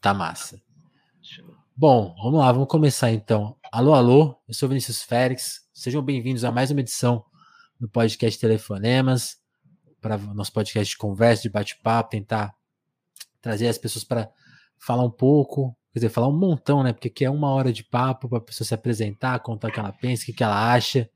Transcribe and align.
Tá 0.00 0.14
massa. 0.14 0.58
Bom, 1.76 2.14
vamos 2.22 2.40
lá, 2.40 2.50
vamos 2.50 2.68
começar 2.68 3.10
então. 3.12 3.54
Alô, 3.70 3.92
alô, 3.92 4.34
eu 4.48 4.54
sou 4.54 4.66
Vinícius 4.66 5.02
Félix. 5.02 5.68
Sejam 5.74 6.00
bem-vindos 6.00 6.42
a 6.42 6.50
mais 6.50 6.70
uma 6.70 6.80
edição 6.80 7.22
do 7.78 7.86
podcast 7.86 8.40
Telefonemas, 8.40 9.36
para 10.00 10.16
nosso 10.16 10.54
podcast 10.54 10.90
de 10.90 10.96
conversa, 10.96 11.42
de 11.42 11.50
bate-papo, 11.50 12.08
tentar 12.08 12.54
trazer 13.42 13.68
as 13.68 13.76
pessoas 13.76 14.02
para 14.02 14.30
falar 14.78 15.04
um 15.04 15.10
pouco, 15.10 15.76
quer 15.92 15.98
dizer, 15.98 16.08
falar 16.08 16.28
um 16.28 16.38
montão, 16.38 16.82
né? 16.82 16.94
Porque 16.94 17.08
aqui 17.08 17.26
é 17.26 17.30
uma 17.30 17.50
hora 17.50 17.70
de 17.70 17.84
papo 17.84 18.26
para 18.26 18.38
a 18.38 18.42
pessoa 18.42 18.66
se 18.66 18.72
apresentar, 18.72 19.38
contar 19.40 19.68
o 19.68 19.72
que 19.72 19.80
ela 19.80 19.92
pensa, 19.92 20.30
o 20.30 20.34
que 20.34 20.42
ela 20.42 20.72
acha, 20.72 21.10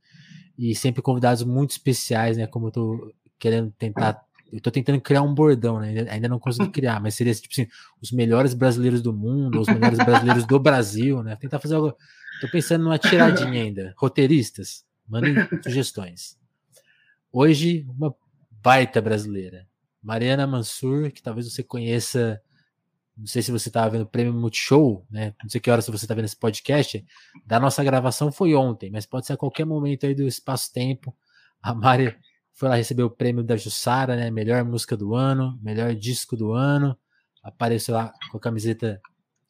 e 0.58 0.74
sempre 0.74 1.00
convidados 1.00 1.42
muito 1.42 1.70
especiais, 1.70 2.36
né? 2.36 2.46
Como 2.46 2.66
eu 2.66 2.70
tô 2.70 3.14
querendo 3.38 3.70
tentar 3.78 4.22
eu 4.54 4.60
tô 4.60 4.70
tentando 4.70 5.00
criar 5.00 5.22
um 5.22 5.34
bordão, 5.34 5.80
né? 5.80 6.06
Ainda 6.08 6.28
não 6.28 6.38
consigo 6.38 6.70
criar, 6.70 7.00
mas 7.00 7.16
seria 7.16 7.34
tipo 7.34 7.48
assim, 7.50 7.66
os 8.00 8.12
melhores 8.12 8.54
brasileiros 8.54 9.02
do 9.02 9.12
mundo, 9.12 9.60
os 9.60 9.66
melhores 9.66 9.98
brasileiros 9.98 10.46
do 10.46 10.60
Brasil, 10.60 11.22
né? 11.24 11.34
Tentar 11.36 11.58
fazer 11.58 11.74
algo. 11.74 11.96
Tô 12.40 12.48
pensando 12.48 12.84
numa 12.84 12.98
tiradinha 12.98 13.62
ainda. 13.62 13.92
Roteiristas, 13.96 14.84
mandem 15.08 15.34
sugestões. 15.62 16.38
Hoje, 17.32 17.84
uma 17.88 18.14
baita 18.62 19.02
brasileira. 19.02 19.66
Mariana 20.00 20.46
Mansur, 20.46 21.10
que 21.10 21.20
talvez 21.20 21.50
você 21.50 21.62
conheça. 21.62 22.40
Não 23.16 23.26
sei 23.26 23.42
se 23.42 23.50
você 23.50 23.68
estava 23.68 23.90
vendo 23.90 24.02
o 24.02 24.06
prêmio 24.06 24.32
Multishow, 24.32 25.04
né? 25.10 25.34
Não 25.42 25.50
sei 25.50 25.60
que 25.60 25.70
horas 25.70 25.86
você 25.86 26.04
está 26.04 26.14
vendo 26.14 26.26
esse 26.26 26.36
podcast. 26.36 27.04
Da 27.44 27.58
nossa 27.58 27.82
gravação 27.82 28.30
foi 28.30 28.54
ontem, 28.54 28.90
mas 28.90 29.04
pode 29.04 29.26
ser 29.26 29.32
a 29.32 29.36
qualquer 29.36 29.64
momento 29.64 30.06
aí 30.06 30.14
do 30.14 30.26
espaço-tempo. 30.26 31.12
A 31.60 31.74
Mari 31.74 32.16
foi 32.54 32.68
lá 32.68 32.76
receber 32.76 33.02
o 33.02 33.10
prêmio 33.10 33.42
da 33.42 33.56
Jussara, 33.56 34.16
né? 34.16 34.30
Melhor 34.30 34.64
música 34.64 34.96
do 34.96 35.14
ano, 35.14 35.58
melhor 35.60 35.94
disco 35.94 36.36
do 36.36 36.52
ano. 36.52 36.96
Apareceu 37.42 37.94
lá 37.94 38.12
com 38.30 38.38
a 38.38 38.40
camiseta 38.40 39.00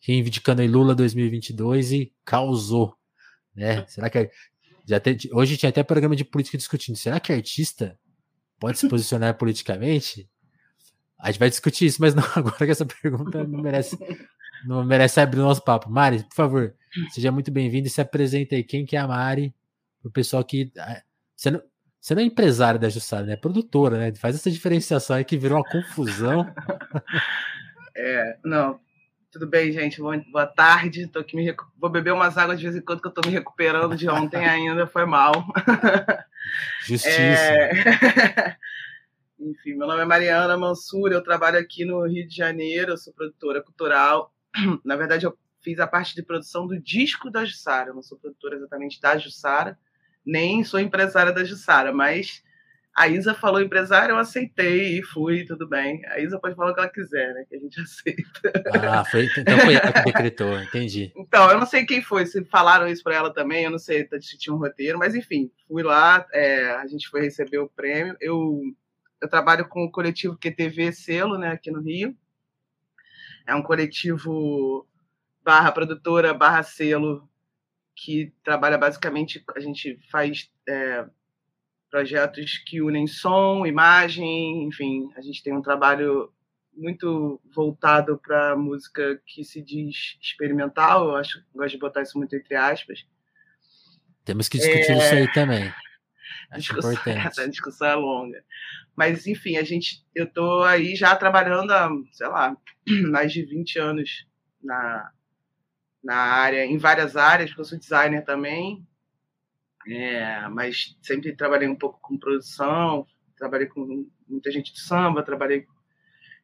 reivindicando 0.00 0.62
a 0.62 0.64
Lula 0.64 0.94
2022 0.94 1.92
e 1.92 2.12
causou, 2.24 2.96
né? 3.55 3.84
Será 3.88 4.11
que 4.11 4.30
já 4.86 4.98
tem, 5.00 5.16
hoje 5.33 5.56
tinha 5.56 5.70
até 5.70 5.83
programa 5.83 6.16
de 6.16 6.24
política 6.24 6.58
discutindo. 6.58 6.96
Será 6.96 7.20
que 7.20 7.33
artista 7.33 7.98
pode 8.58 8.78
se 8.78 8.88
posicionar 8.88 9.36
politicamente? 9.39 10.28
A 11.18 11.30
gente 11.30 11.39
vai 11.39 11.48
discutir 11.48 11.86
isso, 11.86 12.00
mas 12.00 12.14
não 12.14 12.24
agora 12.34 12.56
que 12.56 12.70
essa 12.70 12.86
pergunta 12.86 13.44
não 13.44 13.62
merece 13.62 13.98
não 14.66 14.83
merece 14.83 15.20
abrir 15.20 15.41
o 15.41 15.44
nosso 15.44 15.62
papo. 15.62 15.91
Mari, 15.91 16.22
por 16.24 16.34
favor, 16.34 16.74
seja 17.11 17.30
muito 17.30 17.50
bem-vindo 17.50 17.86
e 17.86 17.91
se 17.91 18.00
apresente 18.00 18.55
aí. 18.55 18.64
Quem 18.64 18.86
que 18.86 18.96
é 18.96 18.98
a 18.98 19.06
Mari? 19.06 19.55
O 20.02 20.11
pessoal 20.11 20.42
que 20.42 20.72
ah, 20.78 21.02
você 21.36 21.50
não, 21.50 21.62
você 22.05 22.14
não 22.14 22.20
é 22.20 22.27
empresária 22.27 22.78
da 22.78 22.91
Jussara, 22.91 23.24
né? 23.24 23.33
É 23.33 23.36
produtora, 23.36 23.97
né? 23.97 24.14
Faz 24.14 24.34
essa 24.34 24.50
diferenciação 24.50 25.16
aí 25.16 25.24
que 25.24 25.38
virou 25.38 25.56
uma 25.56 25.64
confusão. 25.64 26.46
É, 27.96 28.36
não. 28.44 28.80
Tudo 29.30 29.46
bem, 29.46 29.70
gente? 29.70 30.00
Boa 30.00 30.46
tarde. 30.48 31.06
Tô 31.06 31.20
aqui 31.20 31.36
me 31.36 31.44
recu... 31.44 31.64
Vou 31.78 31.88
beber 31.88 32.12
umas 32.12 32.36
águas 32.36 32.58
de 32.58 32.64
vez 32.64 32.74
em 32.74 32.84
quando 32.84 33.00
que 33.00 33.06
eu 33.06 33.12
tô 33.12 33.20
me 33.24 33.33
recuperando 33.33 33.96
de 33.96 34.08
ontem 34.11 34.44
ainda. 34.44 34.84
Foi 34.88 35.06
mal. 35.06 35.33
Justiça. 36.84 37.14
É... 37.14 38.56
Enfim, 39.39 39.74
meu 39.74 39.86
nome 39.86 40.02
é 40.02 40.05
Mariana 40.05 40.56
Mansur, 40.56 41.12
eu 41.12 41.22
trabalho 41.22 41.56
aqui 41.56 41.84
no 41.84 42.05
Rio 42.05 42.27
de 42.27 42.34
Janeiro, 42.34 42.94
eu 42.94 42.96
sou 42.96 43.14
produtora 43.14 43.62
cultural. 43.62 44.34
Na 44.84 44.96
verdade, 44.96 45.24
eu 45.24 45.39
fiz 45.62 45.78
a 45.78 45.86
parte 45.86 46.16
de 46.16 46.22
produção 46.24 46.66
do 46.66 46.77
disco 46.77 47.30
da 47.30 47.44
Jussara. 47.44 47.91
Eu 47.91 47.94
não 47.94 48.02
sou 48.02 48.18
produtora 48.18 48.56
exatamente 48.56 49.00
da 49.00 49.16
Jussara, 49.16 49.78
nem 50.25 50.64
sou 50.64 50.80
empresária 50.80 51.33
da 51.33 51.44
Jussara, 51.44 51.92
mas 51.92 52.42
a 52.97 53.08
Isa 53.08 53.34
falou 53.34 53.61
empresária, 53.61 54.12
eu 54.12 54.19
aceitei 54.19 54.98
e 54.98 55.03
fui, 55.03 55.44
tudo 55.44 55.69
bem. 55.69 56.00
A 56.06 56.20
Isa 56.20 56.39
pode 56.39 56.55
falar 56.55 56.70
o 56.70 56.75
que 56.75 56.80
ela 56.80 56.89
quiser, 56.89 57.34
né? 57.34 57.44
Que 57.48 57.56
a 57.56 57.58
gente 57.58 57.80
aceita. 57.83 58.52
Ah, 58.89 59.05
foi, 59.05 59.28
então 59.36 59.58
foi 59.58 59.75
ela 59.75 59.92
que 59.92 60.05
decretou, 60.05 60.61
entendi. 60.61 61.12
Então, 61.17 61.50
eu 61.50 61.58
não 61.58 61.67
sei 61.67 61.84
quem 61.84 62.00
foi, 62.00 62.25
se 62.25 62.45
falaram 62.45 62.86
isso 62.86 63.02
para 63.02 63.17
ela 63.17 63.34
também, 63.34 63.64
eu 63.64 63.70
não 63.70 63.80
sei 63.80 64.08
se 64.20 64.39
tinha 64.39 64.55
um 64.55 64.58
roteiro, 64.58 64.96
mas 64.96 65.14
enfim, 65.14 65.51
fui 65.67 65.83
lá, 65.83 66.24
é, 66.33 66.70
a 66.70 66.86
gente 66.86 67.08
foi 67.08 67.23
receber 67.23 67.58
o 67.58 67.68
prêmio. 67.68 68.17
Eu, 68.20 68.62
eu 69.20 69.29
trabalho 69.29 69.68
com 69.68 69.85
o 69.85 69.91
coletivo 69.91 70.39
QTV 70.39 70.92
Selo, 70.92 71.36
né, 71.36 71.48
aqui 71.48 71.73
no 71.73 71.83
Rio. 71.83 72.17
É 73.45 73.55
um 73.56 73.62
coletivo 73.62 74.86
barra 75.42 75.73
produtora, 75.73 76.33
barra 76.33 76.62
selo 76.62 77.29
que 77.94 78.32
trabalha 78.42 78.77
basicamente, 78.77 79.42
a 79.55 79.60
gente 79.60 79.98
faz 80.10 80.50
é, 80.68 81.06
projetos 81.90 82.58
que 82.58 82.82
unem 82.82 83.06
som, 83.06 83.64
imagem, 83.66 84.64
enfim, 84.64 85.10
a 85.16 85.20
gente 85.20 85.42
tem 85.42 85.52
um 85.52 85.62
trabalho 85.62 86.32
muito 86.77 87.40
voltado 87.55 88.18
para 88.18 88.56
música 88.56 89.20
que 89.24 89.44
se 89.44 89.62
diz 89.62 90.18
experimental, 90.20 91.08
eu 91.08 91.16
acho, 91.16 91.44
gosto 91.55 91.70
de 91.70 91.78
botar 91.78 92.02
isso 92.02 92.18
muito 92.18 92.34
entre 92.34 92.56
aspas. 92.56 93.06
Temos 94.24 94.48
que 94.48 94.58
discutir 94.58 94.92
é... 94.92 94.98
isso 94.98 95.14
aí 95.14 95.32
também. 95.32 95.72
Acho 96.50 96.61
discussão, 96.61 96.92
importante. 96.92 97.40
A 97.40 97.46
discussão 97.46 97.88
é 97.88 97.94
longa. 97.94 98.44
Mas, 98.96 99.26
enfim, 99.26 99.56
a 99.56 99.64
gente, 99.64 100.05
eu 100.14 100.24
estou 100.24 100.62
aí 100.62 100.94
já 100.94 101.14
trabalhando 101.16 101.72
há, 101.72 101.90
sei 102.12 102.28
lá, 102.28 102.56
mais 103.11 103.32
de 103.32 103.44
20 103.44 103.78
anos 103.78 104.26
na, 104.62 105.11
na 106.05 106.17
área, 106.17 106.65
em 106.67 106.77
várias 106.77 107.17
áreas, 107.17 107.51
porque 107.51 107.63
eu 107.63 107.65
sou 107.65 107.79
designer 107.79 108.23
também, 108.25 108.87
é, 109.89 110.47
mas 110.48 110.97
sempre 111.03 111.35
trabalhei 111.35 111.67
um 111.67 111.77
pouco 111.77 111.98
com 112.01 112.19
produção, 112.19 113.07
trabalhei 113.37 113.67
com 113.67 114.07
muita 114.29 114.51
gente 114.51 114.73
de 114.73 114.81
samba, 114.81 115.23
trabalhei 115.23 115.67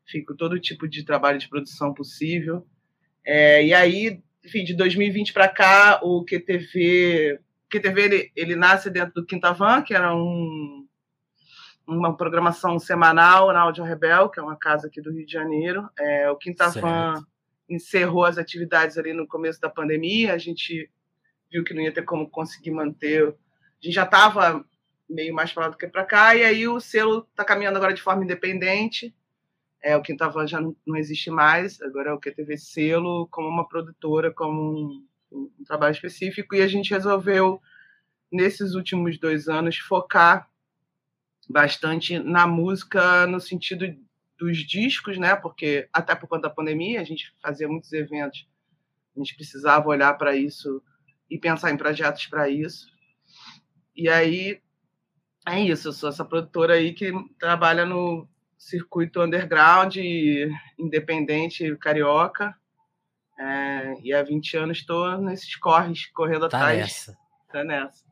enfim, 0.06 0.24
com 0.24 0.34
todo 0.34 0.58
tipo 0.58 0.88
de 0.88 1.04
trabalho 1.04 1.38
de 1.38 1.48
produção 1.48 1.94
possível. 1.94 2.66
É, 3.24 3.64
e 3.64 3.72
aí, 3.72 4.22
enfim, 4.44 4.64
de 4.64 4.74
2020 4.74 5.32
para 5.32 5.48
cá, 5.48 6.00
o 6.02 6.24
QTV, 6.24 7.38
QTV 7.70 8.02
ele, 8.02 8.32
ele 8.34 8.56
nasce 8.56 8.90
dentro 8.90 9.14
do 9.14 9.26
Quintavan, 9.26 9.82
que 9.82 9.94
era 9.94 10.14
um, 10.14 10.86
uma 11.86 12.16
programação 12.16 12.78
semanal 12.78 13.52
na 13.52 13.60
Audio 13.60 13.84
Rebel, 13.84 14.28
que 14.28 14.40
é 14.40 14.42
uma 14.42 14.56
casa 14.56 14.88
aqui 14.88 15.00
do 15.00 15.12
Rio 15.12 15.24
de 15.24 15.32
Janeiro. 15.32 15.88
É, 15.98 16.30
o 16.30 16.36
Quintavan 16.36 17.22
encerrou 17.70 18.24
as 18.24 18.36
atividades 18.36 18.98
ali 18.98 19.12
no 19.12 19.26
começo 19.26 19.60
da 19.60 19.70
pandemia, 19.70 20.34
a 20.34 20.38
gente 20.38 20.90
viu 21.50 21.64
que 21.64 21.72
não 21.72 21.82
ia 21.82 21.92
ter 21.92 22.02
como 22.02 22.28
conseguir 22.28 22.72
manter. 22.72 23.28
A 23.28 23.32
gente 23.80 23.94
já 23.94 24.04
estava 24.04 24.64
meio 25.08 25.34
mais 25.34 25.52
para 25.52 25.64
lá 25.64 25.68
do 25.70 25.76
que 25.76 25.86
para 25.86 26.04
cá, 26.04 26.34
e 26.36 26.44
aí 26.44 26.68
o 26.68 26.80
selo 26.80 27.26
está 27.30 27.44
caminhando 27.44 27.76
agora 27.76 27.94
de 27.94 28.02
forma 28.02 28.24
independente. 28.24 29.14
É, 29.82 29.96
o 29.96 30.02
Quintavan 30.02 30.46
já 30.46 30.60
não, 30.60 30.76
não, 30.86 30.96
existe 30.96 31.30
mais, 31.30 31.80
agora 31.80 32.10
é 32.10 32.12
o 32.12 32.20
QTV 32.20 32.58
Selo, 32.58 33.26
como 33.28 33.48
uma 33.48 33.66
produtora, 33.66 34.30
como 34.30 35.06
um, 35.32 35.50
um 35.58 35.64
trabalho 35.64 35.92
específico, 35.92 36.54
e 36.54 36.60
a 36.60 36.68
gente 36.68 36.90
resolveu, 36.90 37.60
nesses 38.30 38.74
últimos 38.74 39.18
dois 39.18 39.48
anos, 39.48 39.78
focar 39.78 40.48
bastante 41.48 42.18
na 42.18 42.46
música 42.46 43.26
no 43.26 43.40
sentido 43.40 43.96
dos 44.40 44.66
discos, 44.66 45.18
né? 45.18 45.36
Porque 45.36 45.86
até 45.92 46.14
por 46.14 46.26
conta 46.26 46.48
da 46.48 46.54
pandemia 46.54 47.00
a 47.00 47.04
gente 47.04 47.32
fazia 47.42 47.68
muitos 47.68 47.92
eventos, 47.92 48.48
a 49.14 49.18
gente 49.18 49.36
precisava 49.36 49.86
olhar 49.86 50.14
para 50.14 50.34
isso 50.34 50.82
e 51.28 51.38
pensar 51.38 51.70
em 51.70 51.76
projetos 51.76 52.26
para 52.26 52.48
isso. 52.48 52.88
E 53.94 54.08
aí 54.08 54.60
é 55.46 55.60
isso, 55.60 55.88
eu 55.88 55.92
sou 55.92 56.08
essa 56.08 56.24
produtora 56.24 56.74
aí 56.74 56.94
que 56.94 57.12
trabalha 57.38 57.84
no 57.84 58.26
circuito 58.56 59.20
underground, 59.20 59.96
independente, 60.78 61.76
carioca. 61.76 62.54
É, 63.38 63.94
e 64.02 64.12
há 64.12 64.22
20 64.22 64.56
anos 64.56 64.78
estou 64.78 65.18
nesses 65.18 65.56
corres, 65.56 66.06
correndo 66.12 66.48
tá 66.48 66.58
atrás. 66.58 66.78
Nessa. 66.78 67.18
Tá 67.50 67.64
nessa. 67.64 68.04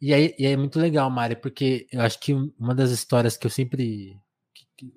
E 0.00 0.14
aí, 0.14 0.34
e 0.38 0.46
aí 0.46 0.52
é 0.52 0.56
muito 0.56 0.78
legal, 0.78 1.10
Mari, 1.10 1.36
porque 1.36 1.86
eu 1.92 2.00
acho 2.00 2.18
que 2.18 2.32
uma 2.32 2.74
das 2.74 2.90
histórias 2.90 3.36
que 3.36 3.46
eu 3.46 3.50
sempre 3.50 4.16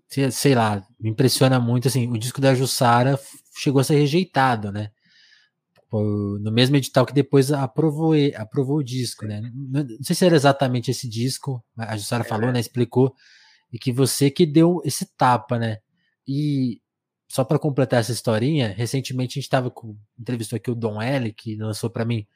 sei 0.07 0.55
lá, 0.55 0.85
me 0.99 1.09
impressiona 1.09 1.59
muito, 1.59 1.87
assim, 1.87 2.07
o 2.09 2.17
disco 2.17 2.41
da 2.41 2.53
Jussara 2.55 3.19
chegou 3.57 3.79
a 3.79 3.83
ser 3.83 3.95
rejeitado, 3.95 4.71
né? 4.71 4.91
No 5.91 6.51
mesmo 6.51 6.75
edital 6.75 7.05
que 7.05 7.13
depois 7.13 7.51
aprovou, 7.51 8.13
aprovou 8.35 8.77
o 8.77 8.83
disco, 8.83 9.25
né? 9.25 9.41
Não 9.53 9.85
sei 10.01 10.15
se 10.15 10.25
era 10.25 10.35
exatamente 10.35 10.89
esse 10.89 11.07
disco, 11.07 11.63
a 11.77 11.95
Jussara 11.95 12.23
é. 12.23 12.27
falou, 12.27 12.51
né? 12.51 12.59
Explicou, 12.59 13.13
e 13.71 13.77
que 13.77 13.91
você 13.91 14.31
que 14.31 14.45
deu 14.45 14.81
esse 14.83 15.05
tapa, 15.15 15.59
né? 15.59 15.77
E 16.27 16.81
só 17.27 17.43
para 17.43 17.59
completar 17.59 17.99
essa 17.99 18.11
historinha, 18.11 18.69
recentemente 18.69 19.31
a 19.31 19.35
gente 19.35 19.45
estava 19.45 19.71
com 19.71 19.97
entrevistou 20.19 20.57
aqui 20.57 20.69
o 20.69 20.75
Dom 20.75 21.01
L, 21.01 21.33
que 21.33 21.55
lançou 21.55 21.89
para 21.89 22.05
mim 22.05 22.27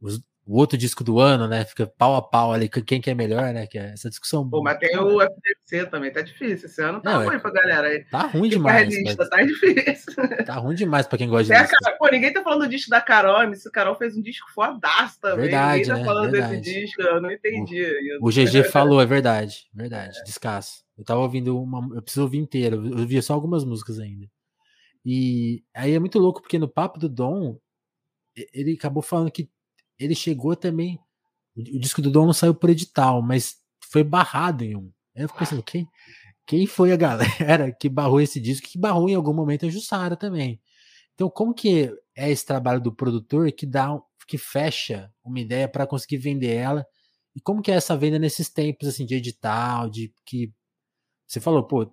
os, 0.00 0.22
o 0.46 0.58
outro 0.58 0.76
disco 0.76 1.02
do 1.02 1.18
ano, 1.18 1.48
né? 1.48 1.64
Fica 1.64 1.86
pau 1.86 2.16
a 2.16 2.22
pau 2.22 2.52
ali, 2.52 2.68
quem 2.68 3.00
que 3.00 3.10
é 3.10 3.14
melhor, 3.14 3.52
né? 3.54 3.66
Que 3.66 3.78
é 3.78 3.92
essa 3.92 4.10
discussão. 4.10 4.48
Pô, 4.48 4.62
mas 4.62 4.78
tem 4.78 4.96
o 4.98 5.20
FDC 5.20 5.86
também, 5.90 6.12
tá 6.12 6.20
difícil. 6.20 6.68
Esse 6.68 6.82
ano 6.82 7.00
tá 7.00 7.14
não, 7.14 7.24
ruim 7.24 7.36
é... 7.36 7.38
pra 7.38 7.50
galera 7.50 7.88
aí. 7.88 8.04
Tá 8.04 8.26
ruim 8.26 8.48
demais. 8.50 8.88
Lista, 8.88 9.16
mas... 9.18 9.28
Tá 9.30 9.42
difícil. 9.42 10.14
Tá 10.44 10.54
ruim 10.56 10.74
demais 10.74 11.06
pra 11.06 11.16
quem 11.16 11.28
gosta 11.28 11.44
de 11.44 11.52
é, 11.52 11.66
cara, 11.66 11.96
Pô, 11.98 12.08
ninguém 12.08 12.32
tá 12.32 12.42
falando 12.42 12.60
do 12.60 12.68
disco 12.68 12.90
da 12.90 13.00
Carol, 13.00 13.50
esse 13.52 13.70
Carol 13.70 13.94
fez 13.94 14.16
um 14.16 14.22
disco 14.22 14.50
fodaço 14.52 15.18
também. 15.20 15.42
Verdade, 15.42 15.78
ninguém 15.78 15.94
tá 15.94 15.98
né? 15.98 16.04
falando 16.04 16.30
verdade. 16.30 16.56
desse 16.60 16.80
disco, 16.80 17.02
eu 17.02 17.20
não 17.22 17.30
entendi. 17.30 17.82
O, 18.20 18.28
o 18.28 18.30
GG 18.30 18.64
falou, 18.70 19.00
é 19.00 19.06
verdade, 19.06 19.66
verdade, 19.72 20.18
é. 20.18 20.22
descasso. 20.24 20.84
Eu 20.98 21.04
tava 21.04 21.20
ouvindo 21.20 21.60
uma. 21.60 21.96
Eu 21.96 22.02
preciso 22.02 22.22
ouvir 22.22 22.38
inteiro, 22.38 22.86
eu 22.86 23.06
via 23.06 23.22
só 23.22 23.32
algumas 23.32 23.64
músicas 23.64 23.98
ainda. 23.98 24.26
E 25.04 25.62
aí 25.74 25.92
é 25.94 25.98
muito 25.98 26.18
louco, 26.18 26.40
porque 26.40 26.58
no 26.58 26.68
papo 26.68 26.98
do 26.98 27.08
Dom, 27.08 27.58
ele 28.52 28.72
acabou 28.72 29.02
falando 29.02 29.30
que 29.30 29.50
ele 29.98 30.14
chegou 30.14 30.56
também. 30.56 30.98
O 31.56 31.78
disco 31.78 32.02
do 32.02 32.10
Dom 32.10 32.26
não 32.26 32.32
saiu 32.32 32.54
por 32.54 32.70
edital, 32.70 33.22
mas 33.22 33.56
foi 33.90 34.02
barrado 34.02 34.64
em 34.64 34.76
um. 34.76 34.90
Aí 35.16 35.22
eu 35.22 35.28
fico 35.28 35.38
pensando, 35.38 35.62
quem, 35.62 35.86
quem 36.46 36.66
foi 36.66 36.92
a 36.92 36.96
galera 36.96 37.72
que 37.78 37.88
barrou 37.88 38.20
esse 38.20 38.40
disco, 38.40 38.68
que 38.68 38.78
barrou 38.78 39.08
em 39.08 39.14
algum 39.14 39.32
momento 39.32 39.66
a 39.66 39.70
Jussara 39.70 40.16
também. 40.16 40.60
Então, 41.14 41.30
como 41.30 41.54
que 41.54 41.94
é 42.16 42.30
esse 42.30 42.44
trabalho 42.44 42.80
do 42.80 42.92
produtor 42.92 43.50
que 43.52 43.64
dá, 43.64 43.96
que 44.26 44.36
fecha 44.36 45.12
uma 45.24 45.38
ideia 45.38 45.68
para 45.68 45.86
conseguir 45.86 46.18
vender 46.18 46.54
ela? 46.54 46.84
E 47.36 47.40
como 47.40 47.62
que 47.62 47.70
é 47.70 47.74
essa 47.74 47.96
venda 47.96 48.18
nesses 48.18 48.48
tempos 48.48 48.88
assim 48.88 49.06
de 49.06 49.14
edital, 49.14 49.88
de 49.88 50.12
que 50.26 50.52
você 51.26 51.40
falou, 51.40 51.64
pô, 51.64 51.84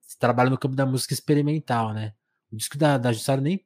você 0.00 0.16
trabalha 0.18 0.50
no 0.50 0.58
campo 0.58 0.74
da 0.74 0.86
música 0.86 1.14
experimental, 1.14 1.92
né? 1.92 2.14
O 2.50 2.56
disco 2.56 2.76
da, 2.78 2.98
da 2.98 3.12
Jussara 3.12 3.40
nem 3.40 3.64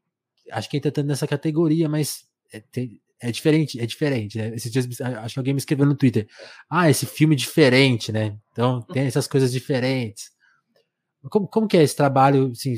acho 0.51 0.69
que 0.69 0.77
entra 0.77 0.93
tanto 0.93 1.07
nessa 1.07 1.27
categoria, 1.27 1.89
mas 1.89 2.25
é, 2.53 2.61
tem, 2.61 3.01
é 3.25 3.33
diferente, 3.33 3.81
é 3.81 3.87
diferente, 3.87 4.37
né? 4.37 4.55
Esses 4.55 4.71
dias, 4.71 5.01
acho 5.01 5.35
que 5.35 5.41
alguém 5.41 5.55
me 5.55 5.59
escreveu 5.59 5.87
no 5.87 5.97
Twitter. 5.97 6.29
Ah, 6.69 6.91
esse 6.91 7.07
filme 7.07 7.35
é 7.35 7.39
diferente, 7.39 8.13
né? 8.13 8.39
Então 8.53 8.83
tem 8.83 9.07
essas 9.07 9.27
coisas 9.27 9.51
diferentes. 9.51 10.31
Como, 11.31 11.49
como 11.49 11.67
que 11.67 11.79
é 11.79 11.83
esse 11.83 11.97
trabalho? 11.97 12.51
Assim, 12.51 12.75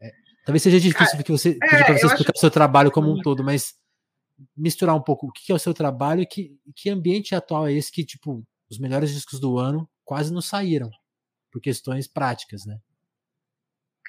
é, 0.00 0.12
talvez 0.44 0.64
seja 0.64 0.80
difícil 0.80 1.16
porque 1.16 1.30
você, 1.30 1.56
é, 1.62 1.92
você 1.92 2.06
explicar 2.06 2.32
o 2.34 2.40
seu 2.40 2.50
trabalho 2.50 2.90
como 2.90 3.12
um 3.12 3.22
todo, 3.22 3.44
mas 3.44 3.74
misturar 4.56 4.96
um 4.96 5.02
pouco 5.02 5.28
o 5.28 5.32
que 5.32 5.52
é 5.52 5.54
o 5.54 5.60
seu 5.60 5.72
trabalho 5.72 6.22
e 6.22 6.26
que, 6.26 6.58
que 6.74 6.90
ambiente 6.90 7.32
atual 7.32 7.68
é 7.68 7.72
esse 7.72 7.92
que, 7.92 8.04
tipo, 8.04 8.44
os 8.68 8.80
melhores 8.80 9.12
discos 9.12 9.38
do 9.38 9.58
ano 9.58 9.88
quase 10.04 10.32
não 10.32 10.40
saíram 10.40 10.90
por 11.52 11.60
questões 11.60 12.08
práticas, 12.08 12.66
né? 12.66 12.78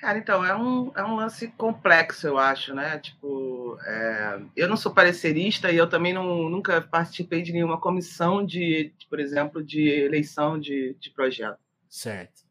Cara, 0.03 0.17
então, 0.17 0.44
é 0.44 0.53
um, 0.53 0.91
é 0.97 1.01
um 1.01 1.15
lance 1.15 1.47
complexo, 1.47 2.27
eu 2.27 2.38
acho, 2.38 2.75
né? 2.75 3.00
Tipo, 3.00 3.79
é, 3.85 4.41
eu 4.53 4.67
não 4.67 4.75
sou 4.75 4.94
parecerista 4.94 5.71
e 5.71 5.77
eu 5.77 5.88
também 5.88 6.11
não, 6.11 6.50
nunca 6.50 6.81
participei 6.81 7.41
de 7.41 7.53
nenhuma 7.53 7.79
comissão 7.79 8.45
de, 8.45 8.91
de 8.97 9.07
por 9.07 9.17
exemplo, 9.17 9.63
de 9.63 9.88
eleição 9.88 10.59
de, 10.59 10.94
de 11.00 11.09
projeto. 11.09 11.57
Certo. 11.89 12.41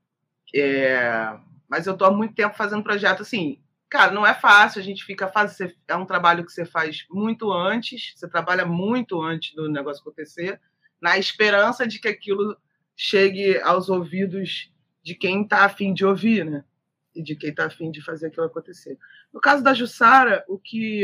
É, 0.55 1.31
mas 1.69 1.87
eu 1.87 1.93
estou 1.93 2.09
há 2.09 2.11
muito 2.11 2.35
tempo 2.35 2.57
fazendo 2.57 2.83
projeto 2.83 3.21
assim. 3.21 3.61
Cara, 3.87 4.13
não 4.13 4.27
é 4.27 4.33
fácil, 4.33 4.81
a 4.81 4.83
gente 4.83 5.05
fica 5.05 5.29
fazendo. 5.29 5.75
É 5.87 5.95
um 5.95 6.07
trabalho 6.07 6.47
que 6.47 6.53
você 6.53 6.65
faz 6.65 7.05
muito 7.11 7.53
antes, 7.53 8.15
você 8.17 8.27
trabalha 8.27 8.65
muito 8.65 9.21
antes 9.21 9.55
do 9.55 9.69
negócio 9.69 10.01
acontecer, 10.01 10.59
na 10.99 11.19
esperança 11.19 11.87
de 11.87 11.99
que 11.99 12.09
aquilo 12.09 12.57
chegue 12.97 13.61
aos 13.61 13.91
ouvidos 13.91 14.73
de 15.03 15.15
quem 15.15 15.43
está 15.43 15.67
afim 15.67 15.93
de 15.93 16.07
ouvir, 16.07 16.47
né? 16.47 16.65
E 17.15 17.23
de 17.23 17.37
quem 17.37 17.51
está 17.51 17.67
afim 17.67 17.91
de 17.91 18.03
fazer 18.03 18.29
aquilo 18.29 18.47
acontecer. 18.47 18.99
No 19.33 19.41
caso 19.41 19.63
da 19.63 19.75
Jussara, 19.75 20.45
o 20.49 20.59
que 20.59 21.03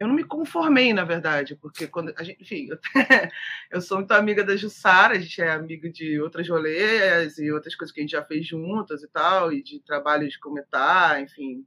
eu 0.00 0.08
não 0.08 0.14
me 0.14 0.24
conformei, 0.24 0.94
na 0.94 1.04
verdade, 1.04 1.54
porque 1.54 1.86
quando 1.86 2.14
a 2.16 2.24
gente, 2.24 2.40
enfim, 2.40 2.68
eu, 2.70 2.78
eu 3.70 3.80
sou 3.82 3.98
muito 3.98 4.12
amiga 4.12 4.42
da 4.42 4.56
Jussara, 4.56 5.14
a 5.14 5.18
gente 5.18 5.42
é 5.42 5.50
amiga 5.50 5.90
de 5.90 6.18
outras 6.18 6.48
rolês 6.48 7.36
e 7.36 7.52
outras 7.52 7.74
coisas 7.74 7.92
que 7.92 8.00
a 8.00 8.02
gente 8.02 8.12
já 8.12 8.24
fez 8.24 8.46
juntas 8.46 9.02
e 9.02 9.08
tal, 9.08 9.52
e 9.52 9.62
de 9.62 9.78
trabalhos 9.80 10.38
como 10.38 10.58
Etá, 10.58 11.20
enfim, 11.20 11.66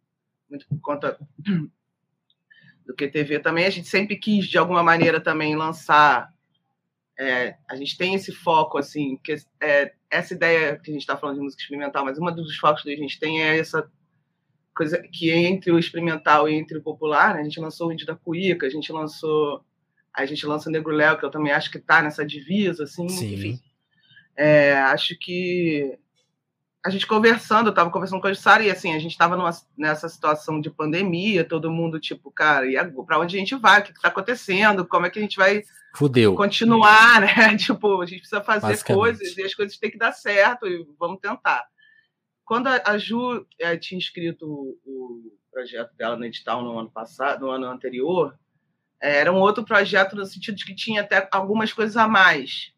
muito 0.50 0.68
por 0.68 0.80
conta 0.82 1.16
do 2.84 2.96
QTV 2.96 3.40
também. 3.40 3.68
A 3.68 3.70
gente 3.70 3.88
sempre 3.88 4.16
quis, 4.18 4.48
de 4.48 4.58
alguma 4.58 4.82
maneira, 4.82 5.22
também 5.22 5.56
lançar. 5.56 6.34
É, 7.16 7.56
a 7.70 7.76
gente 7.76 7.96
tem 7.96 8.16
esse 8.16 8.32
foco, 8.32 8.80
assim, 8.80 9.16
que 9.24 9.36
é, 9.62 9.94
essa 10.18 10.34
ideia 10.34 10.78
que 10.78 10.92
a 10.92 10.94
gente 10.94 11.02
está 11.02 11.18
falando 11.18 11.38
de 11.38 11.44
música 11.44 11.62
experimental, 11.62 12.06
mas 12.06 12.18
uma 12.18 12.32
dos 12.32 12.56
focos 12.58 12.84
que 12.84 12.94
a 12.94 12.98
gente 12.98 13.20
tem 13.20 13.42
é 13.44 13.58
essa 13.58 13.90
coisa 14.76 15.02
que 15.12 15.30
entre 15.30 15.72
o 15.72 15.80
experimental 15.80 16.48
e 16.50 16.56
entre 16.56 16.78
o 16.78 16.84
popular, 16.84 17.36
né? 17.36 17.42
A 17.42 17.44
gente 17.44 17.60
lançou 17.60 17.88
o 17.88 17.92
Índio 17.92 18.08
da 18.08 18.16
Cuíca, 18.16 18.66
a 18.66 18.70
gente 18.70 18.92
lançou 18.92 19.64
a 20.16 20.26
gente 20.26 20.46
lança 20.46 20.70
o 20.70 20.72
Negro 20.72 20.92
Léo, 20.92 21.18
que 21.18 21.26
eu 21.26 21.32
também 21.32 21.52
acho 21.52 21.72
que 21.72 21.80
está 21.80 22.02
nessa 22.02 22.24
divisa, 22.24 22.84
assim, 22.84 23.10
Sim. 23.10 23.34
enfim. 23.34 23.60
É, 24.38 24.74
acho 24.74 25.18
que 25.20 25.98
a 26.86 26.90
gente 26.90 27.08
conversando, 27.08 27.68
eu 27.68 27.70
estava 27.72 27.90
conversando 27.90 28.20
com 28.20 28.28
a 28.28 28.34
Jussara 28.34 28.62
e 28.62 28.70
assim, 28.70 28.94
a 28.94 29.00
gente 29.00 29.12
estava 29.12 29.38
nessa 29.78 30.10
situação 30.10 30.60
de 30.60 30.70
pandemia, 30.70 31.46
todo 31.46 31.72
mundo 31.72 31.98
tipo, 31.98 32.30
cara, 32.30 32.68
e 32.68 32.76
para 33.06 33.20
onde 33.20 33.38
a 33.38 33.40
gente 33.40 33.56
vai? 33.56 33.80
O 33.80 33.84
que 33.84 33.92
está 33.92 34.10
acontecendo? 34.10 34.86
Como 34.86 35.06
é 35.06 35.10
que 35.10 35.18
a 35.18 35.22
gente 35.22 35.38
vai 35.38 35.64
Fudeu. 35.96 36.36
continuar, 36.36 37.22
né? 37.22 37.56
Tipo, 37.56 38.02
a 38.02 38.06
gente 38.06 38.20
precisa 38.20 38.42
fazer 38.42 38.84
coisas 38.84 39.38
e 39.38 39.44
as 39.44 39.56
coisas 39.56 39.78
têm 39.78 39.92
que 39.92 39.98
dar 39.98 40.12
certo 40.12 40.68
e 40.68 40.86
vamos 41.00 41.22
tentar. 41.22 41.66
Quando 42.44 42.68
a, 42.68 42.98
Ju 42.98 43.46
é, 43.58 43.78
tinha 43.78 43.98
escrito 43.98 44.46
o, 44.86 45.32
projeto 45.50 45.96
dela 45.96 46.18
no 46.18 46.26
edital 46.26 46.64
no 46.64 46.78
ano 46.78 46.90
passado, 46.92 47.46
no 47.46 47.52
ano 47.52 47.68
anterior, 47.68 48.38
é, 49.02 49.20
era 49.20 49.32
um 49.32 49.40
outro 49.40 49.64
projeto 49.64 50.16
no 50.16 50.26
sentido 50.26 50.58
de 50.58 50.66
que 50.66 50.76
tinha 50.76 51.02
até 51.02 51.30
algumas 51.32 51.72
coisas 51.72 51.96
a 51.96 52.08
mais. 52.08 52.74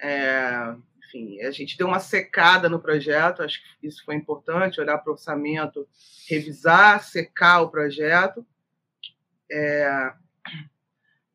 É, 0.00 0.76
enfim, 1.16 1.40
a 1.42 1.50
gente 1.50 1.76
deu 1.76 1.86
uma 1.86 2.00
secada 2.00 2.68
no 2.68 2.80
projeto, 2.80 3.42
acho 3.42 3.60
que 3.62 3.86
isso 3.86 4.04
foi 4.04 4.14
importante, 4.14 4.80
olhar 4.80 4.98
para 4.98 5.10
o 5.10 5.14
orçamento, 5.14 5.88
revisar, 6.28 7.02
secar 7.02 7.62
o 7.62 7.70
projeto. 7.70 8.46
É, 9.50 10.12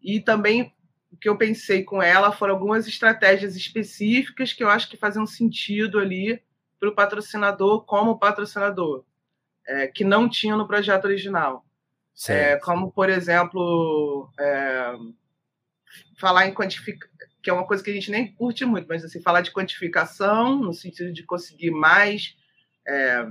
e 0.01 0.19
também 0.19 0.73
o 1.11 1.17
que 1.17 1.27
eu 1.27 1.37
pensei 1.37 1.83
com 1.83 2.01
ela 2.01 2.31
foram 2.31 2.53
algumas 2.53 2.87
estratégias 2.87 3.55
específicas 3.55 4.53
que 4.53 4.63
eu 4.63 4.69
acho 4.69 4.89
que 4.89 4.97
faziam 4.97 5.25
sentido 5.25 5.99
ali 5.99 6.41
para 6.79 6.89
o 6.89 6.95
patrocinador 6.95 7.85
como 7.85 8.17
patrocinador, 8.17 9.03
é, 9.67 9.87
que 9.87 10.03
não 10.03 10.29
tinha 10.29 10.55
no 10.55 10.67
projeto 10.67 11.05
original. 11.05 11.65
É, 12.27 12.57
como, 12.57 12.91
por 12.91 13.09
exemplo, 13.09 14.29
é, 14.39 14.93
falar 16.19 16.47
em 16.47 16.53
quantificação, 16.53 17.30
que 17.41 17.49
é 17.49 17.53
uma 17.53 17.65
coisa 17.65 17.83
que 17.83 17.89
a 17.89 17.93
gente 17.93 18.11
nem 18.11 18.31
curte 18.31 18.65
muito, 18.65 18.88
mas 18.88 19.03
assim, 19.03 19.21
falar 19.21 19.41
de 19.41 19.51
quantificação, 19.51 20.57
no 20.57 20.73
sentido 20.73 21.11
de 21.11 21.23
conseguir 21.23 21.71
mais 21.71 22.35
é, 22.88 23.27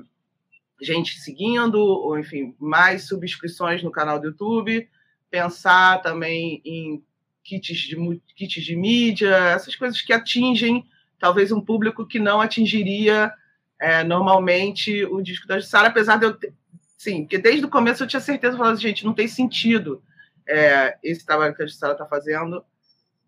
gente 0.80 1.20
seguindo, 1.20 1.78
ou 1.78 2.18
enfim, 2.18 2.54
mais 2.58 3.06
subscrições 3.06 3.82
no 3.82 3.90
canal 3.90 4.18
do 4.18 4.28
YouTube, 4.28 4.88
pensar 5.30 6.02
também 6.02 6.60
em 6.64 7.04
kits 7.44 7.76
de, 7.76 8.20
kits 8.34 8.64
de 8.64 8.76
mídia, 8.76 9.34
essas 9.34 9.76
coisas 9.76 10.00
que 10.00 10.12
atingem 10.12 10.86
talvez 11.18 11.52
um 11.52 11.60
público 11.60 12.06
que 12.06 12.18
não 12.18 12.40
atingiria 12.40 13.32
é, 13.78 14.02
normalmente 14.02 15.04
o 15.04 15.22
disco 15.22 15.46
da 15.46 15.58
Jussara, 15.58 15.88
apesar 15.88 16.16
de 16.16 16.26
eu 16.26 16.34
ter, 16.34 16.52
sim, 16.96 17.22
porque 17.22 17.38
desde 17.38 17.64
o 17.64 17.70
começo 17.70 18.02
eu 18.02 18.08
tinha 18.08 18.20
certeza, 18.20 18.56
falando, 18.56 18.80
gente, 18.80 19.04
não 19.04 19.14
tem 19.14 19.28
sentido 19.28 20.02
é, 20.46 20.98
esse 21.02 21.24
trabalho 21.24 21.54
que 21.54 21.62
a 21.62 21.66
Jussara 21.66 21.92
está 21.92 22.06
fazendo 22.06 22.64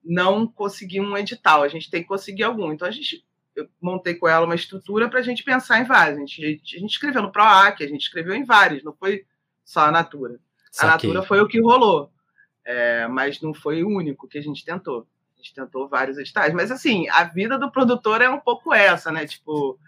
não 0.05 0.47
conseguir 0.47 1.01
um 1.01 1.17
edital, 1.17 1.63
a 1.63 1.69
gente 1.69 1.91
tem 1.91 2.03
que 2.03 2.09
conseguir 2.09 2.43
algum. 2.45 2.73
Então 2.73 2.87
a 2.87 2.91
gente 2.91 3.25
eu 3.55 3.69
montei 3.81 4.15
com 4.15 4.29
ela 4.29 4.47
uma 4.47 4.55
estrutura 4.55 5.09
para 5.09 5.21
a 5.21 5.23
gente 5.23 5.45
pensar 5.45 5.79
em 5.79 5.85
vários. 5.85 6.17
A 6.17 6.21
gente, 6.21 6.45
a 6.45 6.79
gente 6.81 6.93
escreveu 6.93 7.23
no 7.23 7.33
PROAC, 7.33 7.83
a 7.83 7.87
gente 7.89 8.01
escreveu 8.01 8.35
em 8.35 8.45
vários, 8.45 8.83
não 8.83 8.95
foi 8.95 9.27
só 9.65 9.81
a 9.81 9.91
Natura. 9.91 10.39
A 10.79 10.87
Natura 10.87 11.23
foi 11.23 11.41
o 11.41 11.47
que 11.47 11.61
rolou. 11.61 12.11
É, 12.65 13.07
mas 13.09 13.41
não 13.41 13.53
foi 13.53 13.83
o 13.83 13.89
único 13.89 14.29
que 14.29 14.39
a 14.39 14.43
gente 14.43 14.65
tentou. 14.65 15.07
A 15.35 15.37
gente 15.37 15.55
tentou 15.55 15.89
vários 15.89 16.17
editais. 16.17 16.55
Mas, 16.55 16.71
assim, 16.71 17.09
a 17.11 17.25
vida 17.25 17.59
do 17.59 17.71
produtor 17.71 18.23
é 18.23 18.31
um 18.31 18.41
pouco 18.41 18.73
essa, 18.73 19.11
né? 19.11 19.27
Tipo, 19.27 19.79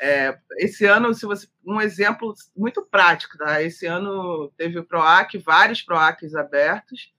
é, 0.00 0.36
esse 0.58 0.84
ano, 0.84 1.14
se 1.14 1.24
você 1.24 1.48
um 1.64 1.80
exemplo 1.80 2.34
muito 2.56 2.82
prático, 2.82 3.38
tá? 3.38 3.62
Esse 3.62 3.86
ano 3.86 4.52
teve 4.56 4.78
o 4.78 4.84
PROAC, 4.84 5.38
vários 5.38 5.82
PROACs 5.82 6.34
abertos, 6.34 7.12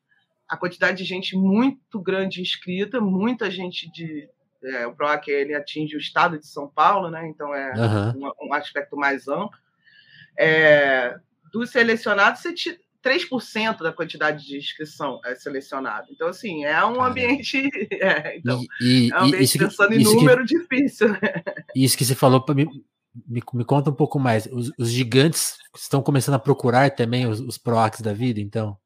a 0.48 0.56
quantidade 0.56 0.98
de 0.98 1.04
gente 1.04 1.36
muito 1.36 2.00
grande 2.00 2.42
inscrita, 2.42 3.02
muita 3.02 3.50
gente 3.52 3.92
de. 3.92 4.30
É, 4.64 4.88
o 4.88 4.96
PROAC 4.96 5.28
ele 5.28 5.54
atinge 5.54 5.96
o 5.96 6.00
estado 6.00 6.40
de 6.40 6.48
São 6.48 6.68
Paulo, 6.68 7.10
né? 7.10 7.28
Então 7.28 7.54
é 7.54 7.74
uhum. 7.74 8.32
um, 8.42 8.48
um, 8.48 8.54
aspecto 8.54 8.98
mais 8.98 9.28
amplo. 9.28 9.58
É, 10.38 11.18
dos 11.52 11.70
selecionados, 11.70 12.42
você, 12.42 12.54
3% 13.04 13.84
da 13.84 13.94
quantidade 13.94 14.46
de 14.46 14.58
inscrição 14.58 15.22
é 15.24 15.34
selecionado. 15.36 16.08
Então, 16.12 16.28
assim, 16.28 16.66
é 16.66 16.84
um 16.86 17.02
ambiente. 17.02 17.70
É, 18.00 18.38
então, 18.38 18.62
e, 18.82 19.08
e, 19.08 19.12
é 19.12 19.16
um 19.16 19.26
ambiente 19.26 19.58
pensando 19.58 19.94
em 19.94 20.04
número 20.04 20.46
que, 20.46 20.58
difícil. 20.58 21.08
Isso 21.76 21.98
que 21.98 22.06
você 22.06 22.14
falou 22.14 22.42
para 22.42 22.54
mim. 22.54 22.68
Me, 23.28 23.42
me, 23.54 23.66
conta 23.66 23.90
um 23.90 23.94
pouco 23.94 24.20
mais. 24.20 24.48
Os, 24.52 24.72
os, 24.78 24.92
gigantes 24.92 25.58
estão 25.76 26.02
começando 26.02 26.36
a 26.36 26.40
procurar 26.40 26.92
também 26.92 27.26
os, 27.26 27.40
os 27.40 27.58
PROACs 27.58 28.02
da 28.02 28.14
vida, 28.14 28.40
então? 28.40 28.78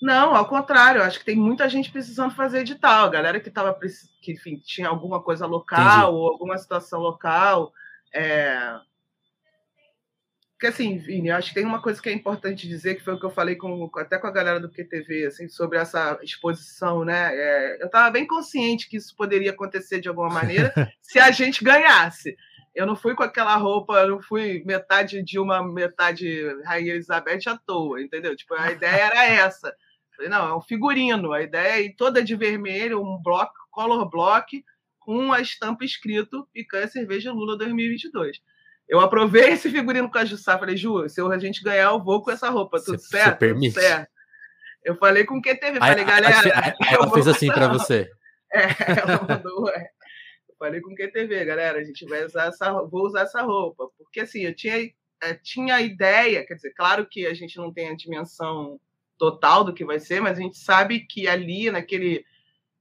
Não, 0.00 0.34
ao 0.34 0.46
contrário, 0.46 1.02
acho 1.02 1.18
que 1.18 1.24
tem 1.24 1.36
muita 1.36 1.68
gente 1.68 1.90
precisando 1.90 2.34
fazer 2.34 2.60
edital. 2.60 3.06
A 3.06 3.10
galera 3.10 3.40
que 3.40 3.48
estava 3.48 3.78
que 4.22 4.32
enfim, 4.32 4.56
tinha 4.64 4.88
alguma 4.88 5.22
coisa 5.22 5.46
local 5.46 5.80
Entendi. 5.80 6.16
ou 6.16 6.28
alguma 6.28 6.56
situação 6.56 7.00
local. 7.00 7.72
É, 8.12 8.80
porque, 10.60 10.66
assim, 10.66 10.98
Vini, 10.98 11.30
acho 11.30 11.48
que 11.48 11.54
tem 11.54 11.64
uma 11.64 11.80
coisa 11.80 12.02
que 12.02 12.10
é 12.10 12.12
importante 12.12 12.68
dizer, 12.68 12.94
que 12.94 13.02
foi 13.02 13.14
o 13.14 13.18
que 13.18 13.24
eu 13.24 13.30
falei 13.30 13.56
com, 13.56 13.90
até 13.96 14.18
com 14.18 14.26
a 14.26 14.30
galera 14.30 14.60
do 14.60 14.68
QTV, 14.68 15.24
assim, 15.24 15.48
sobre 15.48 15.78
essa 15.78 16.20
exposição, 16.22 17.02
né? 17.02 17.34
É, 17.34 17.82
eu 17.82 17.86
estava 17.86 18.10
bem 18.10 18.26
consciente 18.26 18.86
que 18.86 18.98
isso 18.98 19.16
poderia 19.16 19.52
acontecer 19.52 20.02
de 20.02 20.08
alguma 20.10 20.28
maneira 20.28 20.70
se 21.00 21.18
a 21.18 21.30
gente 21.30 21.64
ganhasse. 21.64 22.36
Eu 22.74 22.86
não 22.86 22.94
fui 22.94 23.14
com 23.14 23.22
aquela 23.22 23.56
roupa, 23.56 24.00
eu 24.00 24.10
não 24.10 24.20
fui 24.20 24.62
metade 24.66 25.22
de 25.22 25.38
uma, 25.38 25.66
metade 25.66 26.44
Rainha 26.62 26.92
Elizabeth 26.92 27.40
à 27.46 27.56
toa, 27.56 28.02
entendeu? 28.02 28.36
Tipo, 28.36 28.52
a 28.52 28.70
ideia 28.70 29.04
era 29.04 29.24
essa. 29.24 29.74
Falei, 30.20 30.28
não, 30.28 30.48
é 30.48 30.54
um 30.54 30.60
figurino. 30.60 31.32
A 31.32 31.40
ideia 31.40 31.86
é 31.86 31.94
toda 31.96 32.22
de 32.22 32.36
vermelho, 32.36 33.00
um 33.00 33.18
bloco, 33.22 33.54
color 33.70 34.08
block, 34.10 34.62
com 34.98 35.32
a 35.32 35.40
estampa 35.40 35.82
escrito 35.82 36.46
Picanha 36.52 36.86
Cerveja 36.86 37.32
Lula 37.32 37.56
2022. 37.56 38.38
Eu 38.86 39.00
aprovei 39.00 39.52
esse 39.52 39.70
figurino 39.70 40.10
com 40.10 40.18
a 40.18 40.24
Jussá. 40.26 40.58
Falei, 40.58 40.76
Ju, 40.76 41.08
se 41.08 41.22
a 41.22 41.38
gente 41.38 41.62
ganhar, 41.62 41.92
eu 41.92 42.04
vou 42.04 42.22
com 42.22 42.30
essa 42.30 42.50
roupa. 42.50 42.78
Tudo 42.78 42.98
cê, 42.98 43.16
certo? 43.16 43.30
Você 43.30 43.38
permite? 43.38 43.72
Tudo 43.72 43.82
certo. 43.82 44.10
Eu 44.84 44.96
falei 44.96 45.24
com 45.24 45.40
quem 45.40 45.56
teve. 45.56 45.78
Falei, 45.78 46.04
galera. 46.04 46.74
ela 46.90 47.10
fez 47.10 47.26
assim 47.26 47.48
para 47.48 47.68
você. 47.72 48.10
É, 48.52 48.66
ela 49.00 49.22
mandou. 49.26 49.70
É. 49.70 49.88
Eu 50.48 50.54
falei 50.58 50.82
com 50.82 50.94
quem 50.94 51.10
TV, 51.10 51.44
galera. 51.46 51.78
A 51.78 51.84
gente 51.84 52.04
vai 52.04 52.26
usar 52.26 52.48
essa, 52.48 52.70
vou 52.82 53.06
usar 53.06 53.22
essa 53.22 53.40
roupa. 53.40 53.88
Porque 53.96 54.20
assim, 54.20 54.40
eu 54.40 54.54
tinha, 54.54 54.76
é, 55.22 55.34
tinha 55.34 55.76
a 55.76 55.80
ideia, 55.80 56.44
quer 56.44 56.56
dizer, 56.56 56.74
claro 56.74 57.06
que 57.06 57.26
a 57.26 57.32
gente 57.32 57.56
não 57.56 57.72
tem 57.72 57.88
a 57.88 57.96
dimensão 57.96 58.78
total 59.20 59.62
do 59.62 59.74
que 59.74 59.84
vai 59.84 60.00
ser, 60.00 60.22
mas 60.22 60.38
a 60.38 60.40
gente 60.40 60.56
sabe 60.56 61.00
que 61.00 61.28
ali, 61.28 61.70
naquele, 61.70 62.24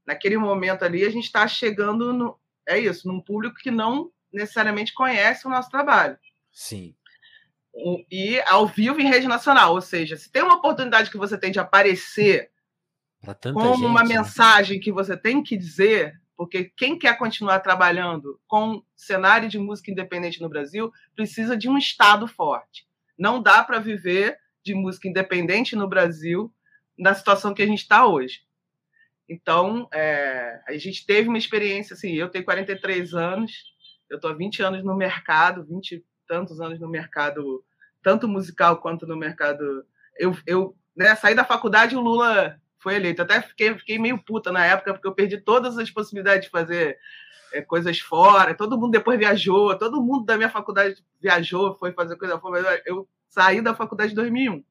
naquele 0.06 0.38
momento 0.38 0.84
ali, 0.84 1.04
a 1.04 1.10
gente 1.10 1.26
está 1.26 1.46
chegando 1.46 2.14
no. 2.14 2.40
É 2.66 2.80
isso, 2.80 3.08
num 3.10 3.20
público 3.20 3.58
que 3.58 3.70
não 3.70 4.10
necessariamente 4.32 4.94
conhece 4.94 5.46
o 5.46 5.50
nosso 5.50 5.70
trabalho. 5.70 6.18
Sim. 6.50 6.96
E 8.10 8.40
ao 8.48 8.66
vivo 8.68 9.02
em 9.02 9.10
rede 9.10 9.28
nacional, 9.28 9.74
ou 9.74 9.82
seja, 9.82 10.16
se 10.16 10.32
tem 10.32 10.42
uma 10.42 10.56
oportunidade 10.56 11.10
que 11.12 11.18
você 11.18 11.38
tem 11.38 11.52
de 11.52 11.60
aparecer 11.60 12.52
como 13.54 13.76
gente, 13.76 13.86
uma 13.86 14.04
né? 14.04 14.16
mensagem 14.16 14.80
que 14.80 14.92
você 14.92 15.18
tem 15.18 15.44
que 15.44 15.58
dizer, 15.58 16.22
porque 16.38 16.72
quem 16.78 16.98
quer 16.98 17.18
continuar 17.18 17.60
trabalhando 17.60 18.40
com 18.48 18.82
cenário 18.96 19.50
de 19.50 19.60
música 19.60 19.92
independente 19.92 20.40
no 20.40 20.48
Brasil 20.48 20.92
precisa 21.16 21.58
de 21.58 21.68
um 21.68 21.78
Estado 21.78 22.28
forte. 22.28 22.88
Não 23.18 23.42
dá 23.42 23.62
para 23.64 23.80
viver 23.80 24.38
de 24.64 24.74
música 24.74 25.08
independente 25.08 25.76
no 25.76 25.88
Brasil 25.88 26.54
na 26.98 27.14
situação 27.14 27.54
que 27.54 27.62
a 27.62 27.66
gente 27.66 27.80
está 27.82 28.06
hoje. 28.06 28.42
Então, 29.28 29.88
é, 29.94 30.62
a 30.68 30.78
gente 30.78 31.06
teve 31.06 31.30
uma 31.30 31.38
experiência 31.38 31.94
assim, 31.94 32.14
eu 32.14 32.30
tenho 32.30 32.44
43 32.44 33.14
anos, 33.14 33.52
eu 34.10 34.16
estou 34.16 34.32
há 34.32 34.34
20 34.34 34.64
anos 34.64 34.84
no 34.84 34.96
mercado, 34.96 35.66
20 35.66 35.92
e 35.96 36.06
tantos 36.28 36.60
anos 36.60 36.80
no 36.80 36.90
mercado, 36.90 37.64
tanto 38.02 38.28
musical 38.28 38.78
quanto 38.78 39.06
no 39.06 39.16
mercado. 39.16 39.86
Eu, 40.18 40.36
eu 40.48 40.76
né, 40.96 41.16
saí 41.16 41.36
da 41.36 41.46
faculdade 41.46 41.96
o 41.96 42.02
Lula 42.02 42.60
foi 42.80 42.96
eleito. 42.96 43.22
Até 43.22 43.42
fiquei, 43.42 43.78
fiquei 43.78 44.00
meio 44.00 44.18
puta 44.18 44.52
na 44.52 44.66
época, 44.66 44.94
porque 44.94 45.08
eu 45.08 45.14
perdi 45.14 45.38
todas 45.38 45.78
as 45.78 45.92
possibilidades 45.92 46.46
de 46.46 46.50
fazer 46.50 46.98
é, 47.54 47.62
coisas 47.62 48.00
fora. 48.00 48.56
Todo 48.56 48.78
mundo 48.78 48.92
depois 48.92 49.20
viajou, 49.20 49.78
todo 49.78 50.02
mundo 50.02 50.26
da 50.26 50.38
minha 50.38 50.50
faculdade 50.50 51.04
viajou, 51.22 51.78
foi 51.78 51.92
fazer 51.92 52.16
coisa 52.16 52.40
fora. 52.40 52.82
Eu 52.86 53.08
saí 53.30 53.62
da 53.62 53.76
faculdade 53.76 54.12
em 54.12 54.16
2001. 54.16 54.64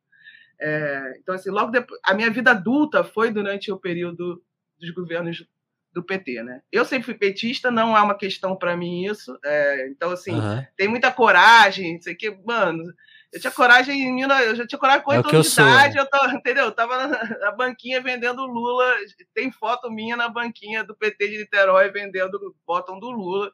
É, 0.61 1.15
então, 1.21 1.35
assim, 1.35 1.51
logo 1.51 1.71
depois. 1.71 2.01
A 2.05 2.13
minha 2.15 2.31
vida 2.31 2.51
adulta 2.51 3.05
foi 3.05 3.31
durante 3.31 3.71
o 3.71 3.79
período 3.79 4.43
dos 4.79 4.91
governos 4.91 5.47
do 5.93 6.03
PT, 6.03 6.43
né? 6.43 6.61
Eu 6.71 6.85
sempre 6.85 7.07
fui 7.07 7.15
petista, 7.15 7.71
não 7.71 7.97
é 7.97 8.01
uma 8.03 8.17
questão 8.17 8.57
para 8.57 8.77
mim 8.77 9.07
isso. 9.07 9.39
É, 9.45 9.89
então, 9.89 10.11
assim, 10.11 10.33
uhum. 10.33 10.65
tem 10.77 10.89
muita 10.89 11.11
coragem, 11.11 12.01
sei 12.01 12.15
que, 12.15 12.31
mano. 12.45 12.85
Eu 13.33 13.41
tinha 13.41 13.51
coragem 13.51 14.01
em 14.01 14.23
eu 14.23 14.57
já 14.57 14.67
tinha 14.67 14.79
coragem 14.79 15.05
com 15.05 15.13
é 15.13 15.19
oito 15.19 15.29
anos 15.29 15.55
de 15.55 15.61
idade, 15.61 15.99
eu 15.99 16.07
tava, 16.07 16.33
entendeu? 16.33 16.65
Eu 16.65 16.73
tava 16.73 17.07
na, 17.07 17.39
na, 17.39 17.53
banquinha 17.53 18.01
vendendo 18.01 18.47
Lula, 18.47 18.95
tem 19.35 19.53
foto 19.53 19.91
minha 19.91 20.17
na 20.17 20.31
banquinha 20.31 20.83
do 20.83 20.97
PT 20.97 21.29
de 21.29 21.39
Niterói 21.39 21.91
vendendo 21.91 22.57
botão 22.67 22.99
do 22.99 23.11
Lula, 23.11 23.53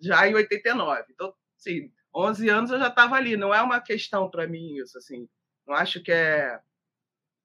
já 0.00 0.28
em 0.28 0.34
89. 0.34 1.04
Então, 1.10 1.34
assim, 1.58 1.90
11 2.14 2.48
anos 2.48 2.70
eu 2.70 2.78
já 2.78 2.88
estava 2.88 3.16
ali, 3.16 3.36
não 3.36 3.54
é 3.54 3.62
uma 3.62 3.80
questão 3.80 4.28
para 4.28 4.46
mim 4.46 4.76
isso, 4.76 4.98
assim. 4.98 5.28
Não 5.66 5.74
acho 5.74 6.02
que 6.02 6.12
é 6.12 6.58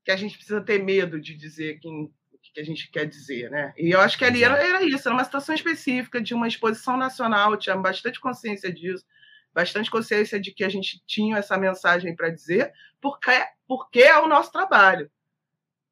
que 0.04 0.12
a 0.12 0.16
gente 0.16 0.36
precisa 0.38 0.62
ter 0.62 0.84
medo 0.84 1.20
de 1.20 1.36
dizer 1.36 1.80
quem, 1.80 2.14
que 2.54 2.62
a 2.62 2.64
gente 2.64 2.90
quer 2.92 3.06
dizer, 3.06 3.50
né? 3.50 3.74
E 3.76 3.92
eu 3.92 4.00
acho 4.00 4.18
que 4.18 4.24
ali 4.24 4.44
era, 4.44 4.56
era 4.64 4.84
isso, 4.84 5.08
era 5.08 5.16
uma 5.16 5.24
situação 5.24 5.56
específica 5.56 6.22
de 6.22 6.34
uma 6.34 6.48
exposição 6.48 6.96
nacional, 6.96 7.58
tinha 7.58 7.76
bastante 7.76 8.20
consciência 8.20 8.72
disso, 8.72 9.04
bastante 9.52 9.90
consciência 9.90 10.40
de 10.40 10.52
que 10.52 10.64
a 10.64 10.70
gente 10.70 11.02
tinha 11.08 11.38
essa 11.38 11.58
mensagem 11.58 12.16
para 12.16 12.30
dizer, 12.30 12.72
porque, 13.02 13.32
porque 13.68 14.00
é 14.00 14.18
o 14.20 14.28
nosso 14.28 14.52
trabalho. 14.52 15.10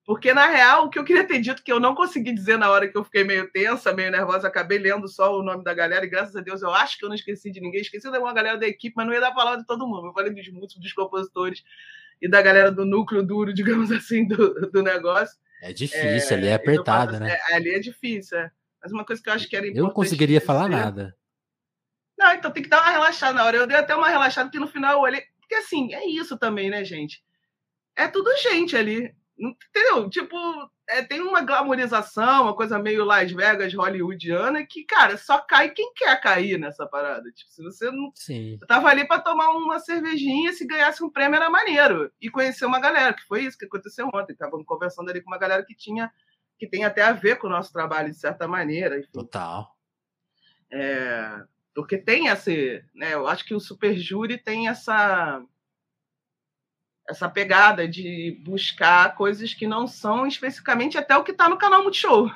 Porque, 0.05 0.33
na 0.33 0.47
real, 0.47 0.85
o 0.85 0.89
que 0.89 0.99
eu 0.99 1.03
queria 1.05 1.25
ter 1.25 1.39
dito 1.39 1.63
que 1.63 1.71
eu 1.71 1.79
não 1.79 1.95
consegui 1.95 2.33
dizer 2.33 2.57
na 2.57 2.69
hora 2.69 2.87
que 2.89 2.97
eu 2.97 3.05
fiquei 3.05 3.23
meio 3.23 3.49
tensa, 3.49 3.93
meio 3.93 4.11
nervosa, 4.11 4.47
acabei 4.47 4.77
lendo 4.77 5.07
só 5.07 5.37
o 5.37 5.41
nome 5.41 5.63
da 5.63 5.73
galera, 5.73 6.05
e 6.05 6.09
graças 6.09 6.35
a 6.35 6.41
Deus 6.41 6.61
eu 6.61 6.73
acho 6.73 6.97
que 6.97 7.05
eu 7.05 7.09
não 7.09 7.15
esqueci 7.15 7.49
de 7.49 7.61
ninguém, 7.61 7.79
esqueci 7.79 8.11
de 8.11 8.17
uma 8.17 8.33
galera 8.33 8.57
da 8.57 8.67
equipe, 8.67 8.93
mas 8.97 9.05
não 9.05 9.13
ia 9.13 9.21
dar 9.21 9.31
palavra 9.31 9.61
de 9.61 9.65
todo 9.65 9.87
mundo. 9.87 10.07
Eu 10.07 10.13
falei 10.13 10.33
dos 10.33 10.47
músicos, 10.49 10.81
dos 10.81 10.91
compositores 10.91 11.63
e 12.21 12.29
da 12.29 12.41
galera 12.41 12.69
do 12.69 12.85
núcleo 12.85 13.23
duro, 13.23 13.53
digamos 13.55 13.91
assim, 13.91 14.27
do, 14.27 14.69
do 14.69 14.83
negócio. 14.83 15.37
É 15.61 15.71
difícil, 15.71 16.31
é, 16.31 16.33
ali 16.33 16.47
é 16.47 16.53
apertado, 16.53 17.17
né? 17.17 17.37
É, 17.49 17.55
ali 17.55 17.73
é 17.73 17.79
difícil, 17.79 18.37
é. 18.37 18.51
Mas 18.81 18.91
uma 18.91 19.05
coisa 19.05 19.23
que 19.23 19.29
eu 19.29 19.33
acho 19.33 19.47
que 19.47 19.55
era 19.55 19.65
importante. 19.65 19.79
Eu 19.79 19.87
não 19.87 19.93
conseguiria 19.93 20.41
falar 20.41 20.67
nada. 20.67 21.15
Não, 22.17 22.33
então 22.33 22.51
tem 22.51 22.61
que 22.61 22.69
dar 22.69 22.81
uma 22.81 22.91
relaxada 22.91 23.33
na 23.33 23.45
hora. 23.45 23.55
Eu 23.55 23.65
dei 23.65 23.77
até 23.77 23.95
uma 23.95 24.09
relaxada, 24.09 24.49
porque 24.49 24.59
no 24.59 24.67
final 24.67 24.93
eu 24.93 24.99
olhei. 24.99 25.23
Porque 25.39 25.55
assim, 25.55 25.93
é 25.93 26.05
isso 26.05 26.37
também, 26.37 26.69
né, 26.69 26.83
gente? 26.83 27.23
É 27.95 28.09
tudo 28.09 28.35
gente 28.37 28.75
ali. 28.75 29.15
Entendeu? 29.37 30.09
Tipo, 30.09 30.37
é, 30.87 31.01
tem 31.01 31.19
uma 31.21 31.41
glamorização, 31.41 32.43
uma 32.43 32.55
coisa 32.55 32.77
meio 32.77 33.03
Las 33.03 33.31
Vegas, 33.31 33.73
hollywoodiana, 33.73 34.65
que, 34.65 34.83
cara, 34.83 35.17
só 35.17 35.39
cai 35.39 35.71
quem 35.71 35.91
quer 35.93 36.19
cair 36.21 36.59
nessa 36.59 36.85
parada. 36.85 37.31
Tipo, 37.31 37.49
se 37.51 37.63
você 37.63 37.91
não. 37.91 38.11
Sim. 38.13 38.57
Eu 38.61 38.67
tava 38.67 38.89
ali 38.89 39.07
para 39.07 39.21
tomar 39.21 39.49
uma 39.51 39.79
cervejinha, 39.79 40.53
se 40.53 40.67
ganhasse 40.67 41.03
um 41.03 41.09
prêmio 41.09 41.35
era 41.35 41.49
maneiro. 41.49 42.11
E 42.21 42.29
conhecer 42.29 42.65
uma 42.65 42.79
galera, 42.79 43.13
que 43.13 43.23
foi 43.23 43.43
isso 43.43 43.57
que 43.57 43.65
aconteceu 43.65 44.07
ontem. 44.13 44.33
Estavam 44.33 44.63
conversando 44.63 45.09
ali 45.09 45.21
com 45.21 45.31
uma 45.31 45.39
galera 45.39 45.65
que 45.65 45.75
tinha. 45.75 46.11
que 46.59 46.67
tem 46.67 46.85
até 46.85 47.01
a 47.01 47.11
ver 47.11 47.37
com 47.37 47.47
o 47.47 47.49
nosso 47.49 47.73
trabalho, 47.73 48.11
de 48.11 48.17
certa 48.17 48.47
maneira. 48.47 48.99
Enfim. 48.99 49.11
Total. 49.11 49.75
É, 50.71 51.43
porque 51.73 51.97
tem 51.97 52.27
esse. 52.27 52.83
Né, 52.93 53.13
eu 53.13 53.27
acho 53.27 53.45
que 53.45 53.55
o 53.55 53.59
Super 53.59 53.95
Júri 53.95 54.37
tem 54.37 54.67
essa 54.67 55.43
essa 57.09 57.29
pegada 57.29 57.87
de 57.87 58.39
buscar 58.43 59.15
coisas 59.15 59.53
que 59.53 59.67
não 59.67 59.87
são 59.87 60.25
especificamente 60.25 60.97
até 60.97 61.15
o 61.15 61.23
que 61.23 61.31
está 61.31 61.49
no 61.49 61.57
canal 61.57 61.83
Multishow. 61.83 62.29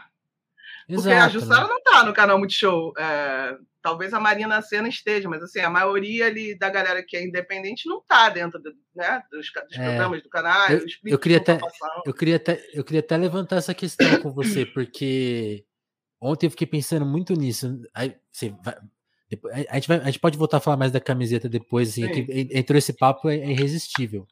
Porque 0.88 1.02
Exato, 1.02 1.26
a 1.26 1.30
Jussara 1.30 1.64
né? 1.64 1.70
não 1.70 1.78
está 1.78 2.04
no 2.04 2.14
canal 2.14 2.38
Multishow. 2.38 2.94
É, 2.98 3.58
talvez 3.82 4.14
a 4.14 4.20
Marina 4.20 4.62
Senna 4.62 4.88
esteja, 4.88 5.30
mas 5.30 5.42
assim, 5.42 5.60
a 5.60 5.70
maioria 5.70 6.28
ali 6.28 6.58
da 6.58 6.70
galera 6.70 7.04
que 7.04 7.16
é 7.16 7.24
independente 7.24 7.88
não 7.88 8.00
está 8.00 8.30
dentro 8.30 8.60
do, 8.60 8.74
né, 8.96 9.22
dos, 9.32 9.52
dos 9.52 9.78
é, 9.78 9.86
programas 9.86 10.24
do 10.24 10.30
canal. 10.30 10.70
Eu, 10.70 10.86
eu 11.06 11.20
queria 11.20 11.38
até, 11.38 11.60
eu 12.06 12.14
queria 12.14 12.36
até, 12.36 12.70
eu 12.74 12.84
queria 12.84 13.00
até 13.00 13.18
levantar 13.18 13.58
essa 13.58 13.74
questão 13.74 14.22
com 14.22 14.32
você, 14.32 14.66
porque 14.66 15.66
ontem 16.22 16.48
eu 16.48 16.52
fiquei 16.52 16.68
pensando 16.68 17.06
muito 17.06 17.34
nisso. 17.34 17.82
Aí, 17.94 18.16
assim, 18.34 18.58
vai, 18.64 18.76
a, 19.70 19.76
gente 19.76 19.88
vai, 19.88 19.98
a 20.00 20.06
gente 20.06 20.20
pode 20.20 20.38
voltar 20.38 20.58
a 20.58 20.62
falar 20.62 20.78
mais 20.78 20.92
da 20.92 21.00
camiseta 21.00 21.50
depois, 21.50 21.90
assim, 21.90 22.06
é 22.06 22.60
entrou 22.60 22.78
esse 22.78 22.94
papo 22.94 23.30
é, 23.30 23.38
é 23.38 23.52
irresistível 23.52 24.26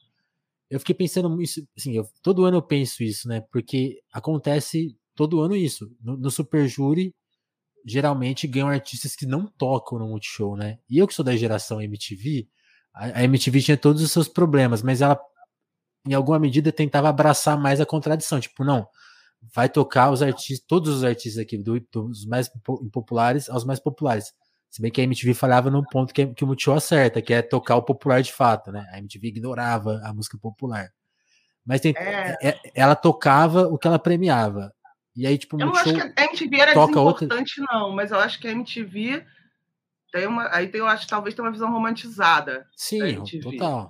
eu 0.69 0.79
fiquei 0.79 0.95
pensando 0.95 1.41
isso, 1.41 1.65
assim, 1.77 1.93
eu, 1.95 2.07
todo 2.21 2.45
ano 2.45 2.57
eu 2.57 2.61
penso 2.61 3.03
isso, 3.03 3.27
né? 3.27 3.41
Porque 3.51 4.01
acontece 4.11 4.97
todo 5.15 5.41
ano 5.41 5.55
isso. 5.55 5.89
No, 6.01 6.17
no 6.17 6.31
Super 6.31 6.67
Júri, 6.67 7.13
geralmente 7.85 8.47
ganham 8.47 8.67
artistas 8.67 9.15
que 9.15 9.25
não 9.25 9.45
tocam 9.45 9.99
no 9.99 10.07
Multishow, 10.07 10.57
né? 10.57 10.79
E 10.89 10.97
eu 10.97 11.07
que 11.07 11.13
sou 11.13 11.23
da 11.23 11.35
geração 11.35 11.81
MTV, 11.81 12.47
a, 12.93 13.19
a 13.19 13.23
MTV 13.23 13.61
tinha 13.61 13.77
todos 13.77 14.01
os 14.01 14.11
seus 14.11 14.27
problemas, 14.27 14.81
mas 14.81 15.01
ela, 15.01 15.19
em 16.07 16.13
alguma 16.13 16.39
medida, 16.39 16.71
tentava 16.71 17.09
abraçar 17.09 17.59
mais 17.59 17.79
a 17.79 17.85
contradição. 17.85 18.39
Tipo, 18.39 18.63
não, 18.63 18.87
vai 19.53 19.69
tocar 19.69 20.11
os 20.11 20.21
artistas, 20.21 20.65
todos 20.67 20.95
os 20.95 21.03
artistas 21.03 21.41
aqui, 21.41 21.57
do, 21.57 21.79
dos 21.91 22.25
mais 22.25 22.49
populares 22.91 23.49
aos 23.49 23.63
mais 23.63 23.79
populares. 23.79 24.33
Se 24.75 24.81
bem 24.81 24.91
que 24.91 24.99
a 24.99 25.05
MTV 25.05 25.33
falhava 25.33 25.71
num 25.71 25.85
ponto 25.85 26.13
que, 26.13 26.27
que 26.27 26.43
o 26.43 26.47
Multishow 26.47 26.75
acerta, 26.75 27.21
que 27.21 27.33
é 27.33 27.41
tocar 27.41 27.77
o 27.77 27.81
popular 27.81 28.21
de 28.21 28.33
fato, 28.33 28.73
né? 28.73 28.85
A 28.91 28.97
MTV 28.97 29.29
ignorava 29.29 30.01
a 30.03 30.13
música 30.13 30.37
popular. 30.37 30.89
Mas 31.65 31.79
tem, 31.79 31.93
é... 31.95 32.35
É, 32.41 32.59
ela 32.75 32.93
tocava 32.93 33.69
o 33.69 33.77
que 33.77 33.87
ela 33.87 33.97
premiava. 33.97 34.73
E 35.15 35.25
aí, 35.25 35.37
tipo, 35.37 35.55
Eu 35.57 35.67
não 35.67 35.75
acho 35.77 35.93
que 35.93 36.01
a 36.01 36.25
MTV 36.25 36.59
era 36.59 36.73
desimportante, 36.73 37.61
outra... 37.61 37.73
não, 37.73 37.95
mas 37.95 38.11
eu 38.11 38.19
acho 38.19 38.37
que 38.37 38.49
a 38.49 38.51
MTV 38.51 39.25
tem 40.11 40.27
uma. 40.27 40.53
Aí 40.53 40.67
tem, 40.67 40.79
eu 40.79 40.87
acho 40.87 41.07
talvez 41.07 41.33
tem 41.33 41.45
uma 41.45 41.53
visão 41.53 41.71
romantizada. 41.71 42.67
Sim, 42.75 43.23
total. 43.41 43.89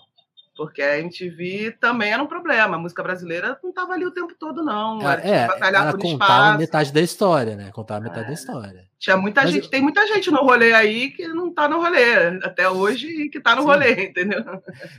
Porque 0.55 0.81
a 0.81 0.99
MTV 0.99 1.75
também 1.81 2.13
era 2.13 2.23
um 2.23 2.27
problema. 2.27 2.77
A 2.77 2.79
música 2.79 3.03
brasileira 3.03 3.59
não 3.61 3.71
estava 3.71 3.93
ali 3.93 4.05
o 4.05 4.11
tempo 4.11 4.33
todo, 4.39 4.63
não. 4.63 5.01
Era, 5.01 5.21
é, 5.21 5.49
ela 5.61 5.97
contava 5.97 6.57
metade 6.57 6.93
da 6.93 7.01
história, 7.01 7.57
né? 7.57 7.71
Contava 7.71 7.99
metade 7.99 8.23
é. 8.23 8.27
da 8.27 8.33
história. 8.33 8.85
Tinha 8.97 9.17
muita 9.17 9.41
Mas 9.41 9.51
gente, 9.51 9.65
eu... 9.65 9.69
tem 9.69 9.81
muita 9.81 10.07
gente 10.07 10.31
no 10.31 10.39
rolê 10.39 10.73
aí 10.73 11.11
que 11.11 11.27
não 11.27 11.49
está 11.49 11.67
no 11.67 11.81
rolê 11.81 12.39
até 12.41 12.69
hoje 12.69 13.07
e 13.07 13.29
que 13.29 13.37
está 13.37 13.53
no 13.53 13.63
Sim. 13.63 13.67
rolê, 13.67 14.05
entendeu? 14.07 14.43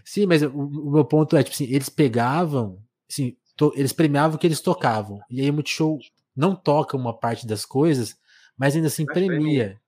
Sim, 0.05 0.27
mas 0.27 0.43
o, 0.43 0.51
o, 0.51 0.91
meu 0.93 1.05
ponto 1.07 1.37
é, 1.37 1.43
tipo 1.43 1.55
assim, 1.55 1.65
eles 1.65 1.89
pegavam, 1.89 2.79
assim, 3.11 3.35
to, 3.57 3.73
eles 3.75 3.95
premiavam 3.95 4.37
o 4.37 4.39
que 4.39 4.47
eles 4.47 4.61
tocavam. 4.61 5.21
E 5.31 5.41
aí 5.41 5.49
o 5.49 5.55
Multishow 5.55 5.99
não 6.37 6.55
toca 6.55 6.97
uma 6.97 7.19
parte 7.19 7.47
das 7.47 7.65
coisas, 7.65 8.15
mas 8.59 8.77
ainda 8.77 8.89
assim 8.89 9.07
mas 9.07 9.15
premia. 9.15 9.81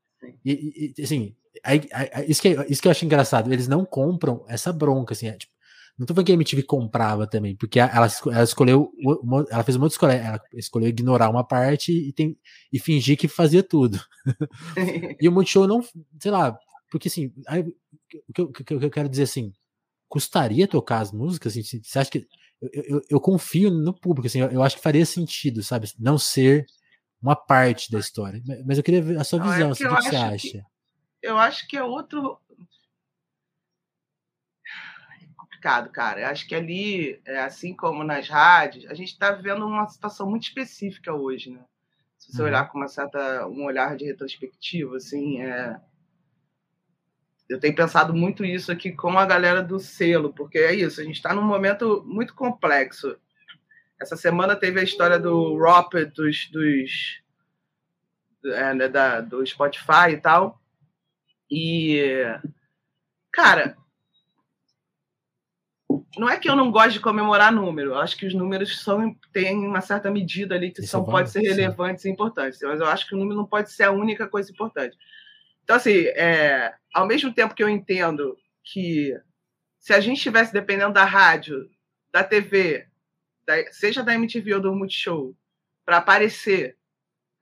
E, 0.43 0.95
e, 0.97 1.03
assim, 1.03 1.37
aí, 1.63 1.87
aí, 1.93 2.25
isso, 2.27 2.41
que, 2.41 2.49
isso 2.71 2.81
que 2.81 2.89
eu 2.89 2.93
acho 2.93 3.05
engraçado, 3.05 3.53
eles 3.53 3.69
não 3.69 3.85
compram 3.85 4.45
essa 4.49 4.73
bronca, 4.73 5.13
assim, 5.13 5.29
é, 5.29 5.33
tipo, 5.33 5.53
não 5.99 6.07
tô 6.07 6.15
falando 6.15 6.27
que 6.27 6.33
a 6.33 6.35
MTV 6.35 6.63
comprava 6.63 7.27
também, 7.27 7.57
porque 7.57 7.81
ela, 7.81 8.09
ela 8.27 8.45
escolheu, 8.45 8.93
ela 9.51 9.65
fez 9.65 9.77
uma 9.77 9.87
outra 9.87 9.95
escolha, 9.95 10.13
ela 10.13 10.41
escolheu 10.55 10.89
ignorar 10.89 11.29
uma 11.29 11.43
parte 11.43 11.93
e, 11.93 12.13
tem, 12.13 12.39
e 12.73 12.79
fingir 12.79 13.19
que 13.19 13.27
fazia 13.27 13.63
tudo. 13.63 13.99
e 15.21 15.29
o 15.29 15.33
Multishow 15.33 15.67
não, 15.67 15.83
sei 16.21 16.31
lá, 16.31 16.57
porque 16.91 17.09
assim, 17.09 17.33
aí, 17.47 17.63
o, 18.29 18.33
que 18.33 18.41
eu, 18.41 18.45
o 18.47 18.53
que 18.53 18.75
eu 18.75 18.91
quero 18.91 19.09
dizer 19.09 19.25
assim, 19.25 19.53
custaria 20.09 20.67
tocar 20.67 21.01
as 21.01 21.13
músicas? 21.13 21.57
Assim, 21.57 21.83
você 21.83 21.99
acha 21.99 22.11
que. 22.11 22.27
Eu, 22.61 22.85
eu, 22.85 23.03
eu 23.11 23.21
confio 23.21 23.71
no 23.71 23.95
público, 23.95 24.27
assim, 24.27 24.41
eu, 24.41 24.51
eu, 24.51 24.63
acho 24.63 24.77
que 24.77 24.83
faria 24.83 25.07
sentido, 25.07 25.63
sabe? 25.63 25.93
Não 25.99 26.19
ser 26.19 26.67
uma 27.23 27.37
parte 27.37 27.91
da 27.91 27.99
história. 27.99 28.43
Mas 28.67 28.79
eu 28.79 28.85
queria 28.85 29.03
ver 29.03 29.19
a 29.19 29.25
sua 29.25 29.39
não, 29.39 29.47
é 29.47 29.55
visão, 29.55 29.69
é 29.69 29.73
assim, 29.73 29.85
o 29.85 29.97
que, 29.97 30.03
você 30.03 30.17
acha? 30.17 30.49
Que, 30.49 30.63
eu 31.23 31.39
acho 31.39 31.69
que 31.69 31.77
é 31.77 31.83
outro 31.83 32.39
complicado, 35.59 35.91
cara. 35.91 36.21
Eu 36.21 36.27
acho 36.29 36.47
que 36.47 36.55
ali, 36.55 37.21
é, 37.25 37.41
assim 37.41 37.75
como 37.75 38.05
nas 38.05 38.29
rádios, 38.29 38.87
a 38.87 38.95
gente 38.95 39.09
está 39.09 39.33
vivendo 39.33 39.67
uma 39.67 39.87
situação 39.89 40.29
muito 40.29 40.45
específica 40.45 41.13
hoje, 41.13 41.51
né? 41.51 41.65
Se 42.19 42.33
você 42.33 42.43
uhum. 42.43 42.49
olhar 42.49 42.69
com 42.69 42.79
uma 42.79 42.89
certa, 42.89 43.47
um 43.47 43.65
olhar 43.65 43.97
de 43.97 44.05
retrospectiva, 44.05 44.97
assim, 44.97 45.43
é... 45.43 45.81
eu 47.49 47.61
tenho 47.61 47.75
pensado 47.75 48.15
muito 48.15 48.45
isso 48.45 48.73
aqui 48.73 48.93
com 48.93 49.19
a 49.19 49.27
galera 49.27 49.63
do 49.63 49.79
selo, 49.79 50.33
porque 50.33 50.59
é 50.59 50.75
isso, 50.75 51.01
a 51.01 51.05
gente 51.05 51.17
está 51.17 51.35
num 51.35 51.43
momento 51.43 52.03
muito 52.07 52.35
complexo. 52.35 53.17
Essa 54.01 54.17
semana 54.17 54.57
teve 54.57 54.81
a 54.81 54.85
história 54.85 55.19
do 55.19 55.57
Roper, 55.59 56.11
dos, 56.13 56.49
dos 56.51 57.23
é, 58.47 58.75
né, 58.75 58.89
da, 58.89 59.21
do 59.21 59.45
Spotify 59.45 60.13
e 60.13 60.17
tal. 60.17 60.61
E, 61.51 62.25
cara, 63.33 63.77
não 66.17 66.29
é 66.29 66.39
que 66.39 66.49
eu 66.49 66.57
não 66.57 66.71
gosto 66.71 66.93
de 66.93 67.01
comemorar 67.01 67.53
número, 67.53 67.91
eu 67.91 67.99
acho 67.99 68.17
que 68.17 68.27
os 68.27 68.35
números 68.35 68.81
são, 68.81 69.15
têm 69.33 69.59
uma 69.59 69.81
certa 69.81 70.11
medida 70.11 70.55
ali 70.55 70.71
que 70.71 70.81
Isso 70.81 70.91
são, 70.91 71.03
é 71.03 71.07
pode 71.07 71.31
ser 71.31 71.41
relevantes 71.41 72.03
sim. 72.03 72.09
e 72.09 72.13
importantes, 72.13 72.61
mas 72.63 72.81
eu 72.81 72.87
acho 72.87 73.07
que 73.07 73.15
o 73.15 73.19
número 73.19 73.37
não 73.37 73.47
pode 73.47 73.71
ser 73.73 73.85
a 73.85 73.91
única 73.91 74.27
coisa 74.27 74.51
importante. 74.51 74.97
Então, 75.63 75.77
assim, 75.77 76.07
é, 76.07 76.75
ao 76.95 77.07
mesmo 77.07 77.33
tempo 77.33 77.55
que 77.55 77.63
eu 77.63 77.69
entendo 77.69 78.37
que 78.65 79.15
se 79.79 79.93
a 79.93 80.01
gente 80.01 80.17
estivesse 80.17 80.53
dependendo 80.53 80.95
da 80.95 81.05
rádio, 81.05 81.69
da 82.11 82.25
TV, 82.25 82.87
da, 83.47 83.55
seja 83.73 84.03
da 84.03 84.15
MTV 84.15 84.55
ou 84.55 84.61
do 84.61 84.75
Multishow, 84.75 85.37
para 85.85 85.99
aparecer, 85.99 86.77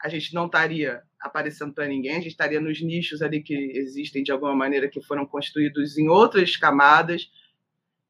a 0.02 0.08
gente 0.08 0.34
não 0.34 0.46
estaria 0.46 1.02
aparecendo 1.20 1.72
para 1.72 1.86
ninguém, 1.86 2.12
a 2.12 2.16
gente 2.16 2.28
estaria 2.28 2.60
nos 2.60 2.80
nichos 2.80 3.22
ali 3.22 3.42
que 3.42 3.54
existem 3.54 4.22
de 4.22 4.30
alguma 4.30 4.54
maneira 4.54 4.88
que 4.88 5.00
foram 5.00 5.24
construídos 5.24 5.96
em 5.96 6.08
outras 6.08 6.56
camadas 6.56 7.30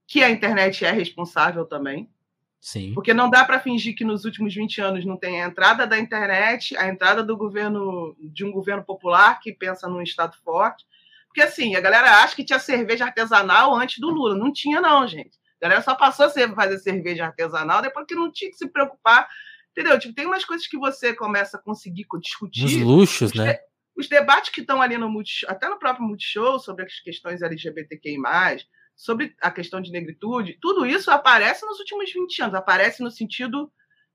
que 0.07 0.23
a 0.23 0.31
internet 0.31 0.85
é 0.85 0.91
responsável 0.91 1.65
também. 1.65 2.09
Sim. 2.61 2.95
Porque 2.95 3.15
não 3.15 3.31
dá 3.31 3.45
para 3.45 3.61
fingir 3.61 3.95
que 3.95 4.05
nos 4.05 4.25
últimos 4.25 4.55
20 4.55 4.81
anos 4.81 5.05
não 5.05 5.17
tem 5.17 5.43
a 5.43 5.47
entrada 5.47 5.87
da 5.87 5.99
internet, 5.99 6.77
a 6.77 6.89
entrada 6.89 7.23
do 7.23 7.37
governo 7.37 8.17
de 8.19 8.45
um 8.45 8.51
governo 8.51 8.83
popular 8.83 9.39
que 9.41 9.53
pensa 9.53 9.89
num 9.89 10.03
estado 10.03 10.37
forte. 10.45 10.85
Porque 11.29 11.43
assim, 11.43 11.77
a 11.77 11.81
galera 11.81 12.23
acha 12.23 12.35
que 12.35 12.45
tinha 12.45 12.59
cerveja 12.59 13.05
artesanal 13.05 13.75
antes 13.75 13.99
do 13.99 14.11
Lula. 14.11 14.35
Não 14.35 14.53
tinha, 14.53 14.81
não, 14.81 15.07
gente. 15.07 15.39
A 15.61 15.67
galera 15.67 15.83
só 15.83 15.95
passou 15.95 16.27
a 16.27 16.55
fazer 16.55 16.79
cerveja 16.79 17.27
artesanal 17.27 17.83
depois 17.83 18.07
que 18.07 18.15
não 18.15 18.33
tinha 18.33 18.51
que 18.51 18.57
se 18.57 18.69
preocupar. 18.69 19.29
Entendeu? 19.71 19.99
Tipo, 19.99 20.15
tem 20.15 20.27
umas 20.27 20.45
coisas 20.45 20.67
que 20.67 20.79
você 20.79 21.15
começa 21.15 21.59
a 21.59 21.61
conseguir 21.61 22.07
discutir. 22.21 22.65
Os 22.65 22.77
luxos, 22.77 23.31
os 23.31 23.39
né? 23.39 23.59
os 23.97 24.09
debates 24.09 24.51
que 24.51 24.61
estão 24.61 24.83
ali 24.83 24.99
no 24.99 25.09
Multishow, 25.09 25.51
até 25.51 25.69
no 25.69 25.79
próprio 25.79 26.07
Multishow, 26.07 26.59
sobre 26.59 26.85
as 26.85 27.01
questões 27.01 27.43
LGBTQI, 27.43 28.17
sobre 28.97 29.37
a 29.43 29.51
questão 29.51 29.81
de 29.81 29.93
negritude, 29.93 30.59
tudo 30.61 30.87
isso 30.87 31.11
aparece 31.11 31.67
nos 31.67 31.79
últimos 31.79 32.11
20 32.11 32.43
anos, 32.43 32.55
aparece 32.55 33.03
no 33.03 33.11
sentido 33.11 33.71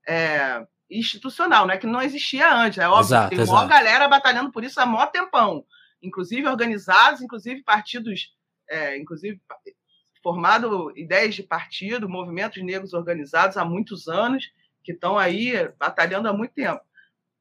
é, 0.06 0.66
institucional, 0.90 1.66
né? 1.66 1.76
que 1.76 1.86
não 1.86 2.02
existia 2.02 2.52
antes. 2.52 2.78
É 2.78 2.88
óbvio, 2.88 3.06
exato, 3.06 3.30
tem 3.30 3.40
exato. 3.40 3.56
uma 3.56 3.66
galera 3.66 4.08
batalhando 4.08 4.50
por 4.50 4.64
isso 4.64 4.80
há 4.80 4.84
mó 4.84 5.06
tempão, 5.06 5.64
inclusive 6.02 6.48
organizados, 6.48 7.22
inclusive 7.22 7.62
partidos, 7.62 8.34
é, 8.68 8.98
inclusive 8.98 9.40
formado 10.20 10.92
ideias 10.96 11.34
de 11.34 11.42
partido, 11.44 12.08
movimentos 12.08 12.62
negros 12.62 12.92
organizados 12.92 13.56
há 13.56 13.64
muitos 13.64 14.08
anos, 14.08 14.50
que 14.82 14.92
estão 14.92 15.16
aí 15.16 15.52
batalhando 15.78 16.28
há 16.28 16.32
muito 16.32 16.54
tempo. 16.54 16.80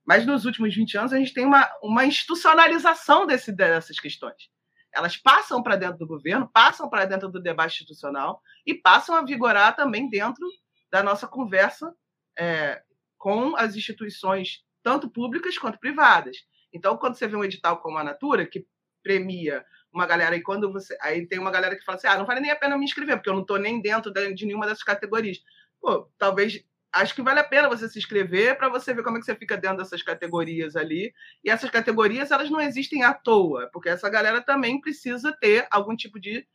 Mas 0.06 0.26
nos 0.26 0.46
últimos 0.46 0.76
20 0.76 0.98
anos 0.98 1.14
a 1.14 1.18
gente 1.18 1.34
tem 1.34 1.46
uma, 1.46 1.70
uma 1.82 2.06
institucionalização 2.06 3.26
desse, 3.26 3.52
dessas 3.52 4.00
questões. 4.00 4.50
Elas 4.94 5.18
passam 5.18 5.64
para 5.64 5.76
dentro 5.76 5.98
do 5.98 6.08
governo, 6.08 6.50
passam 6.52 6.90
para 6.90 7.06
dentro 7.06 7.30
do 7.30 7.42
debate 7.42 7.74
institucional 7.74 8.42
e 8.66 8.74
passam 8.74 9.16
a 9.16 9.22
vigorar 9.22 9.76
também 9.76 10.10
dentro 10.10 10.46
da 10.92 11.02
nossa 11.02 11.28
conversa 11.28 11.94
é, 12.38 12.82
com 13.18 13.56
as 13.56 13.76
instituições, 13.76 14.64
tanto 14.84 15.10
públicas 15.10 15.58
quanto 15.58 15.80
privadas. 15.80 16.38
Então, 16.74 16.98
quando 16.98 17.16
você 17.16 17.28
vê 17.28 17.36
um 17.36 17.44
edital 17.44 17.82
como 17.82 17.98
a 17.98 18.04
Natura, 18.04 18.46
que 18.46 18.66
premia 19.04 19.66
uma 19.94 20.06
galera, 20.06 20.36
e 20.36 20.42
quando 20.42 20.72
você. 20.72 20.98
Aí 21.02 21.28
tem 21.28 21.38
uma 21.40 21.52
galera 21.52 21.76
que 21.76 21.84
fala 21.84 21.98
assim: 21.98 22.08
ah, 22.08 22.18
não 22.18 22.26
vale 22.26 22.40
nem 22.40 22.52
a 22.52 22.56
pena 22.56 22.78
me 22.78 22.86
inscrever, 22.86 23.18
porque 23.18 23.30
eu 23.30 23.34
não 23.34 23.42
estou 23.42 23.58
nem 23.58 23.82
dentro 23.82 24.12
de 24.12 24.46
nenhuma 24.46 24.66
dessas 24.66 24.84
categorias. 24.84 25.40
Pô, 25.82 26.10
talvez 26.18 26.64
acho 26.92 27.16
que 27.16 27.22
vale 27.22 27.40
a 27.40 27.44
pena 27.44 27.70
você 27.70 27.88
se 27.88 27.98
inscrever 27.98 28.58
para 28.58 28.70
você 28.70 28.94
ver 28.94 29.04
como 29.04 29.18
é 29.18 29.20
que 29.20 29.26
você 29.26 29.36
fica 29.36 29.58
dentro 29.58 29.78
dessas 29.78 30.02
categorias 30.02 30.76
ali. 30.76 31.14
E 31.44 31.50
essas 31.50 31.70
categorias, 31.70 32.32
elas 32.32 32.50
não 32.50 32.60
existem 32.60 33.04
à 33.04 33.14
toa, 33.14 33.70
porque 33.72 33.90
essa 33.90 34.10
galera 34.10 34.42
também 34.42 34.80
precisa 34.82 35.32
ter 35.32 35.68
algum 35.72 35.96
tipo 35.96 36.20
de. 36.20 36.46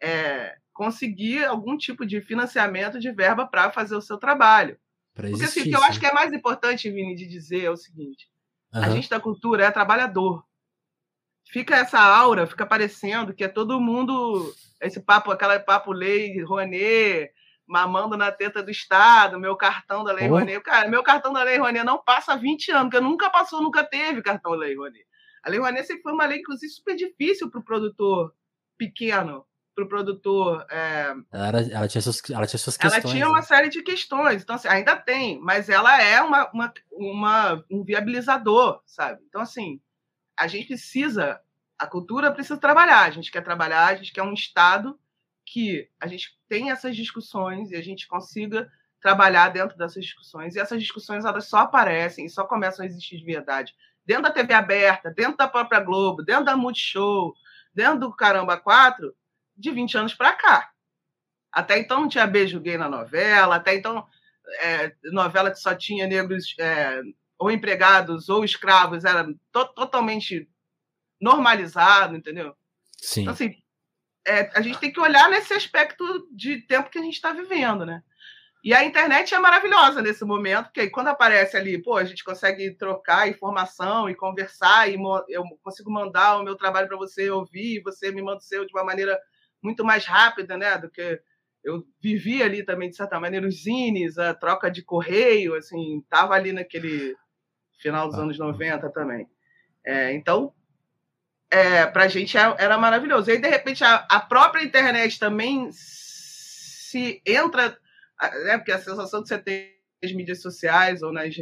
É, 0.00 0.56
conseguir 0.76 1.42
algum 1.46 1.76
tipo 1.78 2.04
de 2.04 2.20
financiamento 2.20 3.00
de 3.00 3.10
verba 3.10 3.46
para 3.46 3.70
fazer 3.70 3.96
o 3.96 4.02
seu 4.02 4.18
trabalho. 4.18 4.78
Pra 5.14 5.30
porque 5.30 5.44
assim, 5.44 5.60
o 5.60 5.64
que 5.64 5.74
eu 5.74 5.82
acho 5.82 5.98
que 5.98 6.04
é 6.04 6.12
mais 6.12 6.32
importante, 6.34 6.90
Vini, 6.90 7.14
de 7.14 7.26
dizer 7.26 7.64
é 7.64 7.70
o 7.70 7.76
seguinte: 7.76 8.28
uhum. 8.74 8.82
a 8.82 8.90
gente 8.90 9.08
da 9.08 9.18
cultura 9.18 9.64
é 9.64 9.70
trabalhador. 9.70 10.44
Fica 11.48 11.76
essa 11.76 11.98
aura, 11.98 12.46
fica 12.46 12.66
parecendo 12.66 13.32
que 13.32 13.44
é 13.44 13.48
todo 13.48 13.80
mundo. 13.80 14.54
Esse 14.78 15.00
papo, 15.00 15.30
aquela 15.30 15.58
papo 15.58 15.92
lei, 15.92 16.42
Rouanet, 16.42 17.32
mamando 17.66 18.16
na 18.16 18.30
teta 18.30 18.62
do 18.62 18.70
Estado, 18.70 19.40
meu 19.40 19.56
cartão 19.56 20.04
da 20.04 20.12
Lei 20.12 20.26
oh. 20.26 20.30
Rouanet. 20.30 20.60
Cara, 20.62 20.88
meu 20.88 21.02
cartão 21.02 21.32
da 21.32 21.42
Lei 21.42 21.58
Rouanet 21.58 21.84
não 21.84 21.98
passa 22.02 22.32
há 22.32 22.36
20 22.36 22.70
anos, 22.70 22.90
porque 22.90 23.00
nunca 23.00 23.28
passou, 23.28 23.62
nunca 23.62 23.82
teve 23.82 24.22
cartão 24.22 24.52
da 24.52 24.58
Lei 24.58 24.76
Rouanet. 24.76 25.06
A 25.42 25.50
Lei 25.50 25.58
Rouanet 25.58 25.86
sempre 25.86 26.02
foi 26.02 26.12
uma 26.12 26.26
lei, 26.26 26.38
inclusive, 26.38 26.72
super 26.72 26.94
difícil 26.94 27.50
para 27.50 27.60
o 27.60 27.64
produtor 27.64 28.32
pequeno, 28.78 29.44
para 29.74 29.84
o 29.84 29.88
produtor. 29.88 30.66
É... 30.70 31.14
Ela, 31.32 31.46
era, 31.48 31.60
ela, 31.72 31.88
tinha 31.88 32.02
suas, 32.02 32.22
ela 32.30 32.46
tinha 32.46 32.58
suas 32.58 32.76
questões. 32.76 33.04
Ela 33.04 33.12
tinha 33.12 33.28
uma 33.28 33.38
né? 33.38 33.42
série 33.42 33.68
de 33.68 33.82
questões, 33.82 34.42
então, 34.42 34.56
assim, 34.56 34.68
ainda 34.68 34.96
tem, 34.96 35.40
mas 35.40 35.68
ela 35.68 36.00
é 36.02 36.20
uma, 36.22 36.50
uma, 36.52 36.72
uma, 36.92 37.64
um 37.70 37.84
viabilizador, 37.84 38.80
sabe? 38.86 39.22
Então, 39.28 39.40
assim, 39.40 39.80
a 40.38 40.46
gente 40.46 40.68
precisa, 40.68 41.40
a 41.78 41.86
cultura 41.86 42.32
precisa 42.32 42.58
trabalhar, 42.58 43.02
a 43.02 43.10
gente 43.10 43.30
quer 43.30 43.42
trabalhar, 43.42 43.86
a 43.86 43.94
gente 43.94 44.12
quer 44.12 44.22
um 44.22 44.34
Estado 44.34 44.98
que 45.46 45.88
a 46.00 46.06
gente 46.06 46.36
tenha 46.48 46.72
essas 46.72 46.96
discussões 46.96 47.70
e 47.70 47.76
a 47.76 47.82
gente 47.82 48.06
consiga 48.06 48.70
trabalhar 49.00 49.50
dentro 49.50 49.78
dessas 49.78 50.04
discussões. 50.04 50.56
E 50.56 50.58
essas 50.58 50.80
discussões 50.80 51.24
elas 51.24 51.46
só 51.46 51.58
aparecem 51.58 52.26
e 52.26 52.30
só 52.30 52.44
começam 52.44 52.82
a 52.82 52.86
existir 52.86 53.16
de 53.16 53.24
verdade 53.24 53.74
dentro 54.04 54.24
da 54.24 54.30
TV 54.30 54.54
aberta, 54.54 55.10
dentro 55.10 55.36
da 55.36 55.48
própria 55.48 55.80
Globo, 55.80 56.22
dentro 56.22 56.44
da 56.44 56.56
Multishow, 56.56 57.34
dentro 57.74 58.00
do 58.00 58.14
Caramba 58.14 58.56
4, 58.56 59.14
de 59.56 59.70
20 59.70 59.98
anos 59.98 60.14
para 60.14 60.32
cá. 60.32 60.70
Até 61.50 61.78
então 61.78 62.00
não 62.00 62.08
tinha 62.08 62.26
beijo 62.26 62.60
gay 62.60 62.78
na 62.78 62.88
novela, 62.88 63.56
até 63.56 63.74
então 63.74 64.06
é, 64.60 64.94
novela 65.04 65.50
que 65.50 65.58
só 65.58 65.74
tinha 65.74 66.06
negros 66.06 66.54
é, 66.58 67.00
ou 67.38 67.50
empregados 67.50 68.28
ou 68.28 68.44
escravos 68.44 69.04
era 69.04 69.26
to 69.52 69.64
totalmente 69.74 70.48
normalizado, 71.20 72.16
entendeu? 72.16 72.54
Sim. 72.98 73.22
Então, 73.22 73.32
assim, 73.32 73.56
é, 74.26 74.50
a 74.54 74.60
gente 74.60 74.78
tem 74.78 74.92
que 74.92 75.00
olhar 75.00 75.30
nesse 75.30 75.54
aspecto 75.54 76.28
de 76.32 76.60
tempo 76.62 76.90
que 76.90 76.98
a 76.98 77.02
gente 77.02 77.14
está 77.14 77.32
vivendo, 77.32 77.86
né? 77.86 78.02
E 78.64 78.74
a 78.74 78.84
internet 78.84 79.32
é 79.32 79.38
maravilhosa 79.38 80.02
nesse 80.02 80.24
momento, 80.24 80.64
porque 80.64 80.90
quando 80.90 81.06
aparece 81.06 81.56
ali, 81.56 81.80
pô, 81.80 81.96
a 81.96 82.04
gente 82.04 82.24
consegue 82.24 82.72
trocar 82.72 83.28
informação 83.28 84.10
e 84.10 84.14
conversar, 84.14 84.90
e 84.90 84.98
eu 85.28 85.44
consigo 85.62 85.88
mandar 85.88 86.38
o 86.38 86.42
meu 86.42 86.56
trabalho 86.56 86.88
para 86.88 86.96
você 86.96 87.30
ouvir, 87.30 87.76
e 87.76 87.80
você 87.80 88.10
me 88.10 88.20
manda 88.20 88.38
o 88.38 88.40
seu 88.40 88.66
de 88.66 88.72
uma 88.74 88.82
maneira 88.82 89.16
muito 89.62 89.84
mais 89.84 90.04
rápida, 90.04 90.56
né? 90.56 90.76
Do 90.76 90.90
que 90.90 91.20
eu 91.62 91.86
vivi 92.00 92.42
ali 92.42 92.64
também, 92.64 92.90
de 92.90 92.96
certa 92.96 93.20
maneira, 93.20 93.46
os 93.46 93.62
zines, 93.62 94.18
a 94.18 94.34
troca 94.34 94.68
de 94.68 94.82
correio, 94.82 95.54
assim, 95.54 95.98
estava 95.98 96.34
ali 96.34 96.52
naquele 96.52 97.14
final 97.78 98.08
dos 98.08 98.18
ah. 98.18 98.22
anos 98.22 98.36
90 98.36 98.90
também. 98.90 99.28
É, 99.84 100.12
então, 100.12 100.52
é, 101.56 101.86
para 101.86 102.04
a 102.04 102.08
gente 102.08 102.36
é, 102.36 102.54
era 102.58 102.76
maravilhoso. 102.76 103.30
E 103.30 103.32
aí, 103.32 103.40
de 103.40 103.48
repente, 103.48 103.82
a, 103.82 104.06
a 104.10 104.20
própria 104.20 104.62
internet 104.62 105.18
também 105.18 105.70
se 105.72 107.22
entra, 107.24 107.78
né, 108.44 108.58
porque 108.58 108.72
a 108.72 108.78
sensação 108.78 109.22
que 109.22 109.28
você 109.28 109.38
tem 109.38 109.74
nas 110.02 110.12
mídias 110.12 110.42
sociais 110.42 111.02
ou 111.02 111.10
nas, 111.12 111.34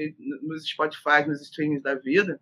nos 0.42 0.64
Spotify, 0.64 1.26
nos 1.26 1.42
streamings 1.42 1.82
da 1.82 1.96
vida, 1.96 2.40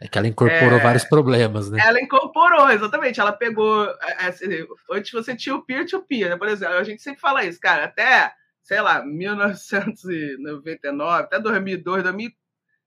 É 0.00 0.08
que 0.08 0.16
ela 0.16 0.26
incorporou 0.26 0.78
é, 0.78 0.82
vários 0.82 1.04
problemas, 1.04 1.70
né? 1.70 1.78
Ela 1.84 2.00
incorporou, 2.00 2.70
exatamente. 2.70 3.20
Ela 3.20 3.32
pegou. 3.32 3.86
É, 4.02 4.26
assim, 4.26 4.46
antes 4.90 5.12
você 5.12 5.36
tinha 5.36 5.54
o 5.54 5.62
peer-to-peer, 5.62 6.30
né? 6.30 6.36
Por 6.36 6.48
exemplo, 6.48 6.76
a 6.76 6.82
gente 6.82 7.02
sempre 7.02 7.20
fala 7.20 7.44
isso, 7.44 7.60
cara, 7.60 7.84
até, 7.84 8.32
sei 8.62 8.80
lá, 8.80 9.04
1999, 9.04 11.24
até 11.24 11.38
2002, 11.38 12.02
2003, 12.02 12.43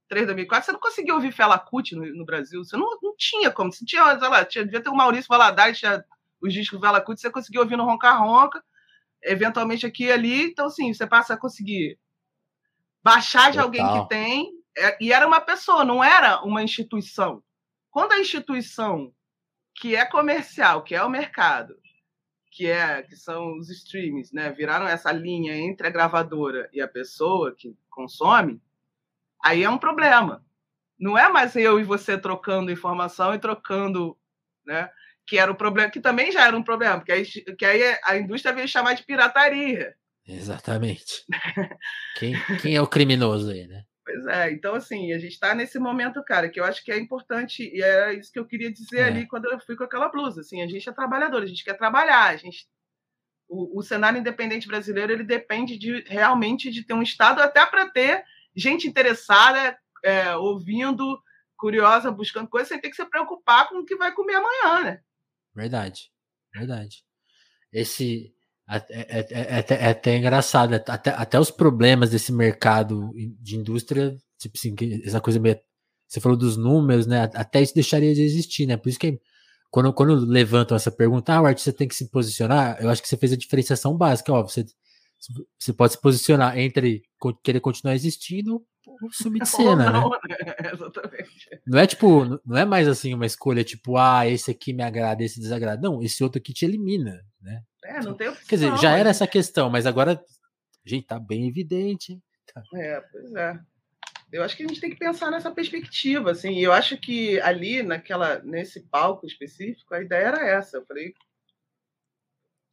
2004, 0.10 0.66
você 0.66 0.72
não 0.72 0.80
conseguia 0.80 1.14
ouvir 1.14 1.32
Fela 1.32 1.60
Kuti 1.60 1.96
no, 1.96 2.06
no, 2.16 2.26
Brasil. 2.26 2.64
Você 2.64 2.78
não, 2.78 2.98
não 3.02 3.16
tinha 3.18 3.52
como. 3.52 3.72
Você 3.72 3.86
tinha, 3.86 4.18
sei 4.18 4.30
lá, 4.30 4.46
tinha, 4.46 4.64
devia 4.64 4.82
ter 4.82 4.90
o 4.90 4.96
Maurício 4.96 5.28
Valadares, 5.28 5.80
tinha 5.80 6.04
os 6.42 6.54
discos 6.54 6.80
Fela 6.80 7.02
Kuti, 7.02 7.22
você 7.22 7.30
conseguia 7.30 7.62
ouvir 7.62 7.76
no 7.76 7.86
Ronca 7.86 8.12
Ronca, 8.14 8.64
eventualmente 9.24 9.86
aqui 9.86 10.06
e 10.06 10.12
ali. 10.12 10.44
Então, 10.44 10.68
assim, 10.68 10.94
você 10.94 11.06
passa 11.06 11.34
a 11.34 11.38
conseguir 11.38 12.00
baixar 13.04 13.52
de 13.52 13.58
Total. 13.58 13.66
alguém 13.66 14.02
que 14.02 14.10
tem 14.10 14.58
é, 14.78 14.96
e 15.02 15.12
era 15.12 15.26
uma 15.26 15.42
pessoa, 15.42 15.84
não 15.84 16.04
era 16.04 16.42
uma 16.44 16.62
instituição. 16.62 17.44
Quando 17.90 18.12
a 18.12 18.20
instituição 18.20 19.12
que 19.76 19.96
é 19.96 20.06
comercial, 20.06 20.84
que 20.84 20.94
é 20.94 21.04
o 21.04 21.10
mercado, 21.10 21.76
que 22.52 22.68
é 22.68 23.02
que 23.02 23.16
são 23.16 23.58
os 23.58 23.70
streams, 23.70 24.34
né, 24.34 24.52
viraram 24.52 24.88
essa 24.88 25.12
linha 25.12 25.56
entre 25.56 25.88
a 25.88 25.92
gravadora 25.92 26.70
e 26.72 26.80
a 26.80 26.88
pessoa 26.88 27.56
que 27.56 27.76
consome, 27.90 28.62
aí 29.44 29.64
é 29.64 29.70
um 29.70 29.78
problema. 29.78 30.44
Não 31.00 31.18
é 31.18 31.30
mais 31.30 31.56
eu 31.56 31.80
e 31.80 31.84
você 31.84 32.18
trocando 32.18 32.72
informação 32.72 33.34
e 33.34 33.40
trocando, 33.40 34.18
né, 34.66 34.90
que 35.28 35.38
era 35.38 35.52
o 35.52 35.56
problema, 35.56 35.92
que 35.92 36.00
também 36.00 36.32
já 36.32 36.48
era 36.48 36.58
um 36.58 36.64
problema, 36.64 36.98
porque 36.98 37.12
aí, 37.12 37.26
que 37.26 37.66
aí 37.66 37.98
a 38.04 38.18
indústria 38.18 38.54
veio 38.54 38.68
chamar 38.68 38.94
de 38.94 39.04
pirataria. 39.04 39.96
Exatamente. 40.26 41.24
quem, 42.18 42.34
quem 42.62 42.76
é 42.76 42.82
o 42.82 42.88
criminoso 42.88 43.52
aí, 43.52 43.68
né? 43.68 43.84
Pois 44.04 44.26
é, 44.28 44.52
então 44.52 44.74
assim, 44.74 45.12
a 45.12 45.20
gente 45.20 45.34
está 45.34 45.54
nesse 45.54 45.78
momento, 45.78 46.24
cara, 46.24 46.50
que 46.50 46.60
eu 46.60 46.64
acho 46.64 46.84
que 46.84 46.92
é 46.92 46.98
importante, 46.98 47.70
e 47.74 47.84
é 47.84 48.14
isso 48.14 48.32
que 48.32 48.40
eu 48.40 48.48
queria 48.48 48.72
dizer 48.72 49.00
é. 49.00 49.04
ali 49.04 49.28
quando 49.28 49.46
eu 49.46 49.60
fui 49.60 49.76
com 49.76 49.84
aquela 49.84 50.10
blusa, 50.10 50.42
assim, 50.42 50.62
a 50.62 50.68
gente 50.68 50.88
é 50.88 50.94
trabalhador, 50.94 51.44
a 51.44 51.46
gente 51.46 51.64
quer 51.64 51.78
trabalhar, 51.78 52.30
a 52.30 52.38
gente 52.38 52.66
o, 53.50 53.80
o 53.80 53.84
cenário 53.84 54.20
independente 54.20 54.68
brasileiro, 54.68 55.12
ele 55.12 55.24
depende 55.24 55.78
de 55.78 56.04
realmente 56.08 56.70
de 56.70 56.84
ter 56.84 56.94
um 56.94 57.02
estado 57.02 57.42
até 57.42 57.66
para 57.66 57.90
ter 57.90 58.24
gente 58.58 58.88
interessada, 58.88 59.78
é, 60.04 60.36
ouvindo, 60.36 61.22
curiosa, 61.56 62.12
buscando 62.12 62.50
coisas, 62.50 62.70
sem 62.70 62.80
ter 62.80 62.90
que 62.90 62.96
se 62.96 63.06
preocupar 63.06 63.70
com 63.70 63.80
o 63.80 63.86
que 63.86 63.96
vai 63.96 64.14
comer 64.14 64.36
amanhã, 64.36 64.84
né? 64.84 65.02
Verdade, 65.56 66.12
verdade. 66.54 67.04
Esse 67.72 68.34
é, 68.70 68.76
é, 68.90 69.20
é, 69.20 69.28
é, 69.32 69.66
é, 69.70 69.90
até 69.90 70.18
engraçado, 70.18 70.74
até, 70.74 71.10
até 71.12 71.40
os 71.40 71.50
problemas 71.50 72.10
desse 72.10 72.34
mercado 72.34 73.12
de 73.40 73.56
indústria, 73.56 74.16
tipo 74.38 74.58
assim, 74.58 74.76
essa 75.06 75.22
coisa 75.22 75.40
meio. 75.40 75.60
Você 76.08 76.22
falou 76.22 76.38
dos 76.38 76.56
números, 76.56 77.06
né? 77.06 77.30
Até 77.34 77.62
isso 77.62 77.74
deixaria 77.74 78.14
de 78.14 78.22
existir, 78.22 78.66
né? 78.66 78.78
Por 78.78 78.90
isso 78.90 79.00
que 79.00 79.20
quando, 79.70 79.94
quando 79.94 80.16
levantam 80.16 80.76
essa 80.76 80.92
pergunta, 80.92 81.34
ah, 81.34 81.42
o 81.42 81.46
artista 81.46 81.74
tem 81.74 81.88
que 81.88 81.96
se 81.96 82.10
posicionar, 82.10 82.78
eu 82.82 82.90
acho 82.90 83.02
que 83.02 83.08
você 83.08 83.18
fez 83.18 83.34
a 83.34 83.38
diferenciação 83.38 83.98
básica, 83.98 84.32
ó, 84.32 84.42
você, 84.44 84.66
você 85.58 85.74
pode 85.74 85.94
se 85.94 86.02
posicionar 86.02 86.58
entre 86.58 87.02
querer 87.44 87.60
continuar 87.60 87.96
existindo 87.96 88.64
ou 88.86 89.12
sumir 89.12 89.42
de 89.42 89.50
cena, 89.50 89.92
não, 89.92 90.10
né? 90.10 90.18
né? 90.30 90.56
Exatamente. 90.74 91.62
Não 91.66 91.80
é 91.80 91.86
tipo, 91.86 92.42
não 92.46 92.58
é 92.58 92.66
mais 92.66 92.88
assim 92.88 93.14
uma 93.14 93.26
escolha 93.26 93.64
tipo, 93.64 93.98
ah, 93.98 94.26
esse 94.28 94.50
aqui 94.50 94.74
me 94.74 94.84
agrada, 94.84 95.24
esse 95.24 95.40
desagrada. 95.40 95.82
Não, 95.82 96.02
esse 96.02 96.24
outro 96.24 96.40
aqui 96.40 96.54
te 96.54 96.66
elimina, 96.66 97.22
né? 97.42 97.62
É, 97.84 98.00
não 98.02 98.14
tem 98.14 98.30
opção. 98.30 98.48
Quer 98.48 98.56
dizer, 98.56 98.78
já 98.78 98.98
era 98.98 99.10
essa 99.10 99.28
questão, 99.28 99.70
mas 99.70 99.86
agora, 99.86 100.22
gente, 100.86 101.06
tá 101.06 101.20
bem 101.20 101.48
evidente. 101.48 102.20
Tá. 102.54 102.64
É, 102.76 103.02
pois 103.12 103.34
é. 103.34 103.60
Eu 104.32 104.44
acho 104.44 104.58
que 104.58 104.64
a 104.64 104.68
gente 104.68 104.82
tem 104.82 104.90
que 104.90 104.98
pensar 104.98 105.32
nessa 105.32 105.52
perspectiva, 105.52 106.32
assim. 106.32 106.52
E 106.54 106.64
eu 106.64 106.74
acho 106.74 106.98
que 106.98 107.40
ali, 107.42 107.82
naquela, 107.82 108.40
nesse 108.40 108.82
palco 108.82 109.26
específico, 109.26 109.94
a 109.94 110.02
ideia 110.02 110.28
era 110.28 110.48
essa. 110.48 110.78
Eu 110.78 110.86
falei, 110.86 111.14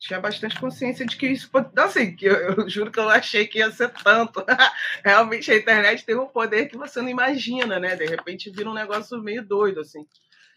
tinha 0.06 0.20
bastante 0.20 0.58
consciência 0.58 1.06
de 1.06 1.16
que 1.16 1.26
isso 1.26 1.50
pode. 1.50 1.68
Assim, 1.76 2.14
que 2.14 2.26
eu, 2.26 2.34
eu, 2.34 2.68
juro 2.68 2.90
que 2.90 2.98
eu 2.98 3.04
não 3.04 3.10
achei 3.10 3.46
que 3.46 3.58
ia 3.58 3.70
ser 3.70 3.90
tanto. 3.90 4.44
Realmente 5.04 5.50
a 5.50 5.56
internet 5.56 6.04
tem 6.04 6.16
um 6.16 6.26
poder 6.26 6.66
que 6.66 6.76
você 6.76 7.00
não 7.00 7.08
imagina, 7.08 7.78
né? 7.78 7.96
De 7.96 8.06
repente 8.06 8.50
vira 8.50 8.70
um 8.70 8.74
negócio 8.74 9.20
meio 9.22 9.44
doido, 9.44 9.80
assim. 9.80 10.06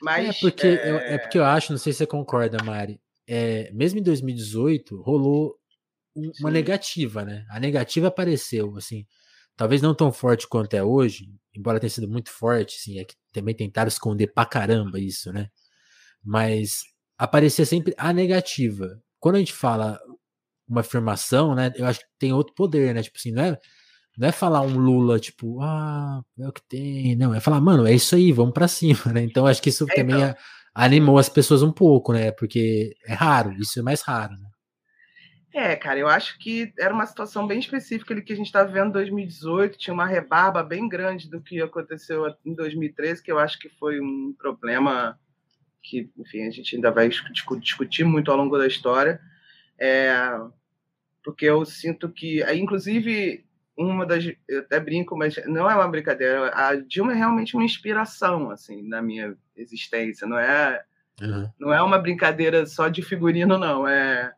Mas, 0.01 0.29
é, 0.29 0.39
porque, 0.39 0.67
é... 0.67 0.89
Eu, 0.89 0.97
é 0.97 1.17
porque 1.17 1.37
eu 1.37 1.45
acho, 1.45 1.71
não 1.71 1.79
sei 1.79 1.93
se 1.93 1.99
você 1.99 2.07
concorda, 2.07 2.63
Mari 2.63 2.99
é, 3.27 3.69
mesmo 3.73 3.99
em 3.99 4.03
2018, 4.03 5.01
rolou 5.01 5.59
uma 6.15 6.49
Sim. 6.49 6.53
negativa, 6.53 7.25
né? 7.25 7.45
A 7.49 7.59
negativa 7.59 8.07
apareceu, 8.07 8.75
assim, 8.77 9.05
talvez 9.55 9.81
não 9.81 9.93
tão 9.93 10.11
forte 10.11 10.47
quanto 10.47 10.73
é 10.73 10.83
hoje, 10.83 11.29
embora 11.53 11.79
tenha 11.79 11.89
sido 11.89 12.07
muito 12.07 12.31
forte, 12.31 12.77
assim, 12.79 12.99
é 12.99 13.03
que 13.03 13.15
também 13.33 13.53
tentaram 13.53 13.89
esconder 13.89 14.27
pra 14.27 14.45
caramba 14.45 14.99
isso, 14.99 15.31
né? 15.33 15.49
Mas 16.23 16.83
aparecia 17.17 17.65
sempre 17.65 17.93
a 17.97 18.13
negativa. 18.13 19.01
Quando 19.27 19.35
a 19.35 19.39
gente 19.39 19.51
fala 19.51 19.99
uma 20.65 20.79
afirmação, 20.79 21.53
né? 21.53 21.73
Eu 21.75 21.85
acho 21.85 21.99
que 21.99 22.05
tem 22.17 22.31
outro 22.31 22.55
poder, 22.55 22.95
né? 22.95 23.03
Tipo 23.03 23.17
assim, 23.17 23.33
não 23.33 23.43
é, 23.43 23.57
não 24.17 24.25
é 24.29 24.31
falar 24.31 24.61
um 24.61 24.77
Lula, 24.77 25.19
tipo, 25.19 25.61
ah, 25.61 26.21
é 26.39 26.47
o 26.47 26.53
que 26.53 26.61
tem. 26.65 27.13
Não, 27.17 27.35
é 27.35 27.41
falar, 27.41 27.59
mano, 27.59 27.85
é 27.85 27.93
isso 27.93 28.15
aí, 28.15 28.31
vamos 28.31 28.53
para 28.53 28.69
cima, 28.69 29.11
né? 29.11 29.21
Então 29.21 29.45
acho 29.45 29.61
que 29.61 29.67
isso 29.67 29.85
é, 29.89 29.95
também 29.95 30.15
então... 30.15 30.33
animou 30.73 31.17
as 31.17 31.27
pessoas 31.27 31.61
um 31.61 31.73
pouco, 31.73 32.13
né? 32.13 32.31
Porque 32.31 32.95
é 33.05 33.13
raro, 33.13 33.51
isso 33.59 33.77
é 33.77 33.81
mais 33.81 34.01
raro, 34.01 34.31
né? 34.31 34.47
É, 35.53 35.75
cara, 35.75 35.99
eu 35.99 36.07
acho 36.07 36.39
que 36.39 36.71
era 36.79 36.93
uma 36.93 37.05
situação 37.05 37.45
bem 37.45 37.59
específica 37.59 38.13
ali 38.13 38.23
que 38.23 38.31
a 38.31 38.35
gente 38.37 38.45
está 38.45 38.63
vendo 38.63 38.87
em 38.87 38.91
2018, 38.93 39.77
tinha 39.77 39.93
uma 39.93 40.05
rebarba 40.05 40.63
bem 40.63 40.87
grande 40.87 41.29
do 41.29 41.41
que 41.41 41.61
aconteceu 41.61 42.33
em 42.45 42.55
2013, 42.55 43.21
que 43.21 43.31
eu 43.31 43.39
acho 43.39 43.59
que 43.59 43.67
foi 43.67 43.99
um 43.99 44.33
problema 44.37 45.19
que, 45.81 46.09
enfim, 46.17 46.47
a 46.47 46.51
gente 46.51 46.75
ainda 46.75 46.91
vai 46.91 47.09
discutir 47.59 48.03
muito 48.03 48.31
ao 48.31 48.37
longo 48.37 48.57
da 48.57 48.67
história, 48.67 49.19
é, 49.79 50.15
porque 51.23 51.45
eu 51.45 51.65
sinto 51.65 52.09
que, 52.09 52.43
inclusive, 52.53 53.45
uma 53.77 54.05
das, 54.05 54.25
eu 54.47 54.59
até 54.59 54.79
brinco, 54.79 55.15
mas 55.17 55.35
não 55.45 55.69
é 55.69 55.75
uma 55.75 55.87
brincadeira, 55.87 56.51
a 56.53 56.75
Dilma 56.75 57.13
é 57.13 57.15
realmente 57.15 57.55
uma 57.55 57.65
inspiração, 57.65 58.49
assim, 58.49 58.81
na 58.87 59.01
minha 59.01 59.35
existência. 59.55 60.27
Não 60.27 60.37
é, 60.37 60.83
uhum. 61.21 61.49
não 61.59 61.73
é 61.73 61.81
uma 61.81 61.99
brincadeira 61.99 62.65
só 62.65 62.87
de 62.87 63.01
figurino, 63.01 63.57
não. 63.57 63.87
É 63.87 64.33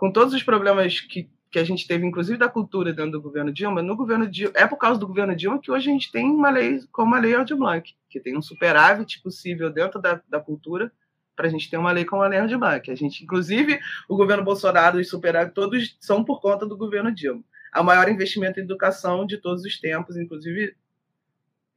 com 0.00 0.10
todos 0.10 0.32
os 0.32 0.42
problemas 0.42 0.98
que, 0.98 1.28
que 1.50 1.58
a 1.58 1.64
gente 1.64 1.86
teve, 1.86 2.06
inclusive 2.06 2.38
da 2.38 2.48
cultura 2.48 2.92
dentro 2.92 3.12
do 3.12 3.20
governo 3.20 3.52
Dilma. 3.52 3.82
No 3.82 3.96
governo 3.96 4.26
Dilma, 4.26 4.52
é 4.56 4.66
por 4.66 4.76
causa 4.76 5.00
do 5.00 5.06
governo 5.06 5.34
Dilma 5.34 5.60
que 5.60 5.70
hoje 5.70 5.90
a 5.90 5.92
gente 5.92 6.12
tem 6.12 6.30
uma 6.30 6.48
lei 6.48 6.80
como 6.92 7.14
a 7.14 7.18
lei 7.18 7.34
Aldir 7.34 7.56
Blanc, 7.56 7.92
que 8.08 8.20
tem 8.20 8.36
um 8.36 8.42
superávit 8.42 9.20
possível 9.20 9.68
dentro 9.68 10.00
da, 10.00 10.20
da 10.28 10.38
cultura 10.38 10.92
para 11.34 11.48
a 11.48 11.50
gente 11.50 11.68
ter 11.68 11.76
uma 11.76 11.90
lei 11.90 12.04
como 12.04 12.22
a 12.22 12.28
lei 12.28 12.38
Aldir 12.38 12.58
Blanc. 12.58 12.88
A 12.88 12.94
gente, 12.94 13.24
inclusive, 13.24 13.80
o 14.08 14.16
governo 14.16 14.44
Bolsonaro 14.44 14.98
e 14.98 15.02
os 15.02 15.08
superávit 15.08 15.52
todos 15.52 15.96
são 15.98 16.22
por 16.24 16.40
conta 16.40 16.64
do 16.64 16.76
governo 16.76 17.12
Dilma. 17.12 17.42
O 17.76 17.82
maior 17.82 18.08
investimento 18.08 18.60
em 18.60 18.62
educação 18.62 19.26
de 19.26 19.36
todos 19.36 19.64
os 19.64 19.80
tempos, 19.80 20.16
inclusive 20.16 20.76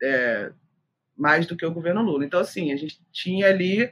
é, 0.02 0.52
mais 1.18 1.48
do 1.48 1.56
que 1.56 1.66
o 1.66 1.74
governo 1.74 2.04
Lula. 2.04 2.26
Então, 2.26 2.40
assim, 2.40 2.72
a 2.72 2.76
gente 2.76 3.00
tinha 3.12 3.48
ali 3.48 3.92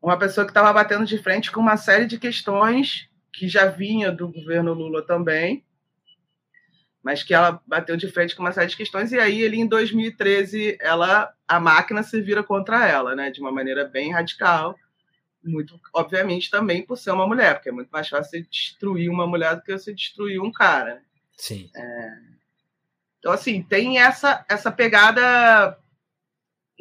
uma 0.00 0.16
pessoa 0.18 0.44
que 0.44 0.50
estava 0.50 0.72
batendo 0.72 1.04
de 1.04 1.18
frente 1.18 1.50
com 1.50 1.60
uma 1.60 1.76
série 1.76 2.06
de 2.06 2.18
questões 2.18 3.08
que 3.32 3.48
já 3.48 3.66
vinha 3.66 4.12
do 4.12 4.28
governo 4.28 4.72
Lula 4.72 5.02
também, 5.02 5.64
mas 7.02 7.22
que 7.22 7.34
ela 7.34 7.60
bateu 7.66 7.96
de 7.96 8.08
frente 8.08 8.36
com 8.36 8.42
uma 8.42 8.52
série 8.52 8.68
de 8.68 8.76
questões 8.76 9.10
e 9.10 9.18
aí 9.18 9.40
ele 9.40 9.56
em 9.56 9.66
2013 9.66 10.78
ela 10.80 11.34
a 11.48 11.58
máquina 11.58 12.02
se 12.02 12.20
vira 12.20 12.42
contra 12.42 12.86
ela, 12.86 13.16
né, 13.16 13.30
de 13.30 13.40
uma 13.40 13.50
maneira 13.50 13.84
bem 13.84 14.12
radical, 14.12 14.78
muito 15.42 15.80
obviamente 15.92 16.50
também 16.50 16.84
por 16.84 16.96
ser 16.96 17.10
uma 17.10 17.26
mulher, 17.26 17.54
porque 17.54 17.70
é 17.70 17.72
muito 17.72 17.90
mais 17.90 18.08
fácil 18.08 18.30
você 18.30 18.42
destruir 18.42 19.10
uma 19.10 19.26
mulher 19.26 19.56
do 19.56 19.62
que 19.62 19.72
você 19.72 19.92
destruir 19.92 20.40
um 20.40 20.52
cara. 20.52 21.02
Sim. 21.36 21.68
É, 21.74 22.32
então, 23.22 23.30
assim, 23.30 23.62
tem 23.62 24.00
essa, 24.00 24.44
essa 24.48 24.72
pegada 24.72 25.78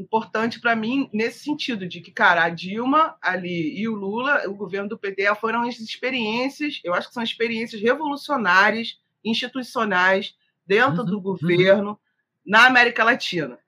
importante 0.02 0.60
para 0.60 0.76
mim 0.76 1.10
nesse 1.14 1.44
sentido 1.44 1.88
de 1.88 2.02
que, 2.02 2.12
cara, 2.12 2.44
a 2.44 2.50
Dilma 2.50 3.16
ali 3.22 3.80
e 3.80 3.88
o 3.88 3.96
Lula, 3.96 4.48
o 4.48 4.56
governo 4.56 4.90
do 4.90 4.98
PT, 4.98 5.34
foram 5.36 5.62
as 5.62 5.80
experiências, 5.80 6.80
eu 6.84 6.94
acho 6.94 7.08
que 7.08 7.14
são 7.14 7.24
experiências 7.24 7.82
revolucionárias, 7.82 9.00
institucionais, 9.24 10.36
dentro 10.66 11.02
uhum, 11.02 11.06
do 11.06 11.16
uhum. 11.16 11.22
governo, 11.22 12.00
na 12.46 12.66
América 12.66 13.04
Latina. 13.04 13.60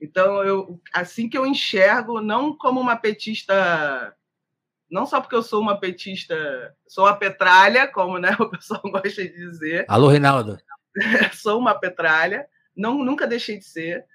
Então, 0.00 0.42
eu, 0.44 0.80
assim 0.92 1.28
que 1.28 1.36
eu 1.36 1.44
enxergo, 1.44 2.20
não 2.20 2.56
como 2.56 2.80
uma 2.80 2.96
petista, 2.96 4.14
não 4.90 5.04
só 5.04 5.20
porque 5.20 5.34
eu 5.34 5.42
sou 5.42 5.60
uma 5.60 5.78
petista, 5.78 6.74
sou 6.86 7.04
uma 7.04 7.16
petralha, 7.16 7.88
como 7.88 8.18
né, 8.18 8.30
o 8.38 8.48
pessoal 8.48 8.80
gosta 8.84 9.22
de 9.22 9.28
dizer. 9.28 9.84
Alô, 9.88 10.08
Reinaldo. 10.08 10.58
sou 11.34 11.58
uma 11.58 11.74
petralha, 11.74 12.46
não, 12.76 13.04
nunca 13.04 13.26
deixei 13.26 13.58
de 13.58 13.64
ser. 13.64 14.06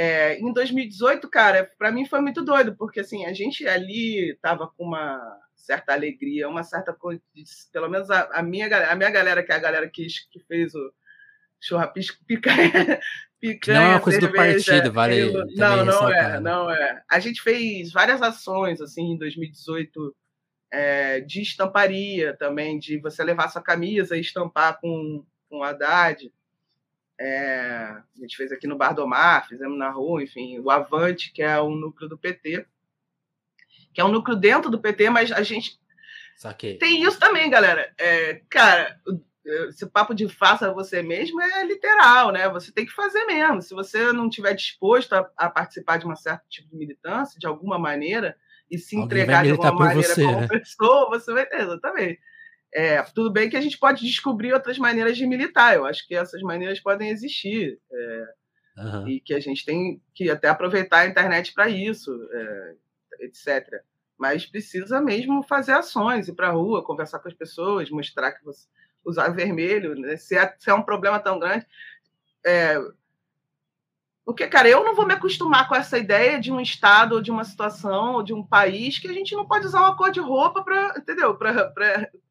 É, 0.00 0.38
em 0.38 0.52
2018, 0.52 1.28
cara, 1.28 1.68
para 1.76 1.90
mim 1.90 2.06
foi 2.06 2.20
muito 2.20 2.44
doido, 2.44 2.76
porque 2.76 3.00
assim, 3.00 3.26
a 3.26 3.32
gente 3.32 3.66
ali 3.66 4.30
estava 4.30 4.68
com 4.68 4.84
uma 4.84 5.20
certa 5.56 5.92
alegria, 5.92 6.48
uma 6.48 6.62
certa 6.62 6.96
pelo 7.72 7.88
menos 7.88 8.08
a, 8.08 8.28
a, 8.32 8.40
minha 8.40 8.66
a 8.88 8.94
minha 8.94 9.10
galera, 9.10 9.42
que 9.42 9.50
é 9.50 9.56
a 9.56 9.58
galera 9.58 9.90
que, 9.92 10.06
que 10.30 10.38
fez 10.46 10.72
o 10.72 10.92
churrasco 11.60 12.24
picanha, 12.24 13.00
Picanha, 13.40 13.80
não 13.80 13.86
é 13.86 13.90
uma 13.90 14.00
coisa 14.00 14.20
cerveja, 14.20 14.82
do 14.82 14.92
partido, 14.92 14.92
vale. 14.92 15.32
Não, 15.56 15.84
não 15.84 16.12
é, 16.12 16.40
não 16.40 16.70
é. 16.70 17.02
A 17.10 17.18
gente 17.18 17.42
fez 17.42 17.90
várias 17.90 18.22
ações 18.22 18.80
assim 18.80 19.14
em 19.14 19.18
2018 19.18 20.16
é, 20.72 21.20
de 21.22 21.42
estamparia 21.42 22.36
também, 22.36 22.78
de 22.78 23.00
você 23.00 23.24
levar 23.24 23.48
sua 23.48 23.62
camisa 23.62 24.16
e 24.16 24.20
estampar 24.20 24.78
com, 24.80 25.24
com 25.50 25.64
Haddad. 25.64 26.32
É, 27.20 27.96
a 28.16 28.20
gente 28.20 28.36
fez 28.36 28.52
aqui 28.52 28.66
no 28.66 28.76
Bar 28.76 28.92
do 28.92 29.06
Mar, 29.06 29.48
fizemos 29.48 29.76
na 29.76 29.90
rua, 29.90 30.22
enfim, 30.22 30.58
o 30.60 30.70
Avante, 30.70 31.32
que 31.32 31.42
é 31.42 31.58
o 31.58 31.70
núcleo 31.70 32.08
do 32.08 32.16
PT, 32.16 32.64
que 33.92 34.00
é 34.00 34.04
um 34.04 34.12
núcleo 34.12 34.36
dentro 34.36 34.70
do 34.70 34.78
PT, 34.78 35.10
mas 35.10 35.32
a 35.32 35.42
gente 35.42 35.80
Saquei. 36.36 36.78
tem 36.78 37.02
isso 37.02 37.18
também, 37.18 37.50
galera. 37.50 37.92
É, 37.98 38.42
cara, 38.48 39.00
esse 39.68 39.86
papo 39.86 40.14
de 40.14 40.28
faça 40.28 40.72
você 40.72 41.02
mesmo 41.02 41.40
é 41.40 41.64
literal, 41.64 42.30
né? 42.30 42.48
Você 42.50 42.70
tem 42.70 42.86
que 42.86 42.92
fazer 42.92 43.24
mesmo. 43.24 43.62
Se 43.62 43.74
você 43.74 44.12
não 44.12 44.28
estiver 44.28 44.54
disposto 44.54 45.14
a, 45.14 45.28
a, 45.36 45.50
participar 45.50 45.96
de 45.96 46.06
um 46.06 46.14
certo 46.14 46.44
tipo 46.48 46.68
de 46.68 46.76
militância, 46.76 47.38
de 47.38 47.46
alguma 47.46 47.78
maneira, 47.78 48.36
e 48.70 48.78
se 48.78 48.94
Alguém 48.94 49.06
entregar 49.06 49.44
de 49.44 49.50
alguma 49.50 49.72
maneira 49.72 50.08
você, 50.08 50.22
como 50.22 50.40
né? 50.40 50.48
pessoa, 50.48 51.08
você 51.08 51.32
vai 51.32 51.46
ter, 51.46 51.62
exatamente. 51.62 52.20
É, 52.72 53.02
tudo 53.02 53.30
bem 53.30 53.48
que 53.48 53.56
a 53.56 53.60
gente 53.60 53.78
pode 53.78 54.04
descobrir 54.04 54.52
outras 54.52 54.78
maneiras 54.78 55.16
de 55.16 55.26
militar. 55.26 55.74
Eu 55.74 55.86
acho 55.86 56.06
que 56.06 56.14
essas 56.14 56.42
maneiras 56.42 56.80
podem 56.80 57.10
existir. 57.10 57.78
É, 57.90 58.24
uhum. 58.78 59.08
E 59.08 59.20
que 59.20 59.34
a 59.34 59.40
gente 59.40 59.64
tem 59.64 60.02
que 60.14 60.30
até 60.30 60.48
aproveitar 60.48 61.00
a 61.00 61.06
internet 61.06 61.52
para 61.52 61.68
isso, 61.68 62.10
é, 62.32 62.74
etc. 63.20 63.82
Mas 64.18 64.46
precisa 64.46 65.00
mesmo 65.00 65.42
fazer 65.42 65.72
ações, 65.72 66.28
ir 66.28 66.34
para 66.34 66.48
a 66.48 66.52
rua, 66.52 66.84
conversar 66.84 67.18
com 67.20 67.28
as 67.28 67.34
pessoas, 67.34 67.90
mostrar 67.90 68.32
que 68.32 68.44
você 68.44 68.66
usar 69.04 69.28
vermelho, 69.28 69.94
né? 69.94 70.16
se, 70.16 70.36
é, 70.36 70.54
se 70.58 70.70
é 70.70 70.74
um 70.74 70.82
problema 70.82 71.18
tão 71.18 71.38
grande. 71.38 71.66
É, 72.44 72.78
porque, 74.24 74.46
cara, 74.46 74.68
eu 74.68 74.84
não 74.84 74.94
vou 74.94 75.06
me 75.06 75.14
acostumar 75.14 75.66
com 75.66 75.74
essa 75.74 75.96
ideia 75.96 76.38
de 76.38 76.52
um 76.52 76.60
estado, 76.60 77.14
ou 77.14 77.22
de 77.22 77.30
uma 77.30 77.44
situação, 77.44 78.16
ou 78.16 78.22
de 78.22 78.34
um 78.34 78.44
país 78.44 78.98
que 78.98 79.08
a 79.08 79.12
gente 79.12 79.34
não 79.34 79.46
pode 79.46 79.66
usar 79.66 79.80
uma 79.80 79.96
cor 79.96 80.10
de 80.10 80.20
roupa 80.20 80.62
para, 80.62 80.98
entendeu? 80.98 81.34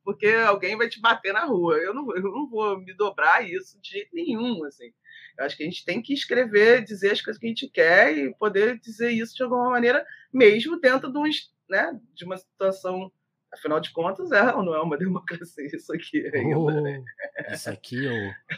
Porque 0.08 0.28
alguém 0.28 0.78
vai 0.78 0.88
te 0.88 1.02
bater 1.02 1.34
na 1.34 1.44
rua. 1.44 1.76
Eu 1.76 1.94
não, 1.94 2.16
eu 2.16 2.22
não 2.22 2.50
vou 2.50 2.80
me 2.80 2.94
dobrar 2.94 3.46
isso 3.46 3.78
de 3.82 3.90
jeito 3.90 4.16
nenhum, 4.16 4.64
assim. 4.64 4.94
Eu 5.38 5.44
acho 5.44 5.58
que 5.58 5.64
a 5.64 5.66
gente 5.66 5.84
tem 5.84 6.02
que 6.02 6.14
escrever, 6.14 6.82
dizer 6.82 7.12
as 7.12 7.22
coisas 7.22 7.38
que 7.38 7.46
a 7.46 7.50
gente 7.50 7.68
quer 7.68 8.18
e 8.18 8.34
poder 8.36 8.80
dizer 8.80 9.12
isso 9.12 9.36
de 9.36 9.44
alguma 9.44 9.70
maneira, 9.70 10.06
mesmo 10.32 10.80
dentro 10.80 11.12
de, 11.12 11.18
um, 11.18 11.24
né, 11.70 12.00
de 12.14 12.24
uma 12.24 12.38
situação 12.38 13.12
Afinal 13.52 13.80
de 13.80 13.92
contas, 13.92 14.32
é 14.32 14.54
ou 14.54 14.64
não 14.64 14.76
é 14.76 14.82
uma 14.82 14.96
democracia 15.00 15.66
isso 15.74 15.94
aqui 15.94 16.26
ainda, 16.34 16.58
oh, 16.58 16.70
né? 16.70 17.04
Isso 17.50 17.70
aqui, 17.70 17.98
oh. 18.08 18.56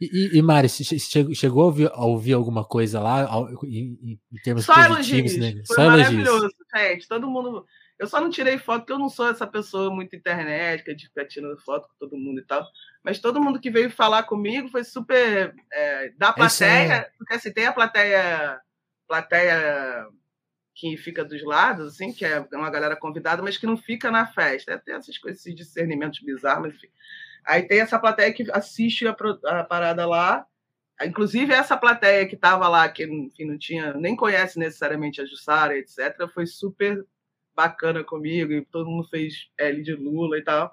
E, 0.00 0.38
e 0.38 0.42
Mari, 0.42 0.68
chegou, 0.68 1.34
chegou 1.34 1.62
a, 1.62 1.66
ouvir, 1.66 1.90
a 1.92 2.04
ouvir, 2.06 2.32
alguma 2.32 2.64
coisa 2.64 3.00
lá 3.00 3.28
em, 3.64 4.18
em 4.32 4.36
termos 4.42 4.64
só 4.64 4.72
positivos, 4.72 5.32
elogios. 5.32 5.38
né? 5.38 5.62
Foi 5.66 5.76
só 5.76 5.84
maravilhoso, 5.86 6.36
elogios. 6.38 6.54
gente. 6.74 7.08
Todo 7.08 7.28
mundo. 7.28 7.66
Eu 8.00 8.06
só 8.06 8.18
não 8.18 8.30
tirei 8.30 8.56
foto 8.56 8.80
porque 8.80 8.94
eu 8.94 8.98
não 8.98 9.10
sou 9.10 9.28
essa 9.28 9.46
pessoa 9.46 9.94
muito 9.94 10.16
internet, 10.16 10.94
de 10.94 11.06
ficar 11.06 11.26
tirando 11.26 11.60
foto 11.60 11.86
com 11.86 11.94
todo 11.98 12.16
mundo 12.16 12.40
e 12.40 12.44
tal. 12.44 12.66
Mas 13.04 13.18
todo 13.18 13.42
mundo 13.42 13.60
que 13.60 13.70
veio 13.70 13.90
falar 13.90 14.22
comigo 14.22 14.70
foi 14.70 14.84
super 14.84 15.54
é, 15.70 16.08
da 16.16 16.32
plateia, 16.32 16.94
é... 16.94 17.10
porque 17.18 17.34
assim, 17.34 17.52
tem 17.52 17.66
a 17.66 17.72
plateia, 17.74 18.58
plateia 19.06 20.08
que 20.74 20.96
fica 20.96 21.22
dos 21.22 21.44
lados, 21.44 21.88
assim, 21.88 22.10
que 22.10 22.24
é 22.24 22.40
uma 22.54 22.70
galera 22.70 22.96
convidada, 22.96 23.42
mas 23.42 23.58
que 23.58 23.66
não 23.66 23.76
fica 23.76 24.10
na 24.10 24.26
festa. 24.26 24.78
Tem 24.78 24.94
essas 24.94 25.18
coisas, 25.18 25.42
esses 25.42 25.54
discernimentos 25.54 26.20
bizarros, 26.20 26.68
mas 26.68 26.74
enfim. 26.76 26.88
Aí 27.46 27.64
tem 27.64 27.80
essa 27.80 27.98
plateia 27.98 28.32
que 28.32 28.50
assiste 28.50 29.06
a, 29.06 29.14
a 29.44 29.64
parada 29.64 30.06
lá. 30.06 30.46
Inclusive, 31.02 31.52
essa 31.52 31.76
plateia 31.76 32.26
que 32.26 32.34
estava 32.34 32.66
lá, 32.66 32.88
que 32.88 33.04
enfim, 33.04 33.44
não 33.44 33.58
tinha, 33.58 33.92
nem 33.92 34.16
conhece 34.16 34.58
necessariamente 34.58 35.20
a 35.20 35.26
Jussara, 35.26 35.76
etc., 35.76 36.26
foi 36.32 36.46
super 36.46 37.04
bacana 37.62 38.02
comigo, 38.04 38.52
e 38.52 38.64
todo 38.64 38.88
mundo 38.88 39.08
fez 39.08 39.48
L 39.58 39.82
de 39.82 39.94
Lula 39.94 40.38
e 40.38 40.42
tal. 40.42 40.72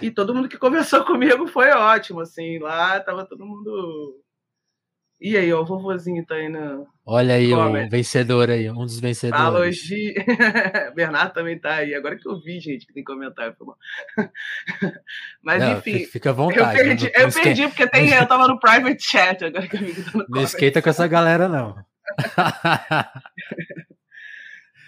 E 0.00 0.10
todo 0.10 0.34
mundo 0.34 0.48
que 0.48 0.58
conversou 0.58 1.04
comigo 1.06 1.46
foi 1.46 1.70
ótimo, 1.70 2.20
assim, 2.20 2.58
lá 2.58 3.00
tava 3.00 3.24
todo 3.24 3.46
mundo 3.46 4.20
e 5.20 5.36
aí, 5.36 5.52
ó, 5.52 5.60
o 5.60 5.66
vovozinho 5.66 6.24
tá 6.24 6.36
aí 6.36 6.48
na. 6.48 6.82
Olha 7.04 7.34
aí, 7.34 7.52
o 7.52 7.90
vencedor 7.90 8.48
aí, 8.48 8.70
um 8.70 8.86
dos 8.86 8.98
vencedores. 8.98 9.44
Alogi. 9.44 10.14
Bernardo 10.96 11.34
também 11.34 11.58
tá 11.58 11.74
aí. 11.74 11.94
Agora 11.94 12.16
que 12.16 12.26
eu 12.26 12.40
vi, 12.40 12.58
gente, 12.58 12.86
que 12.86 12.94
tem 12.94 13.04
comentário. 13.04 13.54
Mas, 15.44 15.62
Não, 15.62 15.72
enfim. 15.76 16.06
Fica 16.06 16.30
à 16.30 16.32
vontade. 16.32 16.78
Eu 16.78 16.84
perdi, 16.86 17.12
eu 17.14 17.30
perdi 17.30 17.68
porque 17.68 17.86
tem, 17.86 18.14
eu 18.14 18.26
tava 18.26 18.48
no 18.48 18.58
private 18.58 19.02
chat 19.02 19.44
agora 19.44 19.68
que 19.68 19.76
amigo 19.76 20.02
tá 20.02 20.18
no 20.18 20.24
Não 20.26 20.42
esquenta 20.42 20.80
com 20.80 20.88
essa 20.88 21.06
galera, 21.06 21.46
não. 21.48 21.76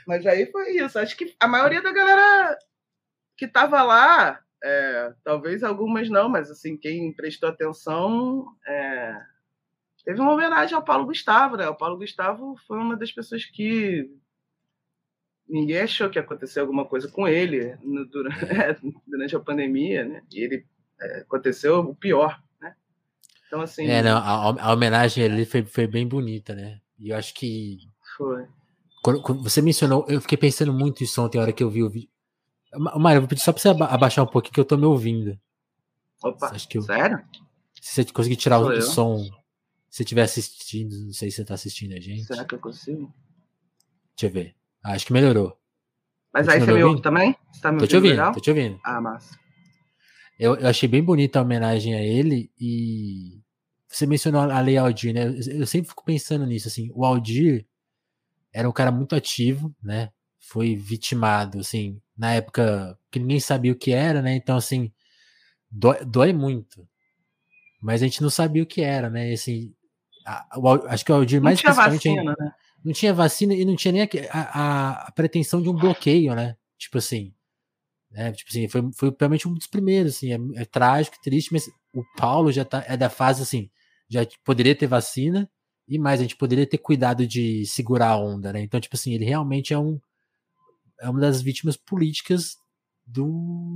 Mas 0.07 0.27
aí 0.27 0.51
foi 0.51 0.77
isso. 0.77 0.99
Acho 0.99 1.17
que 1.17 1.35
a 1.38 1.49
maioria 1.49 1.83
da 1.83 1.93
galera 1.93 2.59
que 3.37 3.47
tava 3.47 3.83
lá, 3.83 4.41
é, 4.62 5.12
talvez 5.25 5.62
algumas 5.62 6.09
não, 6.09 6.29
mas 6.29 6.51
assim, 6.51 6.77
quem 6.77 7.12
prestou 7.12 7.49
atenção. 7.49 8.47
É, 8.67 9.21
teve 10.05 10.21
uma 10.21 10.33
homenagem 10.33 10.75
ao 10.75 10.85
Paulo 10.85 11.07
Gustavo, 11.07 11.57
né? 11.57 11.69
O 11.69 11.75
Paulo 11.75 11.99
Gustavo 11.99 12.57
foi 12.67 12.79
uma 12.79 12.97
das 12.97 13.11
pessoas 13.11 13.45
que 13.45 14.09
ninguém 15.49 15.81
achou 15.81 16.09
que 16.09 16.19
ia 16.19 16.23
acontecer 16.23 16.61
alguma 16.61 16.85
coisa 16.85 17.09
com 17.09 17.27
ele 17.27 17.77
durante, 18.11 18.45
é, 18.47 18.77
durante 19.07 19.37
a 19.37 19.41
pandemia, 19.41 20.05
né? 20.05 20.23
E 20.33 20.41
ele 20.41 20.67
é, 21.01 21.19
aconteceu 21.19 21.81
o 21.81 21.95
pior, 21.95 22.41
né? 22.61 22.75
Então, 23.47 23.61
assim. 23.61 23.87
É, 23.87 24.03
não, 24.03 24.17
a, 24.17 24.62
a 24.69 24.73
homenagem 24.73 25.25
ali 25.25 25.45
foi, 25.45 25.62
foi 25.65 25.87
bem 25.87 26.07
bonita, 26.07 26.55
né? 26.55 26.81
E 26.99 27.11
eu 27.11 27.17
acho 27.17 27.35
que. 27.35 27.79
Foi. 28.17 28.47
Quando, 29.03 29.21
quando, 29.21 29.43
você 29.43 29.61
mencionou, 29.61 30.07
eu 30.09 30.21
fiquei 30.21 30.38
pensando 30.38 30.73
muito 30.73 31.03
isso 31.03 31.21
ontem, 31.21 31.38
a 31.38 31.43
hora 31.43 31.53
que 31.53 31.62
eu 31.62 31.69
vi 31.69 31.83
o 31.83 31.91
vídeo. 31.91 32.09
Mário, 32.75 33.19
eu 33.19 33.23
vou 33.23 33.29
pedir 33.29 33.43
só 33.43 33.53
pra 33.53 33.61
você 33.61 33.69
abaixar 33.69 34.25
um 34.25 34.29
pouquinho 34.29 34.55
que 34.55 34.61
eu 34.61 34.65
tô 34.65 34.77
me 34.79 34.87
ouvindo. 34.87 35.38
Opa, 36.23 36.53
eu, 36.73 36.83
sério? 36.83 37.23
Se 37.81 38.05
você 38.05 38.12
conseguir 38.12 38.37
tirar 38.37 38.61
Sou 38.61 38.69
o 38.69 38.73
eu? 38.73 38.83
som 38.83 39.29
se 39.91 40.05
estiver 40.05 40.23
assistindo, 40.23 40.97
não 41.05 41.12
sei 41.12 41.31
se 41.31 41.37
você 41.37 41.43
está 41.43 41.55
assistindo 41.55 41.93
a 41.95 42.01
gente. 42.01 42.25
Será 42.25 42.45
que 42.45 42.55
eu 42.55 42.61
consigo? 42.61 43.12
Deixa 44.17 44.27
eu 44.27 44.31
ver. 44.31 44.57
Ah, 44.83 44.93
acho 44.93 45.05
que 45.05 45.12
melhorou. 45.12 45.59
Mas 46.33 46.49
aí 46.49 46.61
você 46.61 46.73
me 46.73 46.83
ouve 46.83 47.03
também? 47.03 47.37
Você 47.53 47.61
tá 47.61 47.73
me 47.73 47.81
tô 47.81 47.87
te 47.87 47.97
ouvindo, 47.97 48.11
legal? 48.12 48.33
tô 48.33 48.41
te 48.41 48.51
ouvindo. 48.51 48.81
Ah, 48.85 49.01
massa. 49.01 49.38
Eu, 50.38 50.57
eu, 50.57 50.69
achei 50.69 50.88
bem 50.88 51.03
bonita 51.03 51.38
a 51.38 51.43
homenagem 51.43 51.95
a 51.95 52.03
ele 52.03 52.51
e 52.59 53.43
você 53.87 54.07
mencionou 54.07 54.41
a 54.41 54.61
Lei 54.61 54.79
Aldir, 54.79 55.12
né? 55.12 55.27
Eu, 55.27 55.61
eu 55.61 55.67
sempre 55.67 55.88
fico 55.88 56.05
pensando 56.05 56.47
nisso, 56.47 56.69
assim, 56.69 56.91
o 56.95 57.05
Aldir 57.05 57.67
era 58.53 58.69
um 58.69 58.73
cara 58.73 58.93
muito 58.93 59.15
ativo, 59.15 59.75
né? 59.83 60.11
Foi 60.38 60.75
vitimado, 60.75 61.61
assim, 61.61 62.01
na 62.17 62.35
época 62.35 62.99
que 63.11 63.19
ninguém 63.19 63.41
sabia 63.41 63.73
o 63.73 63.77
que 63.77 63.93
era, 63.93 64.21
né? 64.21 64.35
Então, 64.35 64.57
assim, 64.57 64.93
dói, 65.71 66.05
dói 66.05 66.33
muito. 66.33 66.87
Mas 67.81 68.03
a 68.03 68.07
gente 68.07 68.23
não 68.23 68.31
sabia 68.31 68.62
o 68.62 68.67
que 68.67 68.83
era, 68.83 69.09
né? 69.09 69.33
Assim, 69.33 69.75
a, 70.27 70.59
o, 70.59 70.69
acho 70.88 71.05
que 71.05 71.12
o 71.12 71.15
Aldir 71.15 71.41
mais 71.41 71.62
não 71.62 71.73
tinha 71.73 71.73
vacina, 71.73 72.37
né? 72.38 72.53
Não 72.85 72.93
tinha 72.93 73.15
vacina 73.15 73.55
e 73.55 73.65
não 73.65 73.77
tinha 73.77 73.93
nem 73.93 74.03
a, 74.03 74.09
a, 74.41 74.91
a, 75.07 75.12
pretensão 75.12 75.62
de 75.62 75.69
um 75.69 75.75
bloqueio, 75.75 76.35
né? 76.35 76.57
Tipo 76.77 76.99
assim, 76.99 77.33
né? 78.11 78.33
Tipo 78.33 78.51
assim, 78.51 78.69
foi, 78.69 78.83
foi 78.95 79.17
realmente 79.19 79.49
um 79.49 79.55
dos 79.55 79.67
primeiros, 79.67 80.17
assim, 80.17 80.33
é, 80.33 80.62
é, 80.62 80.65
trágico, 80.65 81.17
triste, 81.23 81.53
mas 81.53 81.69
o 81.95 82.05
Paulo 82.17 82.53
já 82.53 82.65
tá, 82.65 82.85
é 82.87 82.97
da 82.97 83.09
fase 83.09 83.43
assim, 83.43 83.71
já 84.09 84.27
poderia 84.45 84.75
ter 84.75 84.87
vacina 84.87 85.49
e 85.93 85.99
mais, 85.99 86.21
a 86.21 86.23
gente 86.23 86.37
poderia 86.37 86.67
ter 86.67 86.79
cuidado 86.79 87.27
de 87.27 87.67
segurar 87.67 88.09
a 88.09 88.17
onda, 88.17 88.51
né? 88.51 88.63
Então, 88.63 88.81
tipo 88.81 88.97
assim, 88.97 89.13
ele 89.13 89.27
realmente 89.27 89.75
é 89.75 89.79
um 89.79 90.01
é 90.99 91.09
uma 91.11 91.21
das 91.21 91.43
vítimas 91.43 91.77
políticas 91.77 92.57
do 93.07 93.27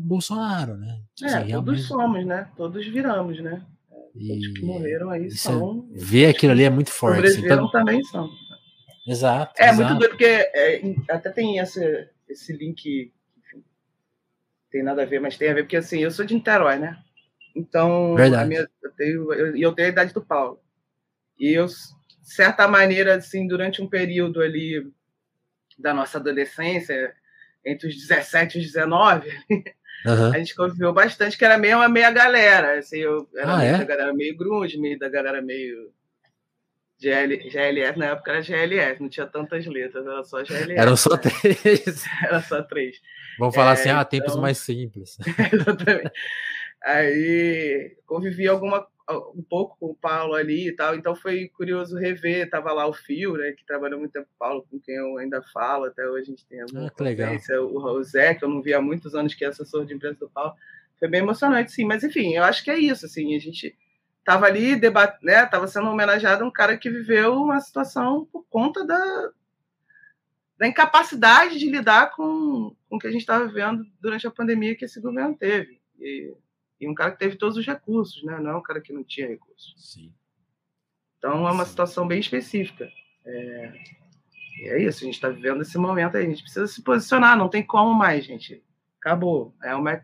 Bolsonaro, 0.03 0.79
né? 0.79 1.03
Tipo 1.15 1.31
é, 1.31 1.37
assim, 1.37 1.53
todos 1.53 1.87
somos, 1.87 2.25
né? 2.25 2.51
Todos 2.57 2.87
viramos, 2.87 3.39
né? 3.43 3.63
E 4.15 4.41
que 4.55 4.63
morreram 4.63 5.11
aí 5.11 5.31
são. 5.31 5.87
Ver 5.93 6.29
aquilo 6.29 6.53
ali 6.53 6.63
é 6.63 6.71
muito 6.71 6.91
forte. 6.91 7.27
Assim, 7.27 7.45
então... 7.45 7.71
também 7.71 8.03
são. 8.05 8.31
Exato. 9.07 9.53
É 9.59 9.69
exato. 9.69 9.77
muito 9.77 9.99
doido, 9.99 10.11
porque 10.11 10.25
é, 10.25 10.81
até 11.11 11.31
tem 11.31 11.59
esse, 11.59 12.09
esse 12.27 12.51
link, 12.53 13.13
enfim, 13.37 13.63
tem 14.71 14.83
nada 14.83 15.03
a 15.03 15.07
ver, 15.07 15.21
mas 15.21 15.37
tem 15.37 15.51
a 15.51 15.55
ver, 15.55 15.65
porque 15.65 15.77
assim, 15.77 15.99
eu 15.99 16.11
sou 16.11 16.25
de 16.25 16.35
Niterói, 16.35 16.79
né? 16.79 16.99
Então, 17.55 18.15
Verdade. 18.15 18.49
Minha, 18.49 18.67
eu, 18.83 18.91
tenho, 18.97 19.33
eu, 19.35 19.57
eu 19.57 19.73
tenho 19.75 19.89
a 19.89 19.93
idade 19.93 20.15
do 20.15 20.25
Paulo. 20.25 20.59
E 21.39 21.53
eu, 21.53 21.67
de 22.27 22.35
certa 22.35 22.67
maneira, 22.67 23.15
assim, 23.15 23.47
durante 23.47 23.81
um 23.81 23.89
período 23.89 24.43
ali 24.43 24.85
da 25.79 25.95
nossa 25.95 26.19
adolescência, 26.19 27.15
entre 27.65 27.89
os 27.89 27.95
17 27.95 28.59
e 28.59 28.61
os 28.61 28.67
19, 28.67 29.31
Uhum. 30.05 30.31
A 30.35 30.39
gente 30.39 30.55
conviveu 30.55 30.93
bastante, 30.93 31.39
que 31.39 31.45
era 31.45 31.57
meio 31.57 31.79
uma 31.79 31.89
meia 31.89 32.11
galera. 32.11 32.79
Assim, 32.79 32.99
eu, 32.99 33.27
era 33.35 33.55
ah, 33.55 33.57
meio 33.57 33.75
é? 33.75 33.79
da 33.79 33.85
galera 33.85 34.13
meio 34.13 34.37
grunge, 34.37 34.79
meio 34.79 34.99
da 34.99 35.09
galera 35.09 35.41
meio 35.41 35.91
GL, 36.99 37.49
GLS, 37.51 37.99
na 37.99 38.07
época 38.07 38.31
era 38.33 38.43
GLS, 38.43 39.01
não 39.01 39.09
tinha 39.09 39.27
tantas 39.27 39.67
letras, 39.67 40.07
era 40.07 40.23
só 40.23 40.45
GLS. 40.45 40.81
Eram 40.81 40.97
só 40.97 41.17
três. 41.17 42.05
era 42.23 42.43
só 42.43 42.63
três. 42.63 43.01
Vamos 43.39 43.55
falar 43.55 43.71
é, 43.71 43.73
assim, 43.73 43.89
ah, 43.89 43.95
então... 43.95 44.05
tempos 44.05 44.37
mais 44.37 44.59
simples. 44.59 45.17
Exatamente. 45.53 46.11
Aí 46.83 47.97
convivi 48.07 48.47
alguma, 48.47 48.87
um 49.35 49.43
pouco 49.43 49.77
com 49.79 49.87
o 49.87 49.95
Paulo 49.95 50.35
ali 50.35 50.69
e 50.69 50.73
tal, 50.73 50.95
então 50.95 51.15
foi 51.15 51.49
curioso 51.49 51.97
rever. 51.97 52.49
Tava 52.51 52.73
lá 52.73 52.87
o 52.87 52.93
Fio, 52.93 53.37
né, 53.37 53.53
que 53.53 53.65
trabalhou 53.65 53.99
muito 53.99 54.13
tempo 54.13 54.27
com 54.27 54.35
o 54.35 54.39
Paulo, 54.39 54.67
com 54.71 54.81
quem 54.81 54.97
eu 54.97 55.19
ainda 55.19 55.43
falo, 55.53 55.85
até 55.85 56.07
hoje 56.09 56.23
a 56.23 56.25
gente 56.27 56.47
tem 56.47 56.61
alguma 56.61 56.87
ah, 56.87 57.03
legal. 57.03 57.35
O 57.35 58.03
Zé, 58.03 58.35
que 58.35 58.45
eu 58.45 58.49
não 58.49 58.63
vi 58.63 58.75
há 58.75 58.81
muitos 58.81 59.15
anos, 59.15 59.35
que 59.35 59.45
é 59.45 59.49
assessor 59.49 59.85
de 59.85 59.95
imprensa 59.95 60.21
do 60.21 60.31
Paulo. 60.31 60.55
Foi 60.99 61.09
bem 61.09 61.21
emocionante, 61.21 61.73
sim. 61.73 61.85
Mas, 61.85 62.03
enfim, 62.03 62.35
eu 62.35 62.43
acho 62.43 62.65
que 62.65 62.71
é 62.71 62.79
isso, 62.79 63.07
assim, 63.07 63.37
a 63.37 63.39
gente 63.39 63.77
tava 64.25 64.47
ali 64.47 64.75
debatendo, 64.75 65.25
né, 65.25 65.47
tava 65.47 65.69
sendo 65.69 65.89
homenageado 65.89 66.45
um 66.45 66.51
cara 66.51 66.77
que 66.77 66.91
viveu 66.91 67.35
uma 67.35 67.61
situação 67.61 68.27
por 68.33 68.45
conta 68.51 68.85
da, 68.85 69.31
da 70.59 70.67
incapacidade 70.67 71.59
de 71.59 71.71
lidar 71.71 72.11
com, 72.11 72.75
com 72.89 72.97
o 72.97 72.99
que 72.99 73.07
a 73.07 73.11
gente 73.11 73.21
estava 73.21 73.47
vivendo 73.47 73.85
durante 74.01 74.27
a 74.27 74.31
pandemia 74.31 74.75
que 74.75 74.85
esse 74.85 75.01
governo 75.01 75.37
teve. 75.37 75.81
E, 76.01 76.35
e, 76.81 76.89
um 76.89 76.95
cara 76.95 77.13
que 77.13 77.19
teve 77.19 77.37
todos 77.37 77.57
os 77.57 77.67
recursos, 77.67 78.23
né? 78.25 78.39
não 78.39 78.51
é 78.51 78.57
um 78.57 78.63
cara 78.63 78.81
que 78.81 78.93
não 78.93 79.05
tinha 79.05 79.27
recursos. 79.27 79.75
Sim. 79.77 80.13
Então 81.19 81.47
é 81.47 81.53
uma 81.53 81.65
Sim. 81.65 81.71
situação 81.71 82.07
bem 82.07 82.21
específica. 82.21 82.89
É, 83.25 83.73
e 84.61 84.69
é 84.69 84.83
isso, 84.83 85.03
a 85.03 85.07
gente 85.07 85.15
está 85.15 85.29
vivendo 85.29 85.63
esse 85.63 85.77
momento 85.77 86.17
aí, 86.17 86.25
a 86.25 86.29
gente 86.29 86.43
precisa 86.43 86.67
se 86.67 86.83
posicionar, 86.83 87.37
não 87.37 87.49
tem 87.49 87.63
como 87.65 87.93
mais, 87.95 88.25
gente. 88.25 88.63
Acabou. 89.01 89.55
É 89.63 89.75
uma, 89.75 89.95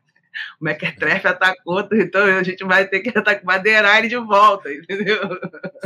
o 0.60 0.64
Mequetrefe 0.64 1.26
atacou, 1.26 1.86
então 1.92 2.24
a 2.24 2.42
gente 2.42 2.64
vai 2.64 2.86
ter 2.86 3.00
que 3.00 3.12
madeirar 3.44 3.98
ele 3.98 4.08
de 4.08 4.16
volta, 4.16 4.72
entendeu? 4.72 5.20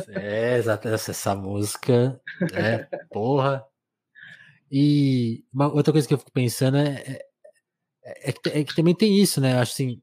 É, 0.08 0.56
exato. 0.56 0.88
Essa 0.88 1.34
música, 1.34 2.20
é, 2.52 2.84
porra. 3.10 3.64
E 4.70 5.44
uma 5.52 5.72
outra 5.72 5.92
coisa 5.92 6.06
que 6.06 6.14
eu 6.14 6.18
fico 6.18 6.32
pensando 6.32 6.76
é, 6.76 7.20
é, 8.04 8.30
é, 8.30 8.32
que, 8.32 8.48
é 8.48 8.64
que, 8.64 8.74
também 8.74 8.94
tem 8.94 9.20
isso, 9.20 9.40
né? 9.40 9.54
Acho 9.54 9.72
assim, 9.72 10.02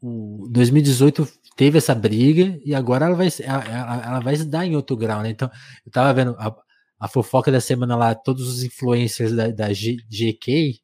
o 0.00 0.48
2018 0.50 1.28
teve 1.56 1.78
essa 1.78 1.94
briga 1.94 2.58
e 2.64 2.74
agora 2.74 3.06
ela 3.06 3.14
vai, 3.14 3.28
ela, 3.42 4.02
ela 4.04 4.20
vai 4.20 4.36
se 4.36 4.44
dar 4.44 4.64
em 4.64 4.76
outro 4.76 4.96
grau, 4.96 5.22
né? 5.22 5.30
Então, 5.30 5.50
eu 5.84 5.92
tava 5.92 6.12
vendo 6.14 6.34
a, 6.38 6.54
a 6.98 7.08
fofoca 7.08 7.52
da 7.52 7.60
semana 7.60 7.96
lá, 7.96 8.14
todos 8.14 8.48
os 8.48 8.62
influencers 8.62 9.34
da, 9.34 9.48
da 9.48 9.72
G, 9.72 9.96
GK, 10.08 10.80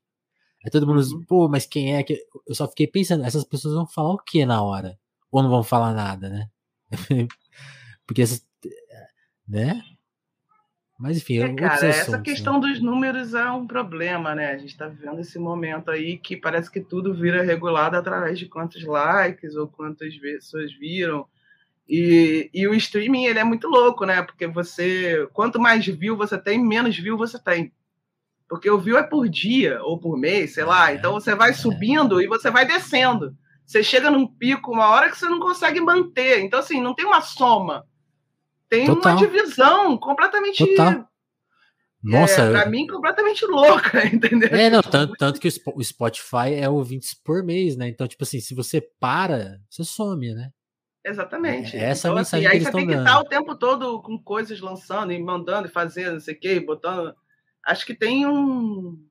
aí 0.64 0.70
todo 0.70 0.86
mundo, 0.86 1.00
uhum. 1.00 1.24
pô, 1.26 1.48
mas 1.48 1.66
quem 1.66 1.94
é 1.96 2.02
que. 2.02 2.20
Eu 2.46 2.54
só 2.54 2.68
fiquei 2.68 2.86
pensando, 2.86 3.24
essas 3.24 3.44
pessoas 3.44 3.74
vão 3.74 3.86
falar 3.86 4.14
o 4.14 4.18
que 4.18 4.44
na 4.44 4.62
hora? 4.62 4.98
Ou 5.30 5.42
não 5.42 5.50
vão 5.50 5.62
falar 5.62 5.94
nada, 5.94 6.28
né? 6.28 6.48
Porque 8.06 8.22
essas. 8.22 8.44
Né? 9.48 9.82
Mas 10.98 11.18
enfim, 11.18 11.38
é, 11.38 11.54
cara, 11.54 11.86
essa 11.86 12.18
questão 12.20 12.54
né? 12.54 12.68
dos 12.68 12.80
números 12.80 13.34
é 13.34 13.50
um 13.50 13.66
problema, 13.66 14.34
né? 14.34 14.52
A 14.52 14.58
gente 14.58 14.70
está 14.70 14.88
vivendo 14.88 15.20
esse 15.20 15.38
momento 15.38 15.90
aí 15.90 16.16
que 16.16 16.36
parece 16.36 16.70
que 16.70 16.80
tudo 16.80 17.12
vira 17.12 17.42
regulado 17.42 17.96
através 17.96 18.38
de 18.38 18.46
quantos 18.46 18.82
likes 18.82 19.56
ou 19.56 19.68
quantas 19.68 20.16
pessoas 20.16 20.72
viram. 20.72 21.26
E, 21.86 22.50
e 22.52 22.66
o 22.66 22.74
streaming 22.74 23.26
ele 23.26 23.38
é 23.38 23.44
muito 23.44 23.68
louco, 23.68 24.06
né? 24.06 24.22
Porque 24.22 24.46
você, 24.46 25.28
quanto 25.34 25.60
mais 25.60 25.86
view 25.86 26.16
você 26.16 26.38
tem, 26.38 26.58
menos 26.58 26.96
view 26.96 27.18
você 27.18 27.38
tem. 27.38 27.70
Porque 28.48 28.70
o 28.70 28.78
view 28.78 28.96
é 28.96 29.02
por 29.02 29.28
dia 29.28 29.82
ou 29.82 29.98
por 29.98 30.16
mês, 30.16 30.54
sei 30.54 30.64
lá. 30.64 30.94
Então 30.94 31.12
você 31.12 31.34
vai 31.34 31.50
é. 31.50 31.54
subindo 31.54 32.22
e 32.22 32.26
você 32.26 32.50
vai 32.50 32.64
descendo. 32.64 33.36
Você 33.66 33.82
chega 33.82 34.10
num 34.10 34.26
pico, 34.26 34.72
uma 34.72 34.88
hora 34.88 35.10
que 35.10 35.18
você 35.18 35.28
não 35.28 35.40
consegue 35.40 35.80
manter. 35.80 36.40
Então, 36.40 36.60
assim, 36.60 36.80
não 36.80 36.94
tem 36.94 37.04
uma 37.04 37.20
soma 37.20 37.84
tem 38.68 38.86
Total. 38.86 39.12
uma 39.12 39.26
divisão 39.26 39.98
completamente. 39.98 40.66
Total. 40.66 41.08
Nossa, 42.02 42.42
é, 42.42 42.50
pra 42.50 42.66
mim, 42.66 42.86
completamente 42.86 43.44
louca, 43.44 44.06
entendeu? 44.06 44.48
É, 44.50 44.70
não, 44.70 44.80
tanto, 44.80 45.14
tanto 45.14 45.40
que 45.40 45.48
o 45.48 45.82
Spotify 45.82 46.54
é 46.54 46.68
ouvintes 46.68 47.14
por 47.14 47.42
mês, 47.42 47.76
né? 47.76 47.88
Então, 47.88 48.06
tipo 48.06 48.22
assim, 48.22 48.38
se 48.38 48.54
você 48.54 48.80
para, 48.80 49.58
você 49.68 49.82
some, 49.82 50.32
né? 50.32 50.50
Exatamente. 51.04 51.76
É 51.76 51.84
essa 51.84 52.08
então, 52.08 52.18
assim, 52.18 52.36
mensagem 52.36 52.46
assim, 52.46 52.58
que 52.58 52.66
aí 52.66 52.72
você 52.72 52.78
tem 52.78 52.86
que 52.86 52.94
estar 52.94 53.20
o 53.20 53.24
tempo 53.24 53.56
todo 53.56 54.02
com 54.02 54.18
coisas 54.22 54.60
lançando 54.60 55.12
e 55.12 55.22
mandando 55.22 55.68
e 55.68 55.70
fazendo, 55.70 56.14
não 56.14 56.20
sei 56.20 56.34
o 56.34 56.40
quê, 56.40 56.60
botando. 56.60 57.14
Acho 57.64 57.86
que 57.86 57.94
tem 57.94 58.26
um. 58.26 59.04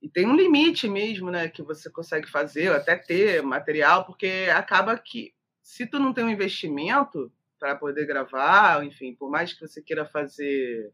E 0.00 0.08
tem 0.08 0.26
um 0.26 0.36
limite 0.36 0.88
mesmo, 0.88 1.30
né? 1.30 1.48
Que 1.48 1.62
você 1.62 1.90
consegue 1.90 2.28
fazer, 2.28 2.70
até 2.72 2.96
ter 2.96 3.42
material, 3.42 4.04
porque 4.04 4.48
acaba 4.54 4.96
que 4.96 5.32
se 5.60 5.86
tu 5.86 5.98
não 5.98 6.12
tem 6.12 6.24
um 6.24 6.30
investimento, 6.30 7.32
para 7.58 7.76
poder 7.76 8.06
gravar, 8.06 8.84
enfim, 8.84 9.14
por 9.14 9.30
mais 9.30 9.52
que 9.52 9.60
você 9.60 9.82
queira 9.82 10.06
fazer. 10.06 10.92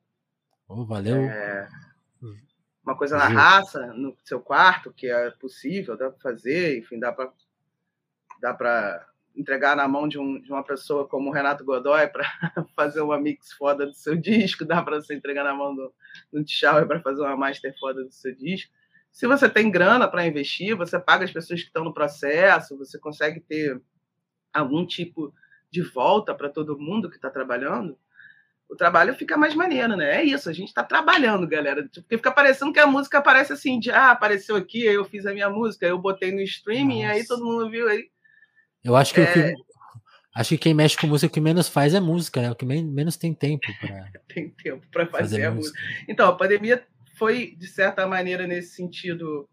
Oh, 0.68 0.85
valeu. 0.85 1.16
É, 1.16 1.68
uma 2.85 2.96
coisa 2.96 3.16
na 3.16 3.29
raça, 3.29 3.87
no 3.94 4.16
seu 4.24 4.40
quarto, 4.40 4.92
que 4.92 5.07
é 5.07 5.31
possível, 5.33 5.96
dá 5.96 6.11
para 6.11 6.20
fazer, 6.20 6.79
enfim, 6.79 6.98
dá 6.98 7.12
para 7.12 7.33
dá 8.40 8.53
para 8.53 9.09
entregar 9.35 9.74
na 9.74 9.88
mão 9.88 10.07
de, 10.07 10.18
um, 10.18 10.40
de, 10.40 10.53
uma 10.53 10.62
pessoa 10.62 11.09
como 11.09 11.31
o 11.31 11.33
Renato 11.33 11.64
Godoy 11.64 12.07
para 12.12 12.29
fazer 12.77 13.00
uma 13.00 13.18
mix 13.18 13.53
foda 13.53 13.87
do 13.87 13.94
seu 13.94 14.14
disco, 14.14 14.64
dá 14.64 14.83
para 14.83 15.00
você 15.00 15.14
entregar 15.14 15.44
na 15.44 15.55
mão 15.55 15.74
do, 15.74 15.92
do 16.33 16.44
Tchau 16.44 16.87
para 16.87 17.00
fazer 17.00 17.22
uma 17.22 17.37
master 17.37 17.74
foda 17.79 18.05
do 18.05 18.12
seu 18.12 18.35
disco. 18.35 18.70
Se 19.11 19.27
você 19.27 19.48
tem 19.48 19.70
grana 19.70 20.09
para 20.09 20.27
investir, 20.27 20.77
você 20.77 20.98
paga 20.98 21.24
as 21.24 21.33
pessoas 21.33 21.61
que 21.61 21.68
estão 21.68 21.85
no 21.85 21.94
processo, 21.94 22.77
você 22.77 22.98
consegue 22.98 23.40
ter 23.40 23.81
algum 24.53 24.85
tipo 24.87 25.33
de 25.75 25.83
volta 25.83 26.33
para 26.33 26.49
todo 26.49 26.79
mundo 26.79 27.11
que 27.11 27.17
está 27.17 27.29
trabalhando, 27.29 27.99
o 28.69 28.77
trabalho 28.77 29.13
fica 29.15 29.37
mais 29.37 29.57
maneiro, 29.57 29.97
né? 29.97 30.21
É 30.21 30.23
isso, 30.23 30.49
a 30.49 30.53
gente 30.53 30.69
está 30.69 30.85
trabalhando, 30.85 31.49
galera. 31.49 31.83
Porque 31.83 32.17
fica 32.17 32.31
parecendo 32.31 32.73
que 32.73 32.79
a 32.79 32.87
música 32.87 33.19
aparece 33.19 33.53
assim, 33.53 33.81
de 33.81 33.91
ah, 33.91 34.13
apareceu 34.13 34.55
aqui, 34.55 34.87
aí 34.87 34.95
eu 34.95 35.05
fiz 35.05 35.27
a 35.27 35.33
minha 35.33 35.51
música, 35.51 35.85
eu 35.85 35.99
botei 35.99 36.31
no 36.31 36.41
streaming, 36.43 37.03
Nossa. 37.03 37.15
aí 37.15 37.27
todo 37.27 37.45
mundo 37.45 37.69
viu 37.69 37.89
aí. 37.89 38.09
Eu 38.85 38.95
acho 38.95 39.13
que, 39.15 39.21
é... 39.21 39.33
que, 39.33 39.55
acho 40.37 40.49
que 40.51 40.59
quem 40.59 40.75
mexe 40.75 40.97
com 40.97 41.09
música, 41.09 41.27
o 41.27 41.35
que 41.35 41.41
menos 41.41 41.69
faz 41.69 41.93
é 41.93 41.99
música, 41.99 42.41
né? 42.41 42.53
O 42.53 42.55
que 42.55 42.65
menos 42.65 43.17
tem 43.17 43.35
tempo 43.35 43.67
para. 43.81 44.13
tem 44.33 44.51
tempo 44.51 44.87
para 44.93 45.07
fazer, 45.07 45.23
fazer, 45.23 45.45
a 45.47 45.51
música. 45.51 45.81
música. 45.81 46.05
Então, 46.09 46.29
a 46.29 46.37
pandemia 46.37 46.87
foi, 47.17 47.57
de 47.57 47.67
certa 47.67 48.07
maneira, 48.07 48.47
nesse 48.47 48.77
sentido, 48.77 49.49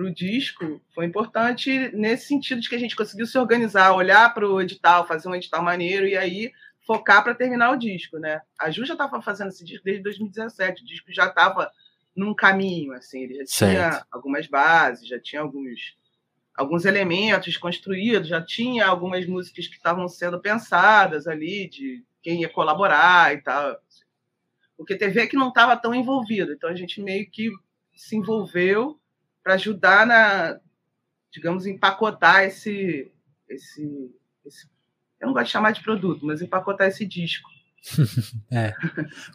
para 0.00 0.06
o 0.06 0.14
disco 0.14 0.80
foi 0.94 1.04
importante 1.04 1.90
nesse 1.94 2.28
sentido 2.28 2.62
de 2.62 2.70
que 2.70 2.74
a 2.74 2.78
gente 2.78 2.96
conseguiu 2.96 3.26
se 3.26 3.36
organizar, 3.36 3.92
olhar 3.92 4.32
para 4.32 4.48
o 4.48 4.60
edital, 4.60 5.06
fazer 5.06 5.28
um 5.28 5.34
edital 5.34 5.62
maneiro 5.62 6.06
e 6.08 6.16
aí 6.16 6.50
focar 6.86 7.22
para 7.22 7.34
terminar 7.34 7.70
o 7.70 7.76
disco, 7.76 8.18
né? 8.18 8.40
A 8.58 8.70
Ju 8.70 8.86
já 8.86 8.94
estava 8.94 9.20
fazendo 9.20 9.48
esse 9.48 9.62
disco 9.62 9.84
desde 9.84 10.02
2017, 10.02 10.82
o 10.82 10.86
disco 10.86 11.12
já 11.12 11.26
estava 11.26 11.70
num 12.16 12.34
caminho, 12.34 12.94
assim, 12.94 13.24
ele 13.24 13.34
já 13.34 13.46
certo. 13.46 13.72
tinha 13.72 14.06
algumas 14.10 14.46
bases, 14.46 15.06
já 15.06 15.20
tinha 15.20 15.42
alguns 15.42 15.98
alguns 16.56 16.84
elementos 16.84 17.56
construídos, 17.56 18.28
já 18.28 18.42
tinha 18.42 18.86
algumas 18.86 19.26
músicas 19.26 19.66
que 19.66 19.76
estavam 19.76 20.08
sendo 20.08 20.40
pensadas 20.40 21.26
ali 21.26 21.68
de 21.68 22.02
quem 22.22 22.40
ia 22.42 22.48
colaborar 22.48 23.34
e 23.34 23.40
tal. 23.40 23.78
O 24.76 24.84
que 24.84 24.96
teve 24.96 25.20
é 25.20 25.26
que 25.26 25.36
não 25.36 25.48
estava 25.48 25.76
tão 25.76 25.94
envolvido, 25.94 26.52
então 26.52 26.68
a 26.68 26.74
gente 26.74 27.00
meio 27.00 27.30
que 27.30 27.50
se 27.94 28.16
envolveu 28.16 28.99
para 29.42 29.54
ajudar 29.54 30.06
na, 30.06 30.60
digamos, 31.32 31.66
empacotar 31.66 32.44
esse, 32.44 33.10
esse, 33.48 34.14
esse, 34.44 34.66
eu 35.20 35.26
não 35.26 35.34
gosto 35.34 35.46
de 35.46 35.52
chamar 35.52 35.72
de 35.72 35.82
produto, 35.82 36.24
mas 36.24 36.42
empacotar 36.42 36.88
esse 36.88 37.06
disco. 37.06 37.48
é. 38.52 38.74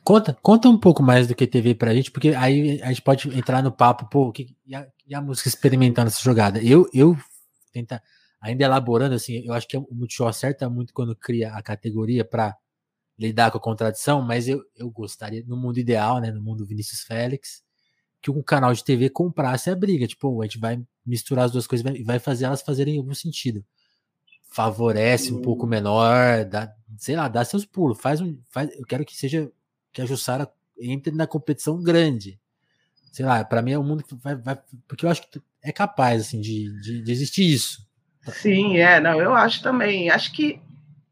Conta, 0.03 0.37
conta 0.41 0.69
um 0.69 0.77
pouco 0.77 1.01
mais 1.01 1.27
do 1.27 1.35
que 1.35 1.47
teve 1.47 1.73
pra 1.73 1.93
gente, 1.93 2.11
porque 2.11 2.29
aí 2.29 2.81
a 2.81 2.87
gente 2.87 3.01
pode 3.01 3.27
entrar 3.37 3.63
no 3.63 3.71
papo, 3.71 4.07
pô, 4.09 4.31
que, 4.31 4.55
e, 4.65 4.75
a, 4.75 4.87
e 5.07 5.15
a 5.15 5.21
música 5.21 5.49
experimentando 5.49 6.07
essa 6.07 6.21
jogada. 6.21 6.61
Eu, 6.61 6.87
eu 6.93 7.17
tenta 7.71 8.01
ainda 8.39 8.63
elaborando 8.63 9.15
assim, 9.15 9.43
eu 9.43 9.53
acho 9.53 9.67
que 9.67 9.75
o 9.75 9.87
Multishow 9.91 10.27
acerta 10.27 10.69
muito 10.69 10.93
quando 10.93 11.15
cria 11.15 11.53
a 11.53 11.63
categoria 11.63 12.23
para 12.23 12.55
lidar 13.17 13.49
com 13.49 13.57
a 13.57 13.61
contradição, 13.61 14.21
mas 14.21 14.47
eu, 14.47 14.63
eu 14.75 14.89
gostaria, 14.89 15.43
no 15.47 15.57
mundo 15.57 15.79
ideal, 15.79 16.19
né, 16.19 16.31
no 16.31 16.41
mundo 16.41 16.65
Vinícius 16.65 17.01
Félix, 17.01 17.63
que 18.25 18.31
um 18.31 18.41
canal 18.41 18.73
de 18.73 18.83
TV 18.83 19.07
comprasse 19.07 19.69
a 19.69 19.75
briga. 19.75 20.07
Tipo, 20.07 20.41
a 20.41 20.45
gente 20.45 20.57
vai 20.57 20.81
misturar 21.05 21.45
as 21.45 21.51
duas 21.51 21.67
coisas 21.67 21.85
e 21.93 22.01
vai 22.01 22.17
fazer 22.17 22.45
elas 22.45 22.63
fazerem 22.63 22.97
algum 22.97 23.13
sentido. 23.13 23.63
Favorece 24.49 25.31
um 25.31 25.43
pouco 25.43 25.67
menor, 25.67 26.43
dá, 26.43 26.73
sei 26.97 27.15
lá, 27.15 27.27
dá 27.27 27.45
seus 27.45 27.65
pulos. 27.65 28.01
Faz 28.01 28.21
um. 28.21 28.35
Faz, 28.49 28.71
eu 28.75 28.83
quero 28.83 29.05
que 29.05 29.15
seja. 29.15 29.51
Que 29.93 30.01
a 30.01 30.05
Jussara 30.07 30.51
entre 30.79 31.13
na 31.13 31.27
competição 31.27 31.81
grande. 31.81 32.39
Sei 33.11 33.23
lá, 33.23 33.45
para 33.45 33.61
mim 33.61 33.71
é 33.73 33.79
um 33.79 33.83
mundo 33.83 34.03
que 34.03 34.15
vai, 34.15 34.35
vai, 34.35 34.59
Porque 34.87 35.05
eu 35.05 35.09
acho 35.09 35.21
que 35.29 35.39
é 35.61 35.71
capaz, 35.71 36.21
assim, 36.21 36.41
de, 36.41 36.81
de, 36.81 37.03
de 37.03 37.11
existir 37.11 37.45
isso. 37.45 37.87
Sim, 38.41 38.77
é, 38.77 38.99
não, 38.99 39.21
eu 39.21 39.35
acho 39.35 39.61
também. 39.61 40.09
Acho 40.09 40.33
que 40.33 40.59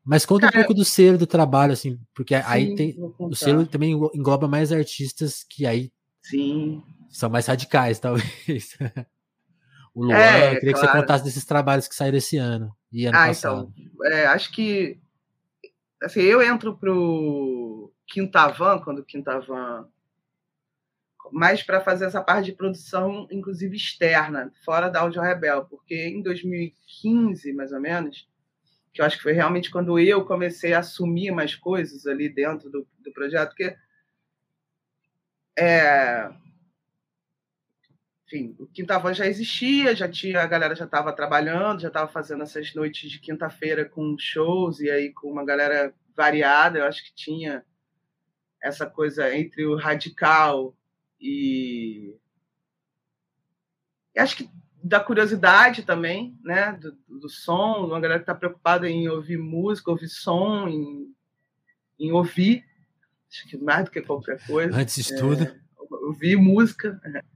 mas 0.04 0.26
conta 0.26 0.48
Cara, 0.48 0.58
um 0.58 0.60
pouco 0.62 0.74
do 0.74 0.84
selo 0.84 1.18
do 1.18 1.28
trabalho, 1.28 1.72
assim, 1.72 1.98
porque 2.14 2.36
sim, 2.36 2.44
aí 2.46 2.76
tem. 2.76 2.96
O 3.20 3.36
selo 3.36 3.68
também 3.68 3.92
engloba 3.92 4.48
mais 4.48 4.72
artistas 4.72 5.46
que 5.48 5.66
aí. 5.66 5.92
Sim 6.24 6.82
são 7.14 7.30
mais 7.30 7.45
radicais, 7.47 7.99
talvez. 8.01 8.78
o 9.93 10.05
Luan, 10.05 10.18
é, 10.18 10.55
eu 10.55 10.59
queria 10.59 10.74
claro. 10.74 10.88
que 10.88 10.93
você 10.93 11.01
contasse 11.01 11.24
desses 11.24 11.45
trabalhos 11.45 11.88
que 11.88 11.95
saíram 11.95 12.18
esse 12.18 12.38
ano 12.38 12.76
e 12.91 13.05
ano 13.05 13.18
ah, 13.18 13.28
passado. 13.28 13.74
Então, 13.78 14.05
é, 14.07 14.26
acho 14.26 14.51
que 14.51 14.99
assim, 16.01 16.22
eu 16.22 16.41
entro 16.41 16.78
pro 16.78 17.93
Quintavan, 18.07 18.80
quando 18.80 18.99
o 18.99 19.05
Quintavan 19.05 19.88
mais 21.32 21.64
para 21.64 21.82
fazer 21.82 22.05
essa 22.05 22.22
parte 22.22 22.45
de 22.45 22.51
produção, 22.51 23.28
inclusive 23.32 23.76
externa, 23.76 24.51
fora 24.64 24.89
da 24.89 24.99
Audio 24.99 25.22
Rebel, 25.22 25.66
porque 25.66 25.95
em 25.95 26.22
2015, 26.22 27.53
mais 27.53 27.72
ou 27.72 27.80
menos, 27.80 28.28
que 28.93 29.01
eu 29.01 29.05
acho 29.05 29.18
que 29.18 29.24
foi 29.24 29.32
realmente 29.32 29.72
quando 29.72 29.97
eu 29.97 30.26
comecei 30.26 30.74
a 30.74 30.80
assumir 30.80 31.32
mais 31.32 31.55
coisas 31.55 32.05
ali 32.05 32.30
dentro 32.30 32.70
do, 32.70 32.88
do 32.99 33.11
projeto, 33.14 33.49
porque 33.49 33.76
é, 35.57 36.30
enfim, 38.34 38.56
o 38.58 38.66
Quinta 38.66 38.98
Voz 38.98 39.16
já 39.16 39.28
existia, 39.28 39.96
já 39.96 40.10
tinha 40.10 40.42
a 40.42 40.48
galera 40.48 40.76
já 40.76 40.86
estava 40.86 41.14
trabalhando, 41.14 41.82
já 41.82 41.88
estava 41.90 42.12
fazendo 42.12 42.42
essas 42.42 42.74
noites 42.74 43.12
de 43.12 43.20
quinta-feira 43.20 43.86
com 43.86 44.18
shows 44.18 44.80
e 44.80 44.90
aí 44.90 45.14
com 45.14 45.32
uma 45.32 45.46
galera 45.46 45.94
variada, 46.16 46.80
eu 46.80 46.86
acho 46.86 47.04
que 47.04 47.14
tinha 47.14 47.64
essa 48.62 48.88
coisa 48.88 49.36
entre 49.36 49.66
o 49.66 49.76
radical 49.76 50.76
e, 51.22 52.18
e 54.16 54.20
acho 54.20 54.38
que 54.38 54.50
da 54.84 55.00
curiosidade 55.00 55.84
também, 55.84 56.38
né, 56.44 56.74
do, 56.74 56.92
do 57.08 57.30
som, 57.30 57.86
uma 57.86 58.00
galera 58.00 58.20
que 58.20 58.24
está 58.24 58.36
preocupada 58.36 58.90
em 58.90 59.08
ouvir 59.08 59.38
música, 59.38 59.92
ouvir 59.92 60.10
som, 60.10 60.68
em, 60.68 61.14
em 62.00 62.12
ouvir, 62.12 62.66
acho 63.30 63.48
que 63.48 63.58
mais 63.58 63.86
do 63.86 63.92
que 63.92 64.02
qualquer 64.02 64.46
coisa. 64.46 64.76
Antes 64.76 65.06
de 65.06 65.16
tudo. 65.16 65.44
É, 65.44 65.56
ouvir 66.06 66.36
música. 66.36 67.00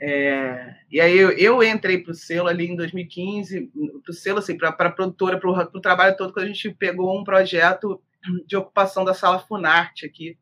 É, 0.00 0.74
e 0.90 1.00
aí 1.00 1.16
eu, 1.16 1.30
eu 1.30 1.62
entrei 1.62 1.98
para 1.98 2.10
o 2.10 2.14
selo 2.14 2.48
ali 2.48 2.66
em 2.66 2.76
2015, 2.76 3.70
para 4.02 4.10
o 4.10 4.14
selo, 4.14 4.38
assim, 4.38 4.56
para 4.56 4.70
a 4.70 4.90
produtora, 4.90 5.38
para 5.38 5.50
o 5.50 5.80
trabalho 5.80 6.16
todo, 6.16 6.32
quando 6.32 6.46
a 6.46 6.48
gente 6.48 6.70
pegou 6.70 7.18
um 7.18 7.24
projeto 7.24 8.02
de 8.46 8.56
ocupação 8.56 9.04
da 9.04 9.14
sala 9.14 9.38
Funarte 9.38 10.04
aqui, 10.06 10.36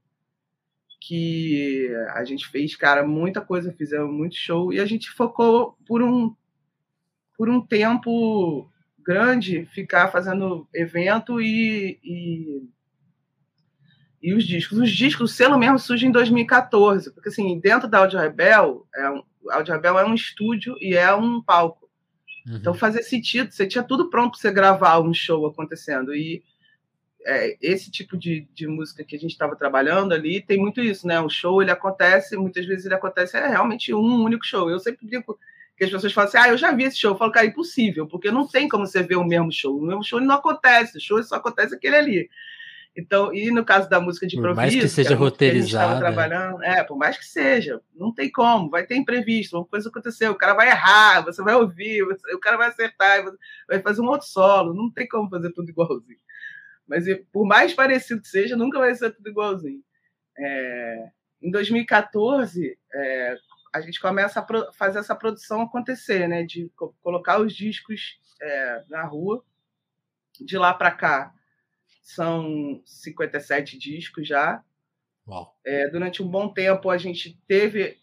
que 1.00 1.88
a 2.14 2.24
gente 2.24 2.46
fez, 2.48 2.76
cara, 2.76 3.06
muita 3.06 3.40
coisa, 3.40 3.72
fizemos 3.72 4.12
muito 4.12 4.36
show, 4.36 4.72
e 4.72 4.80
a 4.80 4.86
gente 4.86 5.10
focou 5.10 5.76
por 5.86 6.02
um, 6.02 6.34
por 7.36 7.48
um 7.48 7.60
tempo 7.60 8.70
grande 9.04 9.66
ficar 9.66 10.08
fazendo 10.08 10.68
evento 10.72 11.40
e, 11.40 11.98
e, 12.04 12.68
e, 14.22 14.32
os 14.32 14.44
discos. 14.46 14.78
Os 14.78 14.90
discos, 14.90 15.30
o 15.30 15.34
selo 15.34 15.58
mesmo 15.58 15.78
surge 15.78 16.06
em 16.06 16.12
2014, 16.12 17.12
porque 17.12 17.28
assim, 17.28 17.58
dentro 17.58 17.88
da 17.88 17.98
Audio 17.98 18.20
Rebel, 18.20 18.86
é 18.94 19.10
um, 19.10 19.22
Audio 19.50 19.74
Rebel 19.74 19.98
é 19.98 20.04
um 20.04 20.14
estúdio 20.14 20.76
e 20.80 20.94
é 20.94 21.14
um 21.14 21.42
palco. 21.42 21.88
Uhum. 22.46 22.56
Então 22.56 22.74
fazia 22.74 23.02
sentido, 23.02 23.50
você 23.50 23.66
tinha 23.66 23.84
tudo 23.84 24.10
pronto 24.10 24.32
para 24.32 24.40
você 24.40 24.50
gravar 24.50 25.00
um 25.00 25.14
show 25.14 25.46
acontecendo. 25.46 26.14
E 26.14 26.42
é, 27.24 27.56
esse 27.60 27.90
tipo 27.90 28.16
de, 28.16 28.48
de 28.52 28.66
música 28.66 29.04
que 29.04 29.16
a 29.16 29.18
gente 29.18 29.30
estava 29.30 29.56
trabalhando 29.56 30.12
ali 30.12 30.40
tem 30.40 30.58
muito 30.58 30.80
isso, 30.80 31.06
né? 31.06 31.20
O 31.20 31.28
show 31.28 31.62
ele 31.62 31.70
acontece, 31.70 32.36
muitas 32.36 32.66
vezes 32.66 32.84
ele 32.86 32.94
acontece, 32.94 33.36
é 33.36 33.46
realmente 33.46 33.94
um 33.94 34.22
único 34.22 34.44
show. 34.44 34.68
Eu 34.68 34.80
sempre 34.80 35.06
digo 35.06 35.38
que 35.76 35.84
as 35.84 35.90
pessoas 35.90 36.12
falam 36.12 36.28
assim: 36.28 36.38
ah, 36.38 36.48
eu 36.48 36.58
já 36.58 36.72
vi 36.72 36.84
esse 36.84 36.98
show. 36.98 37.12
Eu 37.12 37.18
falo, 37.18 37.32
cara, 37.32 37.46
é 37.46 37.48
impossível, 37.48 38.06
porque 38.06 38.30
não 38.30 38.46
tem 38.46 38.68
como 38.68 38.86
você 38.86 39.02
ver 39.02 39.16
o 39.16 39.24
mesmo 39.24 39.52
show. 39.52 39.78
O 39.78 39.86
mesmo 39.86 40.02
show 40.02 40.20
não 40.20 40.34
acontece, 40.34 40.98
o 40.98 41.00
show 41.00 41.22
só 41.22 41.36
acontece 41.36 41.74
aquele 41.74 41.96
ali. 41.96 42.30
Então, 42.94 43.32
e 43.32 43.50
no 43.50 43.64
caso 43.64 43.88
da 43.88 43.98
música 43.98 44.26
de 44.26 44.36
improviso, 44.36 44.60
por 44.60 44.62
mais 44.62 44.74
que 44.74 44.88
seja 44.88 45.14
roteirizada, 45.14 45.98
trabalhando, 45.98 46.62
é, 46.62 46.84
por 46.84 46.96
mais 46.96 47.16
que 47.16 47.24
seja, 47.24 47.80
não 47.94 48.12
tem 48.12 48.30
como, 48.30 48.68
vai 48.68 48.84
ter 48.84 48.96
imprevisto, 48.96 49.56
uma 49.56 49.64
coisa 49.64 49.88
aconteceu, 49.88 50.32
o 50.32 50.36
cara 50.36 50.52
vai 50.52 50.68
errar, 50.68 51.24
você 51.24 51.42
vai 51.42 51.54
ouvir, 51.54 52.04
você, 52.04 52.34
o 52.34 52.38
cara 52.38 52.58
vai 52.58 52.68
acertar, 52.68 53.24
vai 53.66 53.80
fazer 53.80 54.02
um 54.02 54.08
outro 54.08 54.26
solo, 54.26 54.74
não 54.74 54.90
tem 54.90 55.08
como 55.08 55.30
fazer 55.30 55.50
tudo 55.52 55.70
igualzinho. 55.70 56.18
Mas 56.86 57.04
por 57.32 57.46
mais 57.46 57.72
parecido 57.72 58.20
que 58.20 58.28
seja, 58.28 58.56
nunca 58.56 58.78
vai 58.78 58.94
ser 58.94 59.10
tudo 59.10 59.30
igualzinho. 59.30 59.82
É, 60.38 61.08
em 61.40 61.50
2014, 61.50 62.78
é, 62.92 63.36
a 63.72 63.80
gente 63.80 63.98
começa 64.00 64.40
a 64.40 64.72
fazer 64.72 64.98
essa 64.98 65.14
produção 65.14 65.62
acontecer, 65.62 66.28
né? 66.28 66.42
De 66.42 66.70
co 66.76 66.94
colocar 67.02 67.40
os 67.40 67.54
discos 67.54 68.18
é, 68.40 68.84
na 68.88 69.04
rua. 69.04 69.42
De 70.40 70.58
lá 70.58 70.74
para 70.74 70.90
cá, 70.90 71.32
são 72.14 72.82
57 72.84 73.78
discos 73.78 74.26
já. 74.26 74.62
É, 75.64 75.88
durante 75.88 76.22
um 76.22 76.28
bom 76.28 76.52
tempo, 76.52 76.90
a 76.90 76.98
gente 76.98 77.38
teve 77.46 77.98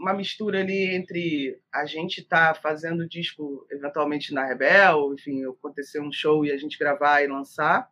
uma 0.00 0.14
mistura 0.14 0.60
ali 0.60 0.94
entre 0.94 1.60
a 1.72 1.84
gente 1.84 2.20
estar 2.20 2.54
tá 2.54 2.60
fazendo 2.60 3.08
disco 3.08 3.66
eventualmente 3.70 4.32
na 4.32 4.46
Rebel, 4.46 5.14
enfim, 5.14 5.44
acontecer 5.44 6.00
um 6.00 6.10
show 6.10 6.44
e 6.44 6.50
a 6.50 6.56
gente 6.56 6.78
gravar 6.78 7.22
e 7.22 7.26
lançar, 7.26 7.90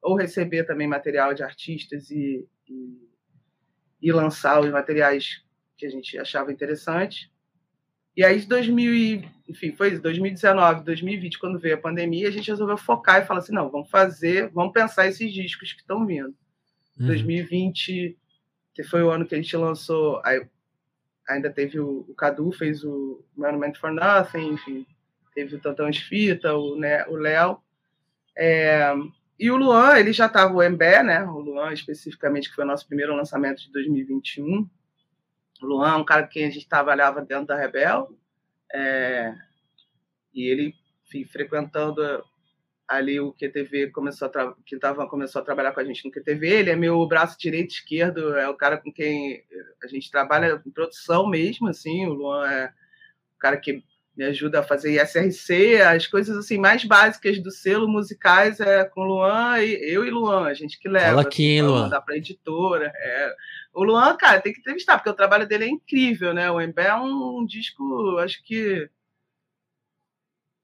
ou 0.00 0.16
receber 0.16 0.64
também 0.64 0.88
material 0.88 1.34
de 1.34 1.42
artistas 1.42 2.10
e, 2.10 2.48
e, 2.66 3.08
e 4.00 4.12
lançar 4.12 4.60
os 4.60 4.70
materiais 4.70 5.44
que 5.76 5.84
a 5.84 5.90
gente 5.90 6.18
achava 6.18 6.52
interessante. 6.52 7.30
E 8.16 8.24
aí, 8.24 8.40
2000, 8.42 9.24
enfim, 9.48 9.72
foi 9.72 9.92
isso, 9.92 10.02
2019, 10.02 10.84
2020, 10.84 11.38
quando 11.38 11.58
veio 11.58 11.74
a 11.74 11.78
pandemia, 11.78 12.28
a 12.28 12.30
gente 12.30 12.50
resolveu 12.50 12.76
focar 12.76 13.22
e 13.22 13.26
falar 13.26 13.40
assim: 13.40 13.54
não, 13.54 13.70
vamos 13.70 13.90
fazer, 13.90 14.50
vamos 14.50 14.72
pensar 14.72 15.06
esses 15.06 15.32
discos 15.32 15.72
que 15.72 15.80
estão 15.80 16.06
vindo. 16.06 16.34
Uhum. 16.98 17.06
2020, 17.06 18.16
que 18.74 18.82
foi 18.82 19.02
o 19.02 19.10
ano 19.10 19.26
que 19.26 19.34
a 19.34 19.38
gente 19.38 19.56
lançou, 19.56 20.20
aí, 20.24 20.46
ainda 21.28 21.50
teve 21.50 21.80
o, 21.80 22.04
o 22.08 22.14
Cadu, 22.14 22.52
fez 22.52 22.84
o 22.84 23.24
Monument 23.36 23.74
for 23.74 23.92
Nothing, 23.92 24.52
enfim, 24.52 24.86
teve 25.34 25.56
o 25.56 25.60
Tantão 25.60 25.88
Esfita, 25.88 26.54
o 26.54 26.76
né, 26.76 27.04
Léo. 27.06 27.58
É, 28.36 28.92
e 29.38 29.50
o 29.50 29.56
Luan, 29.56 29.98
ele 29.98 30.12
já 30.12 30.26
estava 30.26 30.52
o 30.52 30.62
Embé, 30.62 31.02
né? 31.02 31.24
O 31.24 31.40
Luan, 31.40 31.72
especificamente, 31.72 32.48
que 32.48 32.54
foi 32.54 32.64
o 32.64 32.66
nosso 32.66 32.86
primeiro 32.86 33.14
lançamento 33.14 33.62
de 33.62 33.72
2021. 33.72 34.68
O 35.62 35.66
Luan 35.66 35.92
é 35.92 35.96
um 35.96 36.04
cara 36.04 36.26
que 36.26 36.42
a 36.42 36.50
gente 36.50 36.68
trabalhava 36.68 37.22
dentro 37.22 37.46
da 37.46 37.56
Rebel. 37.56 38.16
É, 38.72 39.34
e 40.34 40.48
ele, 40.48 40.74
enfim, 41.06 41.24
frequentando 41.24 42.02
ali 42.88 43.20
o 43.20 43.32
QTV, 43.32 43.90
começou 43.90 44.28
a 44.28 44.54
que 44.66 44.76
tava, 44.78 45.08
começou 45.08 45.40
a 45.40 45.44
trabalhar 45.44 45.72
com 45.72 45.80
a 45.80 45.84
gente 45.84 46.04
no 46.04 46.10
QTV. 46.10 46.48
Ele 46.48 46.70
é 46.70 46.76
meu 46.76 47.06
braço 47.06 47.38
direito 47.38 47.70
esquerdo, 47.70 48.36
é 48.36 48.48
o 48.48 48.56
cara 48.56 48.76
com 48.76 48.92
quem 48.92 49.44
a 49.82 49.86
gente 49.86 50.10
trabalha 50.10 50.60
em 50.66 50.70
produção 50.70 51.28
mesmo, 51.28 51.68
assim. 51.68 52.06
O 52.06 52.12
Luan 52.12 52.50
é 52.50 52.72
o 53.36 53.38
cara 53.38 53.56
que 53.56 53.82
me 54.16 54.24
ajuda 54.24 54.60
a 54.60 54.62
fazer 54.62 55.02
ISRC, 55.02 55.80
as 55.80 56.06
coisas 56.06 56.36
assim 56.36 56.58
mais 56.58 56.84
básicas 56.84 57.38
do 57.42 57.50
selo 57.50 57.88
musicais 57.88 58.60
é 58.60 58.84
com 58.84 59.04
Luan 59.04 59.58
e 59.60 59.72
eu 59.90 60.04
e 60.04 60.10
Luan, 60.10 60.46
a 60.46 60.54
gente 60.54 60.78
que 60.78 60.88
leva. 60.88 61.08
Fala 61.10 61.22
aqui, 61.22 61.58
assim, 61.58 61.66
Luan. 61.66 61.88
Dá 61.88 62.00
para 62.00 62.16
editora. 62.16 62.92
É. 62.94 63.34
O 63.72 63.82
Luan, 63.82 64.14
cara, 64.16 64.40
tem 64.40 64.52
que 64.52 64.60
entrevistar, 64.60 64.98
porque 64.98 65.08
o 65.08 65.14
trabalho 65.14 65.46
dele 65.46 65.64
é 65.64 65.68
incrível, 65.68 66.34
né? 66.34 66.50
O 66.50 66.60
Embé 66.60 66.88
é 66.88 66.94
um, 66.94 67.38
um 67.38 67.46
disco, 67.46 68.18
acho 68.18 68.42
que 68.44 68.88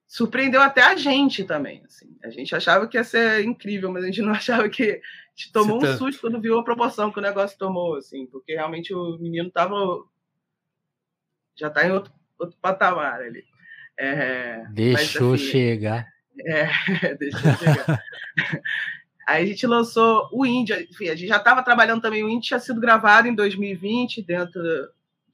surpreendeu 0.07 0.61
até 0.61 0.83
a 0.83 0.95
gente 0.95 1.43
também. 1.45 1.83
Assim. 1.87 2.19
A 2.23 2.29
gente 2.29 2.55
achava 2.55 2.87
que 2.87 2.99
ia 2.99 3.05
ser 3.05 3.45
incrível, 3.45 3.91
mas 3.91 4.05
a 4.05 4.07
gente 4.07 4.21
não 4.21 4.33
achava 4.33 4.69
que. 4.69 4.83
A 4.83 5.41
gente 5.41 5.53
tomou 5.53 5.81
Você 5.81 5.87
um 5.87 5.93
tá... 5.93 5.97
susto 5.97 6.21
quando 6.21 6.41
viu 6.41 6.59
a 6.59 6.65
proporção 6.65 7.11
que 7.11 7.19
o 7.19 7.23
negócio 7.23 7.57
tomou, 7.57 7.95
assim, 7.95 8.27
porque 8.27 8.55
realmente 8.55 8.93
o 8.93 9.17
menino 9.19 9.51
tava. 9.51 10.05
Já 11.57 11.69
está 11.69 11.87
em 11.87 11.93
outro 11.93 12.18
outro 12.39 12.57
patamar 12.61 13.21
ali. 13.21 13.45
É, 13.99 14.65
deixou 14.71 15.31
mas, 15.31 15.41
assim, 15.41 15.51
chegar. 15.51 16.07
É, 16.41 16.69
deixou 17.19 17.53
chegar. 17.57 18.03
Aí 19.27 19.45
a 19.45 19.47
gente 19.47 19.67
lançou 19.67 20.29
o 20.33 20.47
Índia, 20.47 20.83
enfim, 20.83 21.09
a 21.09 21.15
gente 21.15 21.29
já 21.29 21.37
estava 21.37 21.63
trabalhando 21.63 22.01
também, 22.01 22.25
o 22.25 22.29
Índia 22.29 22.49
tinha 22.49 22.61
sido 22.61 22.81
gravado 22.81 23.29
em 23.29 23.35
2020, 23.35 24.23
dentro 24.23 24.63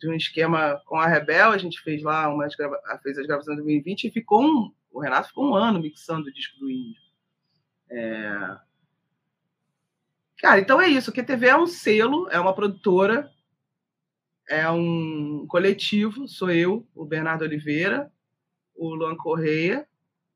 de 0.00 0.08
um 0.08 0.14
esquema 0.14 0.80
com 0.86 0.96
a 0.96 1.06
Rebel, 1.06 1.52
a 1.52 1.58
gente 1.58 1.80
fez 1.80 2.02
lá 2.02 2.28
umas 2.28 2.54
fez 3.02 3.18
as 3.18 3.26
gravações 3.26 3.58
em 3.58 3.62
2020 3.62 4.04
e 4.04 4.10
ficou 4.10 4.42
um, 4.42 4.72
o 4.90 5.00
Renato 5.00 5.28
ficou 5.28 5.48
um 5.48 5.54
ano 5.54 5.80
mixando 5.80 6.28
o 6.28 6.32
disco 6.32 6.58
do 6.58 6.70
Índio. 6.70 7.00
É... 7.90 8.56
Cara, 10.38 10.60
então 10.60 10.80
é 10.80 10.88
isso, 10.88 11.10
o 11.10 11.14
QTV 11.14 11.46
é 11.46 11.56
um 11.56 11.66
selo, 11.66 12.28
é 12.30 12.40
uma 12.40 12.54
produtora 12.54 13.30
é 14.48 14.68
um 14.70 15.46
coletivo, 15.48 16.28
sou 16.28 16.50
eu, 16.50 16.86
o 16.94 17.04
Bernardo 17.04 17.42
Oliveira, 17.42 18.10
o 18.74 18.94
Luan 18.94 19.16
Correia, 19.16 19.86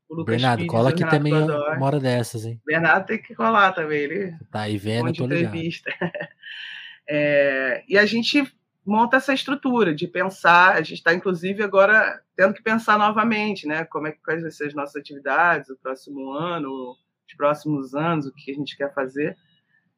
o 0.09 0.15
Lucas 0.15 0.37
Bernardo, 0.37 0.61
Pires, 0.61 0.71
cola 0.73 0.91
aqui 0.91 1.09
também 1.09 1.35
uma 1.35 1.87
hora 1.87 2.01
dessas, 2.01 2.45
hein? 2.45 2.61
Bernardo 2.65 3.07
tem 3.07 3.21
que 3.21 3.35
colar 3.35 3.73
também, 3.73 4.01
ele 4.01 4.35
tá 4.51 4.63
aí 4.63 4.79
vendo, 4.79 5.13
tô 5.13 5.25
entrevista. 5.25 5.91
é, 7.07 7.85
e 7.87 7.99
a 7.99 8.07
gente 8.07 8.51
monta 8.87 9.19
essa 9.19 9.35
estrutura 9.35 9.95
de 9.95 10.09
pensar, 10.09 10.75
a 10.75 10.81
gente 10.81 10.95
está 10.95 11.13
inclusive 11.13 11.63
agora 11.63 12.23
tendo 12.35 12.55
que 12.55 12.63
pensar 12.63 12.99
novamente, 12.99 13.67
né? 13.67 13.85
Como 13.85 14.07
é 14.07 14.13
que 14.13 14.23
quais 14.23 14.41
vão 14.41 14.51
ser 14.51 14.69
as 14.69 14.75
nossas 14.75 14.97
atividades, 14.97 15.69
o 15.69 15.77
próximo 15.77 16.33
ano, 16.33 16.97
os 17.29 17.35
próximos 17.37 17.95
anos, 17.95 18.27
o 18.27 18.33
que 18.33 18.51
a 18.51 18.55
gente 18.55 18.77
quer 18.79 18.93
fazer. 18.95 19.37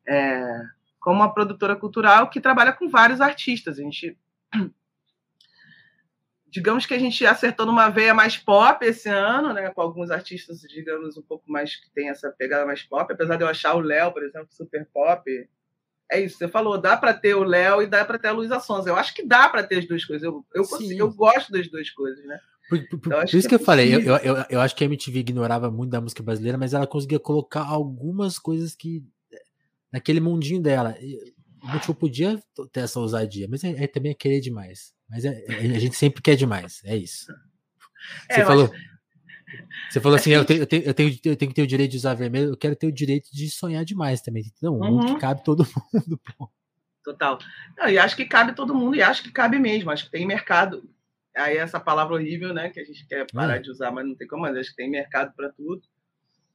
É, 0.08 0.62
como 1.00 1.16
uma 1.16 1.32
produtora 1.32 1.74
cultural 1.74 2.28
que 2.28 2.40
trabalha 2.40 2.72
com 2.72 2.88
vários 2.88 3.20
artistas. 3.20 3.78
A 3.78 3.82
gente 3.82 4.16
digamos 6.50 6.84
que 6.84 6.94
a 6.94 6.98
gente 6.98 7.24
acertou 7.24 7.64
numa 7.64 7.88
veia 7.88 8.12
mais 8.12 8.36
pop 8.36 8.84
esse 8.84 9.08
ano, 9.08 9.52
né, 9.52 9.70
com 9.70 9.80
alguns 9.80 10.10
artistas, 10.10 10.60
digamos, 10.62 11.16
um 11.16 11.22
pouco 11.22 11.50
mais 11.50 11.76
que 11.76 11.88
tem 11.90 12.08
essa 12.08 12.30
pegada 12.30 12.66
mais 12.66 12.82
pop, 12.82 13.10
apesar 13.12 13.36
de 13.36 13.44
eu 13.44 13.48
achar 13.48 13.74
o 13.74 13.80
Léo, 13.80 14.12
por 14.12 14.22
exemplo, 14.22 14.48
super 14.50 14.86
pop. 14.92 15.48
é 16.10 16.20
isso, 16.20 16.36
você 16.36 16.48
falou, 16.48 16.76
dá 16.76 16.96
para 16.96 17.14
ter 17.14 17.34
o 17.34 17.44
Léo 17.44 17.82
e 17.82 17.86
dá 17.86 18.04
para 18.04 18.18
ter 18.18 18.28
a 18.28 18.32
Luísa 18.32 18.58
Sonza. 18.58 18.90
Eu 18.90 18.96
acho 18.96 19.14
que 19.14 19.24
dá 19.24 19.48
para 19.48 19.62
ter 19.62 19.78
as 19.78 19.86
duas 19.86 20.04
coisas. 20.04 20.24
Eu, 20.24 20.44
eu, 20.52 20.64
consigo, 20.64 21.00
eu 21.00 21.12
gosto 21.12 21.52
das 21.52 21.68
duas 21.68 21.88
coisas, 21.90 22.24
né? 22.24 22.40
Por, 22.68 22.78
por, 22.88 22.96
então, 22.98 23.20
por 23.20 23.24
isso 23.26 23.48
que, 23.48 23.48
que 23.48 23.54
é 23.54 23.58
eu 23.58 23.64
falei, 23.64 23.94
eu, 23.94 24.00
eu, 24.00 24.44
eu, 24.48 24.60
acho 24.60 24.76
que 24.76 24.84
a 24.84 24.86
MTV 24.86 25.20
ignorava 25.20 25.70
muito 25.70 25.90
da 25.90 26.00
música 26.00 26.22
brasileira, 26.22 26.58
mas 26.58 26.74
ela 26.74 26.86
conseguia 26.86 27.18
colocar 27.18 27.62
algumas 27.62 28.38
coisas 28.38 28.74
que. 28.74 29.04
Naquele 29.92 30.20
mundinho 30.20 30.60
dela. 30.60 30.96
O 31.62 31.68
Multishow 31.68 31.94
podia 31.94 32.42
ter 32.72 32.80
essa 32.80 32.98
ousadia, 32.98 33.46
mas 33.48 33.62
é, 33.64 33.84
é 33.84 33.86
também 33.86 34.12
é 34.12 34.14
querer 34.14 34.40
demais. 34.40 34.94
Mas 35.08 35.24
é, 35.24 35.44
é, 35.48 35.76
a 35.76 35.78
gente 35.78 35.96
sempre 35.96 36.22
quer 36.22 36.36
demais, 36.36 36.80
é 36.84 36.96
isso. 36.96 37.26
É, 38.28 38.36
você 38.36 38.44
falou. 38.44 38.64
Acho... 38.64 38.90
Você 39.90 40.00
falou 40.00 40.16
assim, 40.16 40.30
eu 40.30 40.44
tenho, 40.44 40.60
eu, 40.60 40.66
tenho, 40.66 40.82
eu, 40.84 40.94
tenho, 40.94 41.18
eu 41.24 41.36
tenho 41.36 41.48
que 41.50 41.54
ter 41.54 41.62
o 41.62 41.66
direito 41.66 41.90
de 41.90 41.96
usar 41.96 42.14
vermelho, 42.14 42.50
eu 42.50 42.56
quero 42.56 42.76
ter 42.76 42.86
o 42.86 42.92
direito 42.92 43.28
de 43.32 43.50
sonhar 43.50 43.84
demais 43.84 44.20
também. 44.20 44.44
Não, 44.62 44.78
uhum. 44.78 45.06
que 45.06 45.20
cabe 45.20 45.42
todo 45.42 45.66
mundo. 45.92 46.20
Pô. 46.38 46.48
Total. 47.04 47.38
Não, 47.76 47.88
e 47.88 47.98
acho 47.98 48.14
que 48.14 48.24
cabe 48.24 48.54
todo 48.54 48.74
mundo, 48.74 48.94
e 48.94 49.02
acho 49.02 49.22
que 49.22 49.32
cabe 49.32 49.58
mesmo. 49.58 49.90
Acho 49.90 50.04
que 50.04 50.10
tem 50.10 50.26
mercado. 50.26 50.88
Aí 51.36 51.56
essa 51.56 51.80
palavra 51.80 52.14
horrível, 52.14 52.54
né, 52.54 52.70
que 52.70 52.78
a 52.78 52.84
gente 52.84 53.06
quer 53.06 53.26
parar 53.32 53.56
uhum. 53.56 53.62
de 53.62 53.70
usar, 53.70 53.90
mas 53.90 54.06
não 54.06 54.14
tem 54.14 54.28
como, 54.28 54.42
mas 54.42 54.56
acho 54.56 54.70
que 54.70 54.76
tem 54.76 54.90
mercado 54.90 55.34
para 55.34 55.50
tudo. 55.50 55.82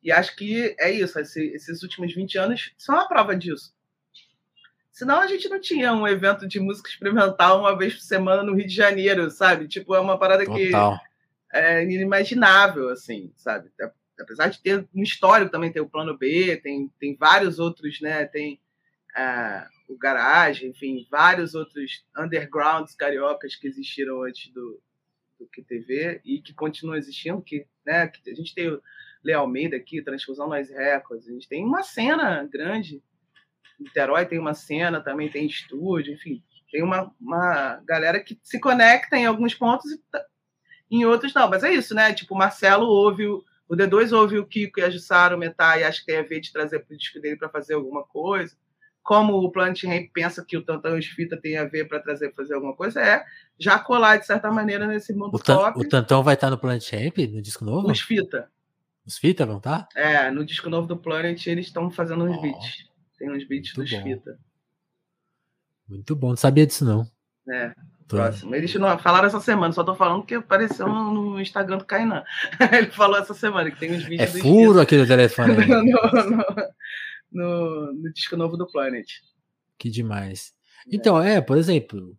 E 0.05 0.11
acho 0.11 0.35
que 0.35 0.75
é 0.77 0.91
isso, 0.91 1.19
esse, 1.19 1.43
esses 1.47 1.81
últimos 1.81 2.13
20 2.13 2.37
anos 2.37 2.73
são 2.77 2.95
a 2.95 3.07
prova 3.07 3.35
disso. 3.35 3.73
Senão 4.91 5.19
a 5.19 5.25
gente 5.25 5.49
não 5.49 5.59
tinha 5.59 5.91
um 5.93 6.07
evento 6.07 6.47
de 6.47 6.59
música 6.59 6.87
experimental 6.87 7.59
uma 7.59 7.75
vez 7.75 7.95
por 7.95 8.01
semana 8.01 8.43
no 8.43 8.53
Rio 8.53 8.67
de 8.67 8.73
Janeiro, 8.73 9.31
sabe? 9.31 9.67
Tipo, 9.67 9.95
é 9.95 9.99
uma 9.99 10.19
parada 10.19 10.45
Total. 10.45 10.99
que 10.99 11.57
é 11.57 11.83
inimaginável, 11.83 12.89
assim, 12.89 13.33
sabe? 13.35 13.71
Apesar 14.19 14.49
de 14.49 14.61
ter 14.61 14.87
um 14.93 15.01
histórico 15.01 15.51
também, 15.51 15.71
tem 15.71 15.81
o 15.81 15.89
plano 15.89 16.15
B, 16.15 16.55
tem, 16.57 16.87
tem 16.99 17.15
vários 17.15 17.57
outros, 17.57 17.99
né? 17.99 18.25
Tem 18.25 18.61
uh, 19.17 19.91
o 19.91 19.97
Garage, 19.97 20.67
enfim, 20.67 21.07
vários 21.09 21.55
outros 21.55 22.05
undergrounds 22.15 22.93
cariocas 22.93 23.55
que 23.55 23.67
existiram 23.67 24.21
antes 24.21 24.53
do, 24.53 24.79
do 25.39 25.47
QTV 25.47 26.21
e 26.23 26.39
que 26.41 26.53
continuam 26.53 26.95
existindo, 26.95 27.41
que, 27.41 27.65
né? 27.83 28.07
Que 28.07 28.29
a 28.29 28.35
gente 28.35 28.53
tem 28.53 28.79
o 29.25 29.27
Leo 29.27 29.39
Almeida 29.39 29.75
aqui, 29.75 30.01
Transfusão 30.01 30.47
Noise 30.47 30.73
Records, 30.73 31.27
a 31.27 31.31
gente 31.31 31.49
tem 31.49 31.65
uma 31.65 31.81
cena 31.81 32.47
grande. 32.51 33.01
Niterói 33.79 34.25
tem 34.25 34.39
uma 34.39 34.53
cena, 34.53 35.01
também 35.01 35.29
tem 35.29 35.45
estúdio, 35.45 36.13
enfim, 36.13 36.41
tem 36.71 36.81
uma, 36.81 37.11
uma 37.19 37.81
galera 37.85 38.19
que 38.19 38.39
se 38.41 38.59
conecta 38.59 39.17
em 39.17 39.25
alguns 39.25 39.53
pontos 39.53 39.91
e 39.91 40.97
em 40.97 41.05
outros 41.05 41.33
não. 41.33 41.49
Mas 41.49 41.63
é 41.63 41.73
isso, 41.73 41.93
né? 41.93 42.13
Tipo, 42.13 42.35
o 42.35 42.37
Marcelo 42.37 42.85
ouve 42.85 43.25
o, 43.25 43.43
o 43.67 43.75
D2 43.75 44.15
ouve 44.15 44.37
o 44.37 44.45
Kiko 44.45 44.79
e 44.79 44.83
a 44.83 44.89
Jussara, 44.89 45.37
o 45.37 45.43
e 45.43 45.83
acho 45.83 46.01
que 46.01 46.05
tem 46.05 46.17
a 46.17 46.23
ver 46.23 46.39
de 46.39 46.53
trazer 46.53 46.79
para 46.79 46.93
o 46.93 46.97
disco 46.97 47.19
dele 47.19 47.35
para 47.35 47.49
fazer 47.49 47.73
alguma 47.73 48.03
coisa. 48.03 48.55
Como 49.03 49.33
o 49.33 49.51
Planet 49.51 49.83
Ramp 49.83 50.09
pensa 50.13 50.43
que 50.43 50.57
o 50.57 50.63
Tantão 50.63 50.95
e 50.95 50.99
os 50.99 51.05
Fita 51.05 51.37
tem 51.37 51.57
a 51.57 51.65
ver 51.65 51.87
para 51.87 51.99
trazer 51.99 52.33
fazer 52.33 52.55
alguma 52.55 52.75
coisa, 52.75 52.99
é 53.01 53.23
já 53.59 53.77
colar, 53.77 54.17
de 54.17 54.25
certa 54.25 54.49
maneira, 54.49 54.87
nesse 54.87 55.13
mundo 55.13 55.35
o 55.35 55.43
pop. 55.43 55.79
O 55.79 55.87
Tantão 55.87 56.23
vai 56.23 56.33
estar 56.33 56.49
no 56.49 56.57
Planet 56.57 56.91
Ramp, 56.91 57.17
no 57.31 57.41
disco 57.41 57.63
novo? 57.63 57.91
Os 57.91 58.01
Fita. 58.01 58.49
Os 59.05 59.17
Fita 59.17 59.45
vão 59.45 59.57
estar? 59.57 59.83
Tá? 59.83 59.99
É, 59.99 60.31
no 60.31 60.45
disco 60.45 60.69
novo 60.69 60.87
do 60.87 60.97
Planet 60.97 61.45
eles 61.47 61.67
estão 61.67 61.91
fazendo 61.91 62.25
uns 62.25 62.37
oh, 62.37 62.41
beats. 62.41 62.89
Tem 63.17 63.31
uns 63.31 63.47
beats 63.47 63.73
dos 63.73 63.91
bom. 63.91 64.03
Fita. 64.03 64.39
Muito 65.87 66.15
bom, 66.15 66.29
não 66.29 66.35
sabia 66.35 66.65
disso 66.65 66.83
não. 66.83 67.07
É, 67.47 67.73
Próximo. 68.07 68.53
Eles 68.53 68.73
não 68.75 68.97
falaram 68.99 69.27
essa 69.27 69.39
semana, 69.39 69.73
só 69.73 69.83
tô 69.83 69.95
falando 69.95 70.23
que 70.23 70.35
apareceu 70.35 70.87
no 70.87 71.41
Instagram 71.41 71.77
do 71.77 71.85
Kainan. 71.85 72.23
Ele 72.71 72.91
falou 72.91 73.17
essa 73.17 73.33
semana 73.33 73.71
que 73.71 73.79
tem 73.79 73.93
uns 73.93 74.03
vídeos. 74.03 74.35
É 74.35 74.39
furo 74.39 74.79
aquele 74.79 75.07
telefone. 75.07 75.55
no, 75.65 75.83
no, 75.83 76.67
no, 77.31 77.93
no, 77.93 78.13
disco 78.13 78.37
novo 78.37 78.55
do 78.57 78.67
Planet. 78.67 79.07
Que 79.77 79.89
demais. 79.89 80.53
Então, 80.91 81.19
é, 81.19 81.41
por 81.41 81.57
exemplo, 81.57 82.15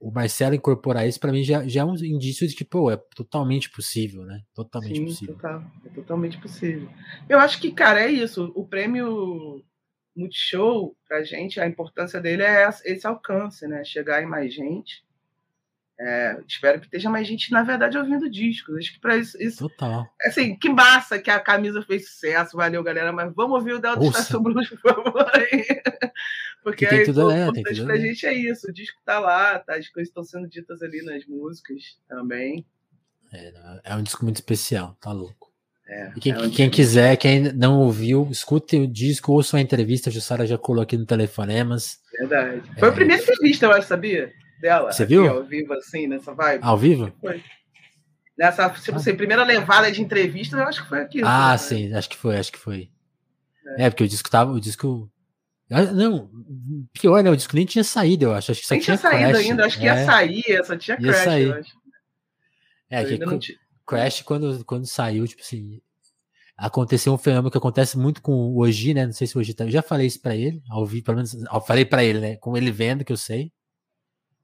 o 0.00 0.10
Marcelo 0.10 0.54
incorporar 0.54 1.06
isso 1.06 1.20
para 1.20 1.32
mim 1.32 1.42
já, 1.42 1.66
já 1.66 1.82
é 1.82 1.84
um 1.84 1.94
indício 1.94 2.46
de 2.46 2.54
que, 2.54 2.64
pô, 2.64 2.90
é 2.90 2.96
totalmente 3.14 3.70
possível, 3.70 4.24
né? 4.24 4.40
Totalmente 4.54 4.96
Sim, 4.96 5.04
possível. 5.04 5.34
Total, 5.34 5.64
é 5.84 5.88
totalmente 5.90 6.38
possível. 6.38 6.88
Eu 7.28 7.38
acho 7.38 7.60
que, 7.60 7.72
cara, 7.72 8.00
é 8.00 8.10
isso. 8.10 8.52
O 8.54 8.66
prêmio 8.66 9.64
Multishow, 10.16 10.96
pra 11.06 11.22
gente, 11.22 11.60
a 11.60 11.66
importância 11.66 12.20
dele 12.20 12.42
é 12.42 12.68
esse 12.84 13.06
alcance, 13.06 13.66
né? 13.66 13.84
Chegar 13.84 14.22
em 14.22 14.26
mais 14.26 14.52
gente 14.52 15.07
é, 16.00 16.40
espero 16.46 16.78
que 16.78 16.86
esteja 16.86 17.10
mais 17.10 17.26
gente, 17.26 17.50
na 17.50 17.64
verdade, 17.64 17.98
ouvindo 17.98 18.30
discos. 18.30 18.76
Acho 18.76 18.92
que 18.92 19.00
para 19.00 19.16
isso, 19.16 19.36
isso. 19.42 19.68
Total. 19.68 20.08
Assim, 20.22 20.54
que 20.54 20.68
massa 20.68 21.18
que 21.18 21.30
a 21.30 21.40
camisa 21.40 21.82
fez 21.82 22.08
sucesso, 22.08 22.56
valeu, 22.56 22.84
galera. 22.84 23.12
Mas 23.12 23.32
vamos 23.34 23.58
ouvir 23.58 23.72
o 23.72 23.80
Delta 23.80 24.04
Estação 24.04 24.40
Blues, 24.40 24.68
por 24.68 24.78
favor. 24.78 25.32
Porque 26.62 26.86
tem 26.86 27.00
aí, 27.00 27.04
tudo, 27.04 27.22
pô, 27.22 27.30
é, 27.30 27.52
tem 27.52 27.62
tudo 27.64 27.84
pra 27.84 27.96
gente 27.96 28.26
é 28.26 28.32
isso. 28.32 28.68
O 28.68 28.72
disco 28.72 29.00
tá 29.04 29.18
lá, 29.18 29.58
tá, 29.58 29.74
as 29.74 29.88
coisas 29.88 30.08
estão 30.08 30.22
sendo 30.22 30.46
ditas 30.48 30.82
ali 30.82 31.02
nas 31.02 31.26
músicas 31.26 31.98
também. 32.08 32.64
É, 33.32 33.80
é 33.84 33.96
um 33.96 34.02
disco 34.02 34.24
muito 34.24 34.36
especial, 34.36 34.96
tá 35.00 35.10
louco. 35.10 35.48
É, 35.88 36.12
e 36.16 36.20
quem, 36.20 36.32
é 36.32 36.38
um 36.38 36.50
quem 36.50 36.70
quiser, 36.70 37.16
quem 37.16 37.52
não 37.52 37.80
ouviu, 37.80 38.28
escute 38.30 38.76
o 38.76 38.86
disco, 38.86 39.32
ouça 39.32 39.56
a 39.56 39.60
entrevista, 39.60 40.10
a 40.10 40.12
Jussara 40.12 40.46
já 40.46 40.58
colocou 40.58 40.82
aqui 40.82 40.96
no 40.96 41.06
Telefonemas. 41.06 41.98
Verdade. 42.20 42.62
Foi 42.78 42.88
a 42.88 42.92
primeira 42.92 43.22
entrevista, 43.22 43.66
eu 43.66 43.72
acho, 43.72 43.88
sabia? 43.88 44.32
Dela. 44.60 44.92
Você 44.92 45.04
viu? 45.04 45.28
Ao 45.28 45.44
vivo, 45.44 45.72
assim, 45.74 46.06
nessa 46.06 46.34
vibe. 46.34 46.60
Ao 46.62 46.76
vivo? 46.76 47.12
Foi. 47.20 47.42
Nessa, 48.36 48.70
tipo 48.70 48.98
assim, 48.98 49.16
primeira 49.16 49.44
levada 49.44 49.90
de 49.90 50.00
entrevista, 50.00 50.56
eu 50.56 50.62
acho 50.62 50.82
que 50.82 50.88
foi 50.88 51.00
aqui. 51.00 51.20
Ah, 51.24 51.52
né? 51.52 51.58
sim, 51.58 51.92
acho 51.92 52.08
que 52.08 52.16
foi, 52.16 52.36
acho 52.36 52.52
que 52.52 52.58
foi. 52.58 52.88
É. 53.76 53.86
é, 53.86 53.90
porque 53.90 54.04
o 54.04 54.08
disco 54.08 54.30
tava. 54.30 54.52
O 54.52 54.60
disco. 54.60 55.10
Ah, 55.70 55.82
não, 55.82 56.30
pior, 56.92 57.22
né? 57.22 57.30
O 57.30 57.36
disco 57.36 57.56
nem 57.56 57.66
tinha 57.66 57.84
saído, 57.84 58.26
eu 58.26 58.34
acho. 58.34 58.52
Acho 58.52 58.60
que 58.60 58.66
só 58.66 58.74
nem 58.74 58.82
tinha, 58.82 58.96
tinha 58.96 59.10
saído 59.10 59.38
ainda, 59.38 59.66
acho 59.66 59.78
que 59.78 59.84
ia 59.84 59.94
é. 59.94 60.04
sair, 60.04 60.64
só 60.64 60.76
tinha 60.76 60.96
ia 61.00 61.12
Crash, 61.12 61.24
sair. 61.24 61.48
eu 61.48 61.54
acho. 61.54 61.78
É, 62.90 63.02
eu 63.02 63.38
que 63.38 63.58
Crash, 63.86 64.22
quando, 64.22 64.64
quando 64.64 64.86
saiu, 64.86 65.26
tipo 65.26 65.42
assim, 65.42 65.80
aconteceu 66.56 67.12
um 67.12 67.18
fenômeno 67.18 67.50
que 67.50 67.58
acontece 67.58 67.98
muito 67.98 68.22
com 68.22 68.32
o 68.32 68.58
Oji, 68.60 68.94
né? 68.94 69.04
Não 69.04 69.12
sei 69.12 69.26
se 69.26 69.36
o 69.36 69.40
Oji 69.40 69.52
tá. 69.52 69.64
Eu 69.64 69.70
já 69.70 69.82
falei 69.82 70.06
isso 70.06 70.20
pra 70.22 70.36
ele, 70.36 70.62
ao 70.70 70.86
vivo, 70.86 71.04
pelo 71.04 71.16
menos. 71.16 71.34
Eu 71.34 71.60
falei 71.60 71.84
pra 71.84 72.04
ele, 72.04 72.20
né? 72.20 72.36
Com 72.36 72.56
ele 72.56 72.70
vendo, 72.70 73.04
que 73.04 73.12
eu 73.12 73.16
sei 73.16 73.52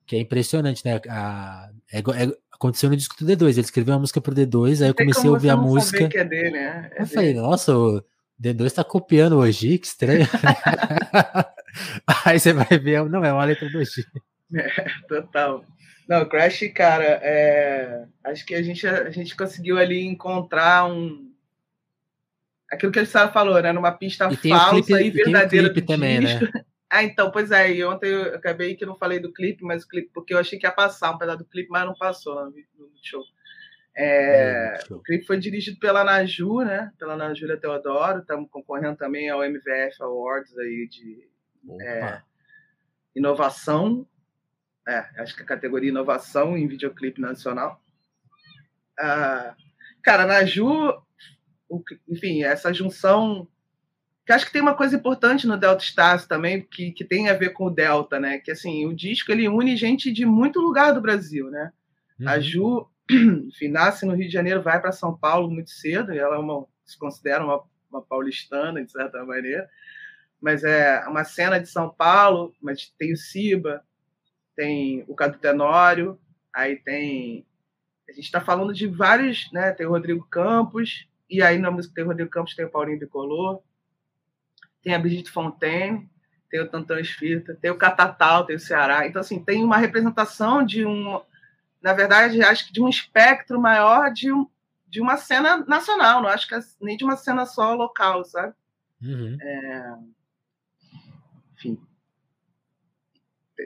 que 0.07 0.17
é 0.17 0.21
impressionante, 0.21 0.85
né? 0.85 1.01
A, 1.09 1.71
é, 1.93 1.99
é, 1.99 2.37
aconteceu 2.53 2.91
no 2.91 2.97
disco 2.97 3.17
do 3.19 3.27
D2, 3.27 3.53
ele 3.53 3.61
escreveu 3.61 3.95
uma 3.95 4.01
música 4.01 4.21
pro 4.21 4.35
D2, 4.35 4.83
aí 4.83 4.89
eu 4.89 4.95
comecei 4.95 5.29
a 5.29 5.33
ouvir 5.33 5.51
a 5.51 5.57
música. 5.57 6.09
É 6.19 6.25
dele, 6.25 6.51
né? 6.51 6.91
É 6.93 7.03
eu 7.03 7.05
dele. 7.05 7.15
falei, 7.15 7.35
nossa, 7.35 7.77
o 7.77 8.03
D2 8.41 8.73
tá 8.73 8.85
copiando 8.85 9.39
hoje, 9.39 9.79
que 9.79 9.87
estranho. 9.87 10.27
aí 12.25 12.39
você 12.39 12.53
vai 12.53 12.79
ver, 12.79 13.09
não, 13.09 13.25
é 13.25 13.33
uma 13.33 13.45
letra 13.45 13.69
do 13.69 13.79
hoje. 13.79 14.05
É, 14.57 14.87
total. 15.09 15.65
Não, 16.09 16.29
Crash, 16.29 16.71
cara, 16.73 17.19
é... 17.23 18.05
acho 18.23 18.45
que 18.45 18.55
a 18.55 18.63
gente, 18.63 18.87
a 18.87 19.11
gente 19.11 19.35
conseguiu 19.35 19.79
ali 19.79 20.05
encontrar 20.05 20.85
um. 20.87 21.33
Aquilo 22.71 22.93
que 22.93 22.99
ele 23.01 23.07
falou, 23.07 23.61
né? 23.61 23.73
Numa 23.73 23.91
pista 23.91 24.29
e 24.31 24.37
falsa 24.49 24.85
clipe, 24.85 25.07
e 25.07 25.11
verdadeira. 25.11 25.73
Tem 25.73 25.75
clipe 25.75 25.87
também, 25.89 26.21
disco. 26.21 26.45
né? 26.45 26.65
Ah, 26.95 27.03
então, 27.03 27.29
pois 27.29 27.51
é, 27.51 27.73
e 27.73 27.85
ontem 27.85 28.09
eu 28.09 28.37
acabei 28.37 28.77
que 28.77 28.87
não 28.87 28.97
falei 28.97 29.19
do 29.19 29.33
clipe, 29.33 29.65
mas 29.65 29.83
o 29.83 29.89
clipe, 29.89 30.13
porque 30.15 30.33
eu 30.33 30.39
achei 30.39 30.57
que 30.57 30.65
ia 30.65 30.71
passar 30.71 31.11
um 31.11 31.19
pedaço 31.19 31.39
do 31.39 31.45
clipe, 31.45 31.69
mas 31.69 31.85
não 31.85 31.93
passou 31.93 32.37
no, 32.45 32.55
show. 33.03 33.21
É, 33.97 34.79
é, 34.79 34.95
o 34.95 35.01
clipe 35.01 35.27
foi 35.27 35.37
dirigido 35.37 35.77
pela 35.81 36.05
Naju, 36.05 36.61
né? 36.61 36.93
Pela 36.97 37.17
Najúlia 37.17 37.57
Teodoro, 37.57 38.21
estamos 38.21 38.49
concorrendo 38.49 38.97
também 38.97 39.29
ao 39.29 39.43
MVF 39.43 40.01
Awards 40.03 40.57
aí 40.57 40.87
de 40.89 41.29
é, 41.81 42.23
inovação. 43.13 44.07
É, 44.87 44.99
acho 45.21 45.35
que 45.35 45.43
a 45.43 45.47
categoria 45.47 45.91
inovação 45.91 46.57
em 46.57 46.69
videoclipe 46.69 47.21
nacional. 47.21 47.83
Ah, 48.97 49.57
cara, 50.01 50.27
Naju, 50.27 51.03
enfim, 52.09 52.45
essa 52.45 52.73
junção 52.73 53.49
que 54.25 54.33
acho 54.33 54.47
que 54.47 54.53
tem 54.53 54.63
uma 54.63 54.75
coisa 54.75 54.97
importante 54.97 55.47
no 55.47 55.59
Delta 55.59 55.85
Stars 55.85 56.27
também, 56.27 56.63
que, 56.63 56.93
que 56.93 57.05
tem 57.05 57.29
a 57.29 57.35
ver 57.35 57.51
com 57.51 57.67
o 57.67 57.71
Delta, 57.71 58.19
né? 58.19 58.39
Que 58.39 58.51
assim, 58.51 58.87
o 58.87 58.95
disco 58.95 59.31
ele 59.31 59.49
une 59.49 59.77
gente 59.77 60.11
de 60.11 60.25
muito 60.25 60.61
lugar 60.61 60.95
do 60.95 61.01
Brasil, 61.01 61.51
né? 61.51 61.73
Uhum. 62.19 62.29
A 62.29 62.41
Ju, 62.41 62.89
enfim, 63.11 63.69
nasce 63.69 64.07
no 64.07 64.15
Rio 64.15 64.27
de 64.27 64.33
Janeiro, 64.33 64.63
vai 64.63 64.81
para 64.81 64.93
São 64.93 65.15
Paulo 65.15 65.51
muito 65.51 65.71
cedo, 65.71 66.13
e 66.13 66.19
ela 66.19 66.37
é 66.37 66.39
uma, 66.39 66.65
se 66.87 66.99
considera 66.99 67.45
uma, 67.45 67.63
uma 67.91 68.01
paulistana, 68.01 68.83
de 68.83 68.91
certa 68.91 69.23
maneira. 69.25 69.69
Mas 70.41 70.65
é 70.65 71.05
uma 71.07 71.25
cena 71.25 71.61
de 71.61 71.69
São 71.69 71.91
Paulo, 71.91 72.55
mas 72.63 72.89
tem 72.99 73.13
o 73.13 73.17
Ciba, 73.17 73.85
tem 74.57 75.05
o 75.07 75.15
Cadu 75.15 75.39
Tenório, 75.39 76.19
aí 76.55 76.77
tem. 76.77 77.47
A 78.09 78.13
gente 78.13 78.25
está 78.25 78.41
falando 78.41 78.73
de 78.73 78.87
vários, 78.87 79.51
né? 79.53 79.73
Tem 79.73 79.87
o 79.87 79.91
Rodrigo 79.91 80.27
Campos, 80.31 81.07
e 81.29 81.43
aí 81.43 81.59
na 81.59 81.71
música 81.71 81.95
tem 81.95 82.05
o 82.05 82.07
Rodrigo 82.07 82.31
Campos, 82.31 82.55
tem 82.55 82.65
o 82.65 82.71
Paulinho 82.71 82.99
Bicolor 82.99 83.63
tem 84.85 84.95
a 84.95 84.99
Brigitte 84.99 85.31
Fontaine, 85.31 86.09
tem 86.51 86.61
o 86.61 86.69
Tantão 86.69 86.99
Esfirta, 86.99 87.59
tem 87.61 87.71
o 87.71 87.79
Catatal, 87.79 88.45
tem 88.45 88.55
o 88.55 88.61
Ceará. 88.61 89.09
Então, 89.09 89.21
assim, 89.21 89.43
tem 89.43 89.65
uma 89.65 89.79
representação 89.79 90.65
de 90.65 90.87
um, 90.87 91.21
na 91.85 91.93
verdade, 91.93 92.43
acho 92.43 92.67
que 92.67 92.73
de 92.73 92.81
um 92.81 92.89
espectro 92.89 93.61
maior 93.61 94.11
de, 94.11 94.33
um, 94.33 94.49
de 94.89 95.03
uma 95.03 95.19
cena 95.19 95.59
nacional, 95.67 96.23
não 96.23 96.31
acho 96.31 96.49
que 96.49 96.55
é 96.55 96.61
nem 96.81 96.97
de 96.97 97.05
uma 97.05 97.15
cena 97.15 97.45
só 97.45 97.75
local, 97.75 98.25
sabe? 98.25 98.55
Uhum. 99.03 99.37
É... 99.39 99.95
Enfim. 101.55 101.79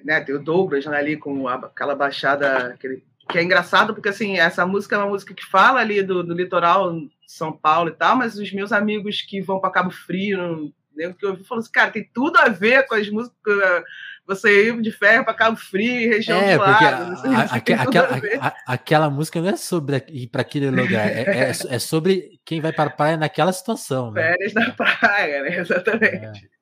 né, 0.04 0.20
tem 0.20 0.34
o 0.34 0.42
Douglas 0.42 0.84
né, 0.84 0.96
ali 0.96 1.16
com 1.16 1.46
aquela 1.46 1.94
baixada, 1.94 2.74
aquele, 2.74 3.04
que 3.28 3.38
é 3.38 3.42
engraçado 3.42 3.94
porque 3.94 4.08
assim, 4.08 4.36
essa 4.36 4.66
música 4.66 4.96
é 4.96 4.98
uma 4.98 5.10
música 5.10 5.32
que 5.32 5.44
fala 5.44 5.78
ali 5.78 6.02
do, 6.02 6.24
do 6.24 6.34
litoral 6.34 6.92
São 7.24 7.52
Paulo 7.52 7.90
e 7.90 7.94
tal, 7.94 8.16
mas 8.16 8.36
os 8.36 8.52
meus 8.52 8.72
amigos 8.72 9.22
que 9.22 9.40
vão 9.40 9.60
para 9.60 9.70
Cabo 9.70 9.90
Frio, 9.92 10.74
né, 10.98 11.14
que 11.18 11.24
eu 11.24 11.30
ouvi 11.30 11.44
falando 11.44 11.62
assim, 11.62 11.72
cara, 11.72 11.90
tem 11.90 12.10
tudo 12.12 12.36
a 12.36 12.48
ver 12.48 12.86
com 12.86 12.94
as 12.94 13.08
músicas 13.08 13.84
você 14.28 14.68
ir 14.68 14.82
de 14.82 14.92
ferro 14.92 15.24
para 15.24 15.32
Cabo 15.32 15.56
Frio, 15.56 16.10
região 16.10 16.38
é, 16.38 16.54
do 16.54 16.60
lado. 16.60 17.22
Porque 17.50 17.72
a, 17.72 17.78
a, 17.78 17.82
aquela, 17.82 18.08
a, 18.40 18.74
aquela 18.74 19.10
música 19.10 19.40
não 19.40 19.48
é 19.48 19.56
sobre 19.56 20.04
ir 20.08 20.26
para 20.26 20.42
aquele 20.42 20.70
lugar, 20.70 21.08
é, 21.08 21.22
é, 21.22 21.50
é, 21.50 21.78
sobre 21.78 22.38
quem 22.44 22.60
vai 22.60 22.70
para 22.70 22.90
a 22.90 22.92
praia 22.92 23.16
naquela 23.16 23.52
situação. 23.54 24.12
Né? 24.12 24.22
Férias 24.22 24.52
na 24.52 24.70
praia, 24.72 25.42
né? 25.42 25.56
Exatamente. 25.58 26.26
É. 26.26 26.58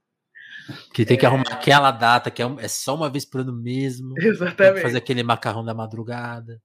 Que 0.95 1.05
tem 1.05 1.16
que 1.16 1.26
é. 1.26 1.28
arrumar 1.28 1.45
aquela 1.51 1.91
data, 1.91 2.30
que 2.30 2.41
é, 2.41 2.47
é 2.59 2.68
só 2.68 2.95
uma 2.95 3.11
vez 3.11 3.24
por 3.24 3.41
ano 3.41 3.53
mesmo. 3.53 4.14
Exatamente. 4.16 4.82
fazer 4.82 4.99
aquele 4.99 5.24
macarrão 5.24 5.64
da 5.64 5.74
madrugada. 5.74 6.62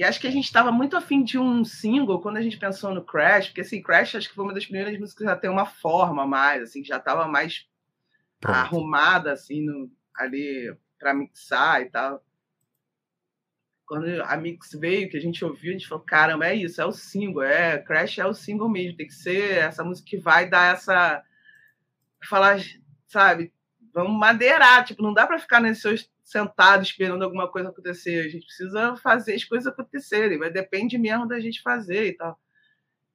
E 0.00 0.02
acho 0.02 0.18
que 0.18 0.26
a 0.26 0.30
gente 0.30 0.46
estava 0.46 0.72
muito 0.72 0.96
afim 0.96 1.22
de 1.22 1.38
um 1.38 1.62
single 1.62 2.22
quando 2.22 2.38
a 2.38 2.40
gente 2.40 2.56
pensou 2.56 2.94
no 2.94 3.04
Crash, 3.04 3.48
porque 3.48 3.60
assim, 3.60 3.82
Crash 3.82 4.14
acho 4.14 4.30
que 4.30 4.34
foi 4.34 4.44
uma 4.46 4.54
das 4.54 4.64
primeiras 4.64 4.98
músicas 4.98 5.18
que 5.18 5.30
já 5.30 5.36
tem 5.36 5.50
uma 5.50 5.66
forma 5.66 6.26
mais, 6.26 6.62
assim, 6.62 6.82
já 6.82 6.96
estava 6.96 7.28
mais 7.28 7.68
Pronto. 8.40 8.56
arrumada, 8.56 9.30
assim, 9.30 9.60
no, 9.60 9.92
ali 10.16 10.74
para 10.98 11.12
mixar 11.12 11.82
e 11.82 11.90
tal. 11.90 12.24
Quando 13.84 14.06
a 14.22 14.38
mix 14.38 14.70
veio, 14.72 15.10
que 15.10 15.18
a 15.18 15.20
gente 15.20 15.44
ouviu, 15.44 15.68
a 15.68 15.72
gente 15.74 15.86
falou, 15.86 16.02
caramba, 16.02 16.46
é 16.46 16.54
isso, 16.54 16.80
é 16.80 16.86
o 16.86 16.92
single, 16.92 17.42
é, 17.42 17.76
Crash 17.76 18.20
é 18.20 18.24
o 18.24 18.32
single 18.32 18.70
mesmo, 18.70 18.96
tem 18.96 19.06
que 19.06 19.12
ser 19.12 19.58
essa 19.58 19.84
música 19.84 20.08
que 20.08 20.16
vai 20.16 20.48
dar 20.48 20.76
essa 20.76 21.22
falar 22.26 22.58
sabe? 23.06 23.52
Vamos 23.92 24.18
madeirar, 24.18 24.82
tipo, 24.82 25.02
não 25.02 25.12
dá 25.12 25.26
para 25.26 25.38
ficar 25.38 25.60
nesse 25.60 25.86
sentado 26.30 26.82
esperando 26.82 27.22
alguma 27.22 27.48
coisa 27.50 27.68
acontecer. 27.68 28.24
A 28.24 28.28
gente 28.28 28.46
precisa 28.46 28.96
fazer 28.96 29.34
as 29.34 29.44
coisas 29.44 29.66
acontecerem, 29.66 30.38
mas 30.38 30.52
depende 30.52 30.96
mesmo 30.96 31.26
da 31.26 31.40
gente 31.40 31.60
fazer 31.60 32.06
e 32.06 32.12
tal. 32.12 32.38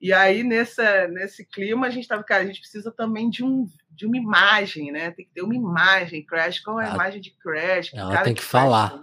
E 0.02 0.12
aí, 0.12 0.44
nessa, 0.44 1.08
nesse 1.08 1.46
clima, 1.46 1.88
a 1.88 1.90
gente 1.90 2.04
estava, 2.04 2.24
cara, 2.24 2.44
a 2.44 2.46
gente 2.46 2.60
precisa 2.60 2.92
também 2.92 3.30
de, 3.30 3.44
um, 3.44 3.66
de 3.90 4.06
uma 4.06 4.18
imagem, 4.18 4.92
né? 4.92 5.12
Tem 5.12 5.26
que 5.26 5.32
ter 5.32 5.42
uma 5.42 5.56
imagem. 5.56 6.26
Crash, 6.26 6.60
qual 6.60 6.80
é 6.80 6.84
a 6.84 6.88
ela, 6.88 6.96
imagem 6.96 7.22
de 7.22 7.32
Crash? 7.32 7.90
Que 7.90 7.98
ela 7.98 8.22
tem 8.22 8.34
que, 8.34 8.42
que 8.42 8.46
falar. 8.46 9.02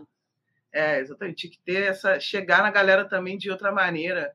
é, 0.70 1.00
exatamente. 1.00 1.36
Tinha 1.36 1.50
que 1.50 1.60
ter 1.64 1.82
essa. 1.84 2.20
chegar 2.20 2.62
na 2.62 2.70
galera 2.70 3.06
também 3.06 3.38
de 3.38 3.50
outra 3.50 3.72
maneira. 3.72 4.34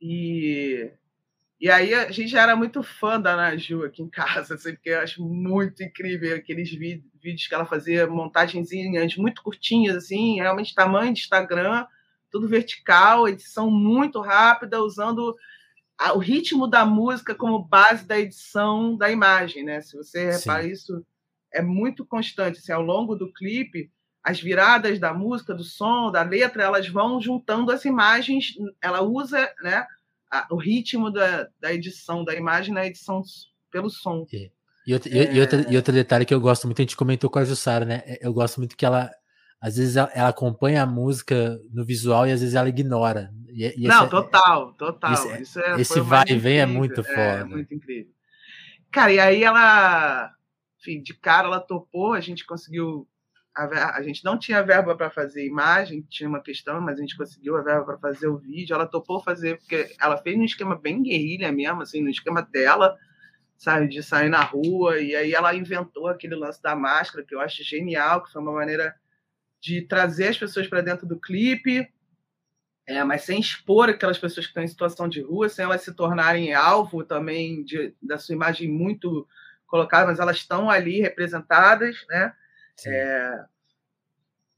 E 0.00 0.90
e 1.58 1.70
aí 1.70 1.94
a 1.94 2.10
gente 2.10 2.28
já 2.28 2.42
era 2.42 2.54
muito 2.54 2.82
fã 2.82 3.20
da 3.20 3.34
Naju 3.34 3.84
aqui 3.84 4.02
em 4.02 4.10
casa, 4.10 4.54
assim, 4.54 4.72
porque 4.74 4.90
eu 4.90 5.00
acho 5.00 5.22
muito 5.24 5.82
incrível 5.82 6.36
aqueles 6.36 6.70
vídeos 6.70 7.46
que 7.46 7.54
ela 7.54 7.64
fazia, 7.64 8.06
montagenzinhas 8.06 9.16
muito 9.16 9.42
curtinhas, 9.42 9.96
assim, 9.96 10.36
realmente 10.36 10.74
tamanho 10.74 11.14
de 11.14 11.20
Instagram, 11.20 11.86
tudo 12.30 12.48
vertical, 12.48 13.26
edição 13.26 13.70
muito 13.70 14.20
rápida, 14.20 14.82
usando 14.82 15.34
o 16.14 16.18
ritmo 16.18 16.66
da 16.66 16.84
música 16.84 17.34
como 17.34 17.64
base 17.64 18.04
da 18.04 18.18
edição 18.18 18.96
da 18.96 19.10
imagem, 19.10 19.64
né? 19.64 19.80
Se 19.80 19.96
você 19.96 20.30
repara 20.32 20.66
isso, 20.66 21.04
é 21.52 21.62
muito 21.62 22.04
constante, 22.04 22.58
assim, 22.58 22.72
ao 22.72 22.82
longo 22.82 23.16
do 23.16 23.32
clipe, 23.32 23.90
as 24.22 24.40
viradas 24.40 24.98
da 24.98 25.14
música, 25.14 25.54
do 25.54 25.64
som, 25.64 26.10
da 26.10 26.22
letra, 26.22 26.64
elas 26.64 26.88
vão 26.88 27.20
juntando 27.20 27.72
as 27.72 27.84
imagens, 27.84 28.54
ela 28.82 29.00
usa, 29.00 29.50
né? 29.62 29.86
A, 30.30 30.46
o 30.50 30.56
ritmo 30.56 31.10
da, 31.10 31.48
da 31.60 31.72
edição 31.72 32.24
da 32.24 32.34
imagem 32.34 32.74
na 32.74 32.86
edição 32.86 33.22
pelo 33.70 33.90
som. 33.90 34.26
É. 34.32 34.50
E, 34.86 34.94
outro, 34.94 35.12
é... 35.12 35.34
e, 35.34 35.40
outro, 35.40 35.72
e 35.72 35.76
outro 35.76 35.92
detalhe 35.92 36.24
que 36.24 36.32
eu 36.32 36.40
gosto 36.40 36.66
muito, 36.66 36.80
a 36.80 36.82
gente 36.82 36.96
comentou 36.96 37.28
com 37.28 37.38
a 37.38 37.44
Jussara, 37.44 37.84
né? 37.84 38.02
É, 38.06 38.18
eu 38.26 38.32
gosto 38.32 38.58
muito 38.58 38.76
que 38.76 38.86
ela, 38.86 39.10
às 39.60 39.76
vezes, 39.76 39.96
ela, 39.96 40.10
ela 40.14 40.28
acompanha 40.28 40.82
a 40.82 40.86
música 40.86 41.58
no 41.72 41.84
visual 41.84 42.26
e 42.26 42.32
às 42.32 42.40
vezes 42.40 42.54
ela 42.54 42.68
ignora. 42.68 43.30
E, 43.48 43.84
e 43.84 43.88
Não, 43.88 44.08
total, 44.08 44.74
total. 44.74 45.12
Isso, 45.12 45.42
isso 45.42 45.60
é, 45.60 45.80
esse 45.80 46.00
vai 46.00 46.24
e 46.28 46.36
vem 46.36 46.58
é 46.58 46.66
muito 46.66 47.02
foda. 47.02 47.20
É, 47.20 47.44
muito 47.44 47.74
incrível. 47.74 48.12
Cara, 48.92 49.12
e 49.12 49.18
aí 49.18 49.42
ela, 49.42 50.30
enfim, 50.80 51.02
de 51.02 51.14
cara 51.14 51.48
ela 51.48 51.60
topou, 51.60 52.12
a 52.12 52.20
gente 52.20 52.46
conseguiu 52.46 53.08
a, 53.56 53.96
a, 53.96 54.02
gente 54.02 54.22
não 54.22 54.38
tinha 54.38 54.62
verba 54.62 54.94
para 54.94 55.08
fazer 55.10 55.46
imagem, 55.46 56.06
tinha 56.10 56.28
uma 56.28 56.42
questão, 56.42 56.78
mas 56.78 56.98
a 56.98 57.00
gente 57.00 57.16
conseguiu 57.16 57.56
a 57.56 57.62
verba 57.62 57.84
para 57.84 57.98
fazer 57.98 58.28
o 58.28 58.36
vídeo. 58.36 58.74
Ela 58.74 58.86
topou 58.86 59.22
fazer, 59.22 59.56
porque 59.56 59.94
ela 59.98 60.18
fez 60.18 60.36
num 60.36 60.44
esquema 60.44 60.76
bem 60.76 61.02
guerrilha 61.02 61.50
mesmo, 61.50 61.80
assim, 61.80 62.02
no 62.02 62.10
esquema 62.10 62.42
dela, 62.42 62.94
sabe, 63.56 63.88
de 63.88 64.02
sair 64.02 64.28
na 64.28 64.42
rua. 64.42 65.00
E 65.00 65.16
aí 65.16 65.32
ela 65.32 65.54
inventou 65.54 66.06
aquele 66.06 66.34
lance 66.34 66.62
da 66.62 66.76
máscara, 66.76 67.24
que 67.24 67.34
eu 67.34 67.40
acho 67.40 67.64
genial, 67.64 68.22
que 68.22 68.30
foi 68.30 68.42
uma 68.42 68.52
maneira 68.52 68.94
de 69.58 69.80
trazer 69.80 70.28
as 70.28 70.38
pessoas 70.38 70.68
para 70.68 70.82
dentro 70.82 71.06
do 71.06 71.18
clipe, 71.18 71.90
é, 72.86 73.02
mas 73.02 73.22
sem 73.22 73.40
expor 73.40 73.88
aquelas 73.88 74.18
pessoas 74.18 74.46
que 74.46 74.50
estão 74.50 74.62
em 74.62 74.68
situação 74.68 75.08
de 75.08 75.22
rua, 75.22 75.48
sem 75.48 75.64
elas 75.64 75.80
se 75.80 75.94
tornarem 75.94 76.52
alvo 76.52 77.02
também 77.02 77.64
de, 77.64 77.94
da 78.02 78.18
sua 78.18 78.34
imagem 78.34 78.70
muito 78.70 79.26
colocada, 79.66 80.06
mas 80.06 80.20
elas 80.20 80.36
estão 80.36 80.70
ali 80.70 81.00
representadas, 81.00 82.04
né? 82.08 82.32
É, 82.84 83.44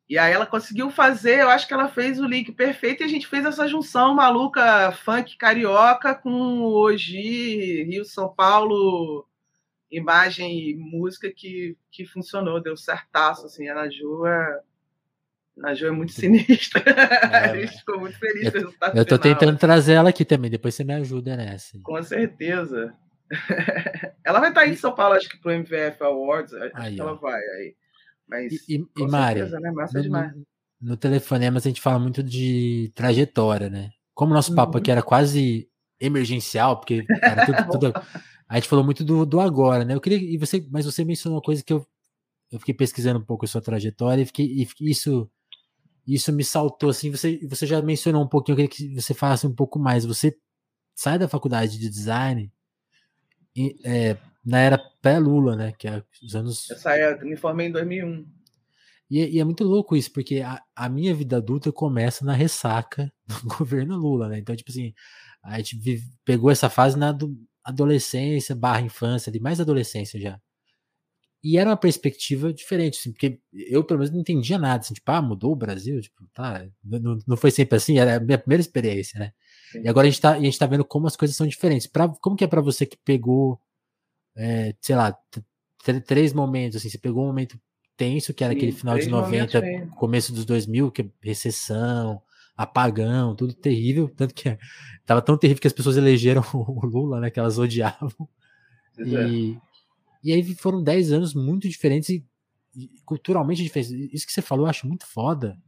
e 0.08 0.16
aí 0.16 0.32
ela 0.32 0.46
conseguiu 0.46 0.90
fazer, 0.90 1.40
eu 1.40 1.50
acho 1.50 1.68
que 1.68 1.74
ela 1.74 1.88
fez 1.88 2.18
o 2.18 2.26
link 2.26 2.50
perfeito 2.52 3.02
e 3.02 3.04
a 3.04 3.08
gente 3.08 3.26
fez 3.26 3.44
essa 3.44 3.68
junção 3.68 4.14
maluca 4.14 4.90
funk 4.92 5.36
carioca 5.36 6.14
com 6.14 6.62
hoje 6.62 7.84
Rio 7.84 8.04
São 8.04 8.32
Paulo 8.32 9.26
imagem 9.90 10.70
e 10.70 10.76
música 10.76 11.30
que, 11.30 11.76
que 11.90 12.06
funcionou, 12.06 12.62
deu 12.62 12.76
certaço 12.76 13.46
assim, 13.46 13.68
a 13.68 13.74
Naju 13.74 14.26
é 14.26 14.60
a 15.64 15.74
Jo 15.74 15.88
é 15.88 15.90
muito 15.90 16.12
sinistra. 16.12 16.82
É, 17.32 17.50
a 17.50 17.56
gente 17.56 17.78
ficou 17.78 17.98
muito 17.98 18.18
feliz 18.18 18.50
com 18.50 18.58
o 18.58 18.60
resultado. 18.60 18.96
Eu 18.96 19.04
tô 19.04 19.18
final. 19.18 19.38
tentando 19.38 19.58
trazer 19.58 19.94
ela 19.94 20.10
aqui 20.10 20.24
também, 20.24 20.50
depois 20.50 20.74
você 20.74 20.84
me 20.84 20.94
ajuda 20.94 21.36
nessa. 21.36 21.78
Com 21.82 22.00
certeza. 22.02 22.94
ela 24.24 24.40
vai 24.40 24.50
estar 24.50 24.62
aí 24.62 24.70
em 24.70 24.76
São 24.76 24.94
Paulo, 24.94 25.14
acho 25.14 25.28
que 25.28 25.36
pro 25.36 25.50
MVF 25.50 26.02
Awards. 26.02 26.54
Acho 26.54 26.76
aí, 26.76 26.94
que 26.94 27.00
ela 27.00 27.14
vai 27.14 27.40
aí. 27.40 27.74
Mas, 28.28 28.52
e, 28.68 28.84
e, 28.96 29.06
Mari, 29.06 29.42
né? 29.42 30.34
No, 30.80 30.90
no 30.90 30.96
telefonema 30.96 31.58
a 31.58 31.62
gente 31.62 31.80
fala 31.80 31.98
muito 31.98 32.22
de 32.22 32.92
trajetória, 32.94 33.70
né? 33.70 33.90
Como 34.14 34.32
o 34.32 34.34
nosso 34.34 34.54
papo 34.54 34.74
uhum. 34.74 34.78
aqui 34.78 34.90
era 34.90 35.02
quase 35.02 35.68
emergencial, 36.00 36.78
porque 36.78 37.04
era 37.22 37.46
tudo, 37.46 37.56
tudo, 37.72 37.92
a 38.48 38.54
gente 38.56 38.68
falou 38.68 38.84
muito 38.84 39.04
do, 39.04 39.24
do 39.24 39.40
agora, 39.40 39.84
né? 39.84 39.94
Eu 39.94 40.00
queria, 40.00 40.18
e 40.18 40.36
você, 40.36 40.66
mas 40.70 40.84
você 40.84 41.04
mencionou 41.04 41.38
uma 41.38 41.44
coisa 41.44 41.62
que 41.62 41.72
eu, 41.72 41.86
eu 42.50 42.58
fiquei 42.58 42.74
pesquisando 42.74 43.18
um 43.18 43.24
pouco 43.24 43.44
a 43.44 43.48
sua 43.48 43.60
trajetória 43.60 44.22
e, 44.22 44.26
fiquei, 44.26 44.46
e 44.46 44.90
isso 44.90 45.30
isso 46.08 46.32
me 46.32 46.42
saltou 46.42 46.88
assim. 46.88 47.10
Você, 47.10 47.38
você 47.46 47.66
já 47.66 47.82
mencionou 47.82 48.22
um 48.22 48.28
pouquinho, 48.28 48.58
eu 48.58 48.68
queria 48.68 48.94
que 48.94 49.00
você 49.00 49.12
falasse 49.12 49.46
um 49.46 49.54
pouco 49.54 49.78
mais. 49.78 50.06
Você 50.06 50.34
sai 50.94 51.18
da 51.18 51.28
faculdade 51.28 51.78
de 51.78 51.88
design 51.88 52.50
e, 53.54 53.76
é, 53.84 54.16
na 54.44 54.60
era 54.60 54.78
pré-Lula, 55.00 55.56
né? 55.56 55.72
Que 55.78 55.88
é 55.88 56.02
os 56.22 56.34
anos. 56.34 56.68
Eu 56.70 56.76
saí, 56.76 57.18
me 57.24 57.36
formei 57.36 57.68
em 57.68 57.72
2001. 57.72 58.26
E, 59.10 59.36
e, 59.36 59.40
é 59.40 59.44
muito 59.44 59.64
louco 59.64 59.96
isso, 59.96 60.12
porque 60.12 60.40
a, 60.40 60.62
a, 60.76 60.88
minha 60.88 61.14
vida 61.14 61.38
adulta 61.38 61.72
começa 61.72 62.24
na 62.24 62.34
ressaca 62.34 63.12
do 63.26 63.34
governo 63.56 63.96
Lula, 63.96 64.28
né? 64.28 64.38
Então, 64.38 64.54
tipo 64.54 64.70
assim, 64.70 64.92
a 65.42 65.56
gente 65.58 65.78
vive, 65.78 66.04
pegou 66.24 66.50
essa 66.50 66.68
fase 66.68 66.98
na 66.98 67.16
adolescência 67.64 68.54
barra 68.54 68.82
infância, 68.82 69.32
de 69.32 69.40
mais 69.40 69.60
adolescência 69.60 70.20
já. 70.20 70.38
E 71.42 71.56
era 71.56 71.70
uma 71.70 71.76
perspectiva 71.76 72.52
diferente, 72.52 72.98
assim, 72.98 73.12
porque 73.12 73.38
eu, 73.52 73.84
pelo 73.84 74.00
menos, 74.00 74.12
não 74.12 74.20
entendia 74.20 74.58
nada, 74.58 74.80
assim, 74.80 74.92
tipo, 74.92 75.10
ah, 75.10 75.22
mudou 75.22 75.52
o 75.52 75.56
Brasil? 75.56 76.00
Tipo, 76.00 76.26
tá, 76.34 76.66
não, 76.82 77.18
não 77.26 77.36
foi 77.36 77.50
sempre 77.50 77.76
assim, 77.76 77.98
era 77.98 78.16
a 78.16 78.20
minha 78.20 78.38
primeira 78.38 78.60
experiência, 78.60 79.20
né? 79.20 79.32
Sim. 79.70 79.82
E 79.84 79.88
agora 79.88 80.06
a 80.06 80.10
gente, 80.10 80.20
tá, 80.20 80.32
a 80.32 80.40
gente 80.40 80.58
tá 80.58 80.66
vendo 80.66 80.84
como 80.84 81.06
as 81.06 81.16
coisas 81.16 81.36
são 81.36 81.46
diferentes. 81.46 81.86
Pra, 81.86 82.08
como 82.20 82.36
que 82.36 82.44
é 82.44 82.48
para 82.48 82.60
você 82.60 82.84
que 82.84 82.98
pegou 83.04 83.60
é, 84.38 84.74
sei 84.80 84.94
lá, 84.94 85.16
três 86.06 86.32
momentos, 86.32 86.76
assim, 86.76 86.88
você 86.88 86.98
pegou 86.98 87.24
um 87.24 87.26
momento 87.26 87.60
tenso, 87.96 88.32
que 88.32 88.44
era 88.44 88.52
Sim, 88.52 88.58
aquele 88.58 88.72
final 88.72 88.96
de 88.96 89.08
90, 89.08 89.88
começo 89.96 90.32
dos 90.32 90.44
2000, 90.44 90.92
que 90.92 91.02
é 91.02 91.06
recessão, 91.20 92.22
apagão, 92.56 93.34
tudo 93.34 93.52
terrível, 93.52 94.08
tanto 94.08 94.32
que 94.32 94.56
tava 95.04 95.20
tão 95.20 95.36
terrível 95.36 95.60
que 95.60 95.66
as 95.66 95.72
pessoas 95.72 95.96
elegeram 95.96 96.42
o 96.54 96.86
Lula, 96.86 97.20
né, 97.20 97.30
que 97.30 97.40
elas 97.40 97.58
odiavam. 97.58 98.28
E, 98.96 99.16
é. 99.16 99.60
e 100.22 100.32
aí 100.32 100.54
foram 100.54 100.82
dez 100.82 101.12
anos 101.12 101.34
muito 101.34 101.68
diferentes 101.68 102.08
e, 102.08 102.24
e, 102.76 102.88
culturalmente 103.04 103.62
diferentes. 103.62 103.92
Isso 104.12 104.26
que 104.26 104.32
você 104.32 104.42
falou 104.42 104.66
eu 104.66 104.70
acho 104.70 104.86
muito 104.86 105.04
foda, 105.04 105.58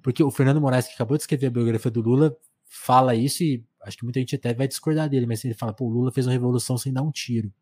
porque 0.00 0.22
o 0.22 0.30
Fernando 0.30 0.60
Moraes, 0.60 0.86
que 0.86 0.94
acabou 0.94 1.16
de 1.16 1.24
escrever 1.24 1.48
a 1.48 1.50
biografia 1.50 1.90
do 1.90 2.00
Lula, 2.00 2.36
fala 2.64 3.14
isso 3.16 3.42
e 3.42 3.64
acho 3.82 3.96
que 3.96 4.04
muita 4.04 4.20
gente 4.20 4.36
até 4.36 4.54
vai 4.54 4.68
discordar 4.68 5.08
dele, 5.08 5.26
mas 5.26 5.44
ele 5.44 5.54
fala, 5.54 5.72
pô, 5.72 5.86
o 5.86 5.90
Lula 5.90 6.12
fez 6.12 6.26
uma 6.26 6.32
revolução 6.32 6.78
sem 6.78 6.92
dar 6.92 7.02
um 7.02 7.10
tiro. 7.10 7.52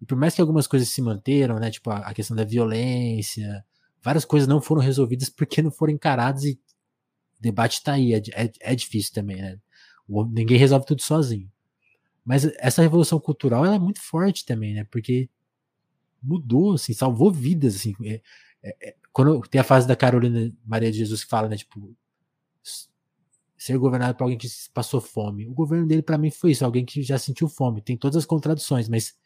E 0.00 0.06
por 0.06 0.16
mais 0.16 0.34
que 0.34 0.40
algumas 0.40 0.66
coisas 0.66 0.88
se 0.88 1.02
manteram, 1.02 1.58
né, 1.58 1.70
tipo 1.70 1.90
a, 1.90 1.98
a 1.98 2.14
questão 2.14 2.36
da 2.36 2.44
violência, 2.44 3.64
várias 4.02 4.24
coisas 4.24 4.48
não 4.48 4.60
foram 4.60 4.80
resolvidas 4.80 5.28
porque 5.28 5.62
não 5.62 5.70
foram 5.70 5.92
encaradas 5.92 6.44
e 6.44 6.52
o 7.38 7.42
debate 7.42 7.82
tá 7.82 7.92
aí, 7.92 8.14
é, 8.14 8.22
é, 8.34 8.52
é 8.60 8.74
difícil 8.74 9.12
também, 9.12 9.40
né? 9.40 9.58
O, 10.08 10.24
ninguém 10.24 10.58
resolve 10.58 10.86
tudo 10.86 11.02
sozinho. 11.02 11.50
Mas 12.24 12.44
essa 12.58 12.82
revolução 12.82 13.18
cultural 13.20 13.64
ela 13.64 13.76
é 13.76 13.78
muito 13.78 14.00
forte 14.00 14.44
também, 14.44 14.74
né? 14.74 14.84
Porque 14.84 15.28
mudou, 16.22 16.74
assim, 16.74 16.92
salvou 16.92 17.32
vidas, 17.32 17.76
assim. 17.76 17.94
É, 18.04 18.20
é, 18.62 18.88
é 18.88 18.96
quando 19.12 19.40
tem 19.48 19.60
a 19.60 19.64
fase 19.64 19.86
da 19.86 19.96
Carolina 19.96 20.52
Maria 20.64 20.92
de 20.92 20.98
Jesus 20.98 21.24
que 21.24 21.30
fala, 21.30 21.48
né, 21.48 21.56
tipo, 21.56 21.96
ser 23.56 23.76
governado 23.76 24.16
por 24.16 24.24
alguém 24.24 24.38
que 24.38 24.48
passou 24.72 25.00
fome. 25.00 25.46
O 25.48 25.52
governo 25.52 25.86
dele, 25.86 26.02
para 26.02 26.16
mim, 26.16 26.30
foi 26.30 26.52
isso, 26.52 26.64
alguém 26.64 26.84
que 26.84 27.02
já 27.02 27.18
sentiu 27.18 27.48
fome. 27.48 27.82
Tem 27.82 27.96
todas 27.96 28.16
as 28.16 28.24
contradições, 28.24 28.88
mas 28.88 29.16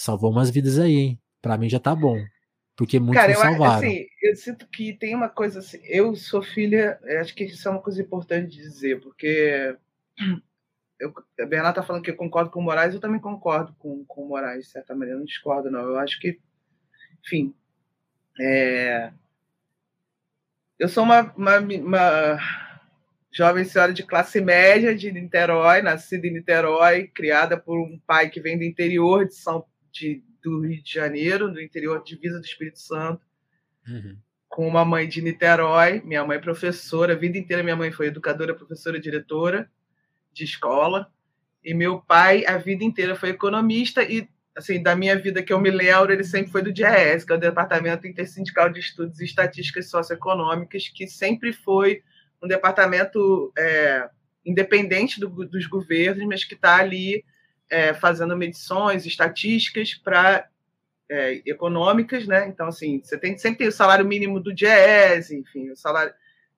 salvou 0.00 0.30
umas 0.30 0.50
vidas 0.50 0.78
aí, 0.78 0.96
hein? 0.96 1.20
Pra 1.42 1.58
mim 1.58 1.68
já 1.68 1.78
tá 1.78 1.94
bom. 1.94 2.16
Porque 2.74 2.98
muitos 2.98 3.20
Cara, 3.20 3.34
não 3.34 3.40
salvaram. 3.40 3.84
Eu, 3.84 3.90
assim, 3.90 4.06
eu 4.22 4.36
sinto 4.36 4.66
que 4.68 4.94
tem 4.94 5.14
uma 5.14 5.28
coisa 5.28 5.58
assim. 5.58 5.78
Eu 5.84 6.16
sou 6.16 6.42
filha, 6.42 6.98
acho 7.20 7.34
que 7.34 7.44
isso 7.44 7.68
é 7.68 7.70
uma 7.70 7.82
coisa 7.82 8.00
importante 8.00 8.50
de 8.50 8.56
dizer, 8.56 9.00
porque 9.00 9.76
eu, 10.98 11.12
a 11.38 11.46
Bernardo 11.46 11.74
tá 11.74 11.82
falando 11.82 12.02
que 12.02 12.10
eu 12.10 12.16
concordo 12.16 12.50
com 12.50 12.60
o 12.60 12.62
Moraes, 12.62 12.94
eu 12.94 13.00
também 13.00 13.20
concordo 13.20 13.74
com, 13.78 14.02
com 14.06 14.22
o 14.22 14.28
Moraes, 14.28 14.64
de 14.64 14.70
certa 14.70 14.94
maneira, 14.94 15.16
eu 15.16 15.18
não 15.18 15.26
discordo, 15.26 15.70
não. 15.70 15.80
Eu 15.80 15.98
acho 15.98 16.18
que, 16.18 16.40
enfim, 17.22 17.54
é, 18.40 19.12
eu 20.78 20.88
sou 20.88 21.04
uma, 21.04 21.30
uma, 21.36 21.58
uma, 21.58 22.38
jovem 23.30 23.64
senhora 23.64 23.92
de 23.92 24.02
classe 24.02 24.40
média 24.40 24.94
de 24.94 25.12
Niterói, 25.12 25.82
nascida 25.82 26.26
em 26.26 26.32
Niterói, 26.32 27.08
criada 27.08 27.58
por 27.58 27.78
um 27.78 27.98
pai 28.06 28.30
que 28.30 28.40
vem 28.40 28.56
do 28.56 28.64
interior 28.64 29.26
de 29.26 29.34
São 29.34 29.66
de, 29.92 30.22
do 30.42 30.60
Rio 30.60 30.82
de 30.82 30.92
Janeiro, 30.92 31.50
do 31.50 31.60
interior 31.60 32.02
de 32.02 32.14
Divisa 32.14 32.38
do 32.38 32.44
Espírito 32.44 32.78
Santo, 32.78 33.24
uhum. 33.86 34.16
com 34.48 34.66
uma 34.66 34.84
mãe 34.84 35.08
de 35.08 35.22
Niterói. 35.22 36.00
Minha 36.04 36.24
mãe 36.24 36.36
é 36.36 36.40
professora, 36.40 37.12
a 37.12 37.16
vida 37.16 37.38
inteira 37.38 37.62
minha 37.62 37.76
mãe 37.76 37.92
foi 37.92 38.06
educadora, 38.06 38.54
professora, 38.54 39.00
diretora 39.00 39.70
de 40.32 40.44
escola. 40.44 41.10
E 41.62 41.74
meu 41.74 42.00
pai, 42.00 42.44
a 42.46 42.56
vida 42.56 42.84
inteira, 42.84 43.14
foi 43.14 43.30
economista 43.30 44.02
e, 44.02 44.28
assim, 44.56 44.82
da 44.82 44.96
minha 44.96 45.16
vida 45.16 45.42
que 45.42 45.52
eu 45.52 45.60
me 45.60 45.70
lembro, 45.70 46.12
ele 46.12 46.24
sempre 46.24 46.50
foi 46.50 46.62
do 46.62 46.72
DIES, 46.72 47.24
que 47.24 47.32
é 47.32 47.36
o 47.36 47.40
Departamento 47.40 48.06
Intersindical 48.06 48.70
de 48.70 48.80
Estudos 48.80 49.20
e 49.20 49.24
Estatísticas 49.24 49.90
Socioeconômicas, 49.90 50.88
que 50.88 51.06
sempre 51.06 51.52
foi 51.52 52.02
um 52.42 52.48
departamento 52.48 53.52
é, 53.58 54.08
independente 54.44 55.20
do, 55.20 55.28
dos 55.28 55.66
governos, 55.66 56.24
mas 56.26 56.44
que 56.44 56.54
está 56.54 56.76
ali 56.76 57.24
é, 57.70 57.94
fazendo 57.94 58.36
medições, 58.36 59.06
estatísticas 59.06 59.94
para 59.94 60.48
é, 61.08 61.42
econômicas, 61.46 62.26
né? 62.26 62.46
Então, 62.48 62.68
assim, 62.68 63.00
você 63.02 63.16
tem, 63.16 63.38
sempre 63.38 63.58
tem 63.58 63.68
o 63.68 63.72
salário 63.72 64.04
mínimo 64.04 64.40
do 64.40 64.52
DIES, 64.52 65.30
enfim, 65.30 65.70
o 65.70 65.76
salário 65.76 66.12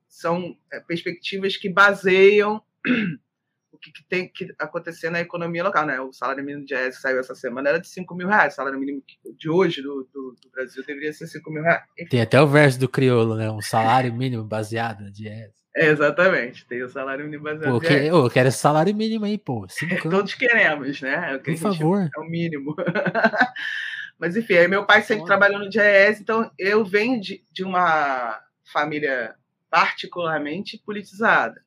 são 0.09 0.57
é, 0.73 0.81
perspectivas 0.81 1.57
que 1.57 1.69
baseiam 1.69 2.63
o 3.73 3.79
que, 3.79 3.91
que, 3.91 4.05
tem 4.05 4.29
que 4.29 4.55
acontecer 4.59 5.09
na 5.09 5.21
economia 5.21 5.65
local, 5.65 5.87
né? 5.87 6.01
O 6.01 6.13
salário 6.13 6.45
mínimo 6.45 6.65
do 6.65 6.69
que 6.69 6.93
saiu 6.93 7.19
essa 7.19 7.35
semana 7.35 7.71
era 7.71 7.81
de 7.81 7.89
5 7.89 8.15
mil 8.15 8.29
reais, 8.29 8.53
o 8.53 8.57
salário 8.57 8.79
mínimo 8.79 9.03
de 9.39 9.49
hoje 9.49 9.81
do, 9.81 10.09
do, 10.13 10.37
do 10.41 10.51
Brasil 10.51 10.85
deveria 10.87 11.13
ser 11.13 11.27
5 11.27 11.51
mil 11.51 11.63
reais. 11.63 11.83
Enfim. 11.99 12.11
Tem 12.11 12.21
até 12.21 12.41
o 12.41 12.47
verso 12.47 12.79
do 12.79 12.89
crioulo, 12.89 13.37
né? 13.37 13.51
Um 13.51 13.63
salário 13.63 14.13
mínimo 14.13 14.45
baseado 14.45 15.03
no 15.03 15.11
DIES. 15.11 15.62
É, 15.75 15.87
exatamente, 15.87 16.67
tem 16.67 16.83
o 16.83 16.89
salário 16.89 17.25
mínimo 17.25 17.45
baseado. 17.45 17.73
Pô, 17.73 17.81
que, 17.81 17.93
eu 17.93 18.29
quero 18.29 18.49
esse 18.49 18.59
salário 18.59 18.95
mínimo 18.95 19.25
aí, 19.25 19.39
pô. 19.39 19.67
Todos 20.03 20.35
queremos, 20.35 21.01
né? 21.01 21.35
É 21.35 21.39
Por 21.39 21.57
favor. 21.57 22.11
É 22.15 22.21
o 22.21 22.25
mínimo. 22.25 22.77
Mas 24.19 24.37
enfim, 24.37 24.55
aí 24.55 24.69
meu 24.69 24.87
pai 24.87 25.03
sempre 25.03 25.25
trabalhou 25.25 25.59
no 25.59 25.69
DIES, 25.69 26.21
então 26.21 26.51
eu 26.59 26.85
venho 26.85 27.21
de, 27.21 27.45
de 27.51 27.65
uma 27.65 28.41
família 28.63 29.35
particularmente 29.71 30.79
politizada. 30.85 31.65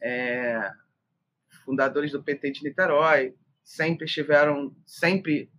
É, 0.00 0.70
fundadores 1.64 2.12
do 2.12 2.22
PT 2.22 2.50
de 2.52 2.64
Niterói 2.64 3.34
sempre 3.64 4.06
estiveram, 4.06 4.74
sempre 4.86 5.50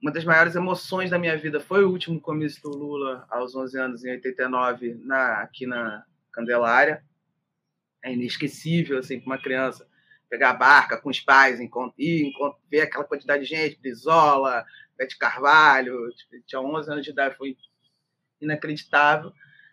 uma 0.00 0.12
das 0.12 0.24
maiores 0.24 0.54
emoções 0.54 1.10
da 1.10 1.18
minha 1.18 1.36
vida 1.36 1.58
foi 1.58 1.84
o 1.84 1.90
último 1.90 2.20
comício 2.20 2.62
do 2.62 2.70
Lula 2.70 3.26
aos 3.28 3.56
11 3.56 3.78
anos 3.78 4.04
em 4.04 4.12
89 4.12 5.00
na 5.02 5.40
aqui 5.40 5.66
na 5.66 6.04
Candelária. 6.38 7.02
É 8.04 8.12
inesquecível, 8.12 8.98
assim, 8.98 9.18
para 9.18 9.26
uma 9.26 9.42
criança 9.42 9.88
pegar 10.30 10.50
a 10.50 10.54
barca 10.54 11.00
com 11.00 11.08
os 11.08 11.18
pais 11.20 11.58
e 11.98 12.32
ver 12.70 12.82
aquela 12.82 13.04
quantidade 13.04 13.42
de 13.44 13.48
gente, 13.48 13.80
Brizola, 13.80 14.64
Bete 14.96 15.16
Carvalho, 15.16 16.10
tipo, 16.12 16.44
tinha 16.46 16.60
11 16.60 16.92
anos 16.92 17.04
de 17.04 17.10
idade, 17.10 17.36
foi 17.36 17.56
inacreditável. 18.40 19.32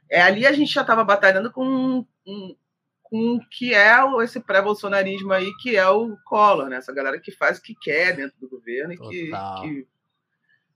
É, 0.10 0.22
ali 0.22 0.46
a 0.48 0.54
gente 0.54 0.74
já 0.74 0.82
estava 0.82 1.04
batalhando 1.04 1.52
com, 1.52 2.06
um, 2.26 2.56
com 3.04 3.36
o 3.36 3.50
que 3.50 3.74
é 3.74 3.98
esse 4.24 4.40
pré-bolsonarismo 4.40 5.34
aí, 5.34 5.52
que 5.58 5.76
é 5.76 5.88
o 5.88 6.18
Collor, 6.24 6.70
né? 6.70 6.78
essa 6.78 6.94
galera 6.94 7.20
que 7.20 7.32
faz 7.32 7.58
o 7.58 7.62
que 7.62 7.76
quer 7.76 8.16
dentro 8.16 8.40
do 8.40 8.50
governo 8.50 8.94
e 8.94 8.98
que, 8.98 9.32
que 9.62 9.88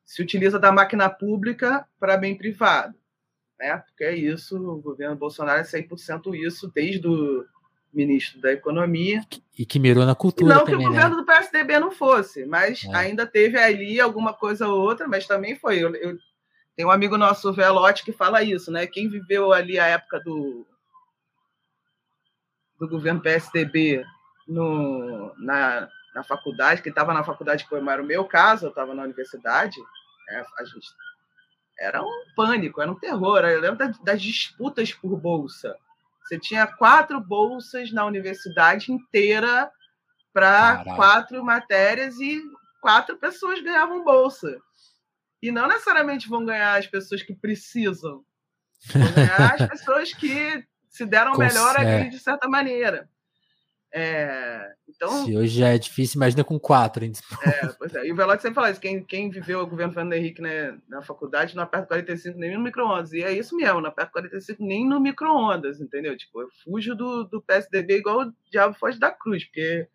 se 0.03 0.21
utiliza 0.21 0.59
da 0.59 0.71
máquina 0.71 1.09
pública 1.09 1.87
para 1.99 2.17
bem 2.17 2.37
privado 2.37 2.99
né? 3.59 3.77
Porque 3.77 4.03
é 4.03 4.15
isso, 4.15 4.57
o 4.57 4.81
governo 4.81 5.15
Bolsonaro 5.15 5.59
é 5.59 5.63
100% 5.63 6.33
isso, 6.35 6.71
desde 6.73 7.07
o 7.07 7.45
ministro 7.93 8.39
da 8.39 8.51
Economia. 8.51 9.21
E 9.57 9.65
que 9.65 9.79
mirou 9.79 10.05
na 10.05 10.15
cultura. 10.15 10.53
E 10.53 10.57
não 10.57 10.65
também, 10.65 10.79
que 10.79 10.85
o 10.85 10.87
governo 10.87 11.17
né? 11.17 11.21
do 11.21 11.25
PSDB 11.25 11.79
não 11.79 11.91
fosse, 11.91 12.45
mas 12.45 12.83
é. 12.85 12.95
ainda 12.95 13.25
teve 13.25 13.57
ali 13.57 13.99
alguma 13.99 14.33
coisa 14.33 14.67
ou 14.67 14.81
outra, 14.81 15.07
mas 15.07 15.27
também 15.27 15.55
foi. 15.55 15.79
Eu, 15.79 15.93
eu 15.95 16.17
tem 16.75 16.85
um 16.85 16.91
amigo 16.91 17.17
nosso, 17.17 17.49
o 17.49 17.53
Velote, 17.53 18.05
que 18.05 18.13
fala 18.13 18.41
isso, 18.41 18.71
né? 18.71 18.87
Quem 18.87 19.09
viveu 19.09 19.51
ali 19.51 19.77
a 19.77 19.85
época 19.85 20.17
do, 20.21 20.65
do 22.79 22.87
governo 22.87 23.19
PSDB 23.19 24.05
no, 24.47 25.33
na, 25.37 25.89
na 26.15 26.23
faculdade, 26.23 26.81
que 26.81 26.87
estava 26.87 27.13
na 27.13 27.21
faculdade, 27.21 27.67
era 27.69 28.01
o 28.01 28.05
meu 28.05 28.23
caso, 28.23 28.67
eu 28.67 28.69
estava 28.69 28.93
na 28.93 29.03
universidade, 29.03 29.75
é, 30.29 30.45
a 30.57 30.63
gente 30.63 30.87
era 31.79 32.03
um 32.03 32.23
pânico, 32.35 32.81
era 32.81 32.91
um 32.91 32.99
terror. 32.99 33.39
Eu 33.39 33.61
lembro 33.61 33.77
das, 33.77 33.97
das 33.99 34.21
disputas 34.21 34.93
por 34.93 35.15
bolsa. 35.17 35.75
Você 36.23 36.37
tinha 36.37 36.67
quatro 36.67 37.19
bolsas 37.19 37.91
na 37.91 38.05
universidade 38.05 38.91
inteira 38.91 39.71
para 40.33 40.83
quatro 40.95 41.43
matérias 41.43 42.19
e 42.19 42.41
quatro 42.81 43.17
pessoas 43.17 43.61
ganhavam 43.61 44.03
bolsa. 44.03 44.59
E 45.41 45.51
não 45.51 45.67
necessariamente 45.67 46.29
vão 46.29 46.45
ganhar 46.45 46.77
as 46.77 46.85
pessoas 46.85 47.23
que 47.23 47.33
precisam. 47.33 48.23
Vão 48.93 49.11
ganhar 49.13 49.55
as 49.55 49.67
pessoas 49.69 50.13
que 50.13 50.63
se 50.89 51.05
deram 51.05 51.37
melhor 51.37 51.77
ali 51.77 52.09
de 52.09 52.19
certa 52.19 52.47
maneira. 52.47 53.09
É, 53.91 54.71
então, 54.87 55.25
Se 55.25 55.35
hoje 55.35 55.59
já 55.59 55.69
é 55.69 55.77
difícil, 55.77 56.17
imagina 56.17 56.43
com 56.43 56.59
quatro. 56.59 57.03
Hein? 57.03 57.13
É, 57.43 57.67
pois 57.67 57.95
é. 57.95 58.05
E 58.05 58.11
o 58.11 58.15
Velote 58.15 58.41
sempre 58.41 58.55
fala 58.55 58.69
isso: 58.69 58.79
quem, 58.79 59.03
quem 59.03 59.29
viveu 59.29 59.61
o 59.61 59.67
governo 59.67 59.93
Fernando 59.93 60.13
Henrique 60.13 60.41
né, 60.41 60.77
na 60.87 61.01
faculdade 61.01 61.55
não 61.55 61.63
aperta 61.63 61.87
45 61.87 62.37
nem 62.37 62.53
no 62.53 62.61
micro-ondas. 62.61 63.11
E 63.13 63.23
é 63.23 63.31
isso 63.31 63.55
mesmo, 63.55 63.81
não 63.81 63.89
aperta 63.89 64.11
45 64.11 64.63
nem 64.63 64.87
no 64.87 64.99
micro-ondas, 64.99 65.81
entendeu? 65.81 66.15
Tipo, 66.15 66.41
eu 66.41 66.49
fujo 66.63 66.95
do, 66.95 67.23
do 67.23 67.41
PSDB 67.41 67.97
igual 67.97 68.21
o 68.21 68.33
diabo 68.51 68.75
foge 68.75 68.99
da 68.99 69.11
cruz, 69.11 69.45
porque. 69.45 69.87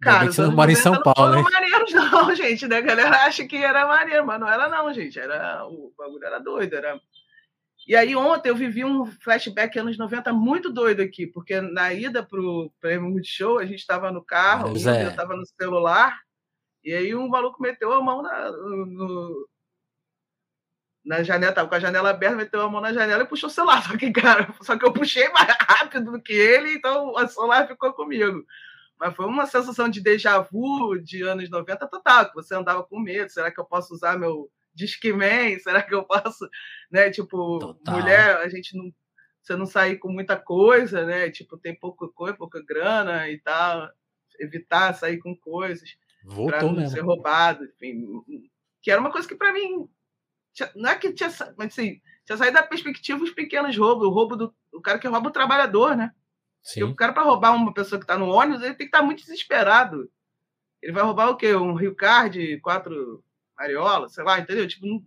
Cara, 0.00 0.26
você 0.26 0.42
não 0.42 0.52
mora 0.52 0.70
em 0.70 0.76
São 0.76 1.02
Paulo, 1.02 1.34
não 1.34 1.42
foram 1.42 1.60
maneiros, 1.60 1.92
não, 1.92 2.34
gente. 2.34 2.68
Né? 2.68 2.76
A 2.76 2.80
galera 2.80 3.24
acha 3.24 3.44
que 3.44 3.56
era 3.56 3.86
maneiro, 3.86 4.24
mas 4.24 4.38
não 4.38 4.48
era, 4.48 4.68
não, 4.68 4.92
gente. 4.92 5.18
Era, 5.18 5.66
o 5.66 5.92
bagulho 5.98 6.24
era 6.24 6.38
doido, 6.38 6.76
era 6.76 7.00
e 7.88 7.96
aí 7.96 8.14
ontem 8.14 8.50
eu 8.50 8.54
vivi 8.54 8.84
um 8.84 9.06
flashback 9.06 9.78
anos 9.78 9.96
90 9.96 10.30
muito 10.34 10.70
doido 10.70 11.00
aqui, 11.00 11.26
porque 11.26 11.58
na 11.58 11.90
ida 11.94 12.22
pro 12.22 12.70
Prêmio 12.78 13.08
Multishow, 13.08 13.58
a 13.58 13.64
gente 13.64 13.78
estava 13.78 14.12
no 14.12 14.22
carro, 14.22 14.68
é. 14.68 15.04
eu 15.06 15.08
estava 15.08 15.34
no 15.34 15.46
celular, 15.46 16.20
e 16.84 16.92
aí 16.92 17.14
um 17.14 17.26
maluco 17.26 17.62
meteu 17.62 17.90
a 17.94 18.02
mão 18.02 18.20
na, 18.20 18.50
no, 18.50 19.48
na 21.02 21.22
janela, 21.22 21.54
tava 21.54 21.66
com 21.66 21.74
a 21.76 21.80
janela 21.80 22.10
aberta, 22.10 22.36
meteu 22.36 22.60
a 22.60 22.68
mão 22.68 22.82
na 22.82 22.92
janela 22.92 23.22
e 23.22 23.26
puxou 23.26 23.48
o 23.48 23.52
celular. 23.52 23.80
Só 23.88 23.96
que, 23.96 24.12
cara, 24.12 24.54
só 24.60 24.76
que 24.76 24.84
eu 24.84 24.92
puxei 24.92 25.26
mais 25.30 25.48
rápido 25.58 26.12
do 26.12 26.20
que 26.20 26.34
ele, 26.34 26.74
então 26.74 27.12
o 27.14 27.26
celular 27.26 27.66
ficou 27.66 27.94
comigo. 27.94 28.44
Mas 29.00 29.16
foi 29.16 29.24
uma 29.24 29.46
sensação 29.46 29.88
de 29.88 30.02
déjà 30.02 30.38
vu 30.40 30.98
de 30.98 31.22
anos 31.22 31.48
90 31.48 31.88
total, 31.88 32.28
que 32.28 32.34
você 32.34 32.54
andava 32.54 32.82
com 32.82 33.00
medo, 33.00 33.30
será 33.30 33.50
que 33.50 33.58
eu 33.58 33.64
posso 33.64 33.94
usar 33.94 34.18
meu 34.18 34.50
Disque 34.78 35.12
Man, 35.12 35.58
será 35.58 35.82
que 35.82 35.94
eu 35.94 36.04
posso, 36.04 36.48
né? 36.90 37.10
Tipo, 37.10 37.58
Total. 37.58 37.98
mulher, 37.98 38.36
a 38.36 38.48
gente 38.48 38.76
não 38.76 38.92
você 39.42 39.56
não 39.56 39.66
sair 39.66 39.96
com 39.96 40.12
muita 40.12 40.36
coisa, 40.36 41.06
né? 41.06 41.30
Tipo, 41.30 41.56
tem 41.56 41.74
pouca 41.74 42.06
coisa, 42.08 42.36
pouca 42.36 42.62
grana 42.62 43.30
e 43.30 43.38
tal, 43.38 43.88
evitar 44.38 44.92
sair 44.92 45.18
com 45.18 45.34
coisas 45.34 45.96
não 46.22 46.72
mesmo. 46.74 46.88
ser 46.90 47.00
roubado, 47.00 47.64
enfim, 47.64 48.50
que 48.82 48.90
era 48.90 49.00
uma 49.00 49.10
coisa 49.10 49.26
que 49.26 49.34
para 49.34 49.52
mim 49.52 49.88
não 50.74 50.90
é 50.90 50.96
que 50.96 51.12
tinha, 51.12 51.30
mas 51.56 51.68
assim, 51.68 52.00
tinha 52.26 52.36
saído 52.36 52.54
da 52.54 52.62
perspectiva 52.62 53.18
dos 53.18 53.30
pequenos 53.30 53.76
roubos, 53.76 54.06
o 54.06 54.10
roubo 54.10 54.36
do 54.36 54.54
o 54.72 54.80
cara 54.80 54.98
que 54.98 55.08
rouba 55.08 55.28
o 55.28 55.32
trabalhador, 55.32 55.96
né? 55.96 56.12
Sim. 56.62 56.82
o 56.82 56.94
cara 56.94 57.12
para 57.12 57.22
roubar 57.22 57.54
uma 57.54 57.72
pessoa 57.72 57.98
que 57.98 58.04
está 58.04 58.18
no 58.18 58.28
ônibus, 58.28 58.62
ele 58.62 58.74
tem 58.74 58.78
que 58.78 58.84
estar 58.84 58.98
tá 58.98 59.04
muito 59.04 59.20
desesperado. 59.20 60.10
Ele 60.82 60.92
vai 60.92 61.02
roubar 61.02 61.30
o 61.30 61.36
quê? 61.36 61.54
Um 61.54 61.74
Rio 61.74 61.94
Card, 61.94 62.60
quatro 62.60 63.24
Ariola, 63.58 64.08
sei 64.08 64.24
lá, 64.24 64.38
entendeu? 64.38 64.66
Tipo, 64.66 64.86
não 64.86 65.02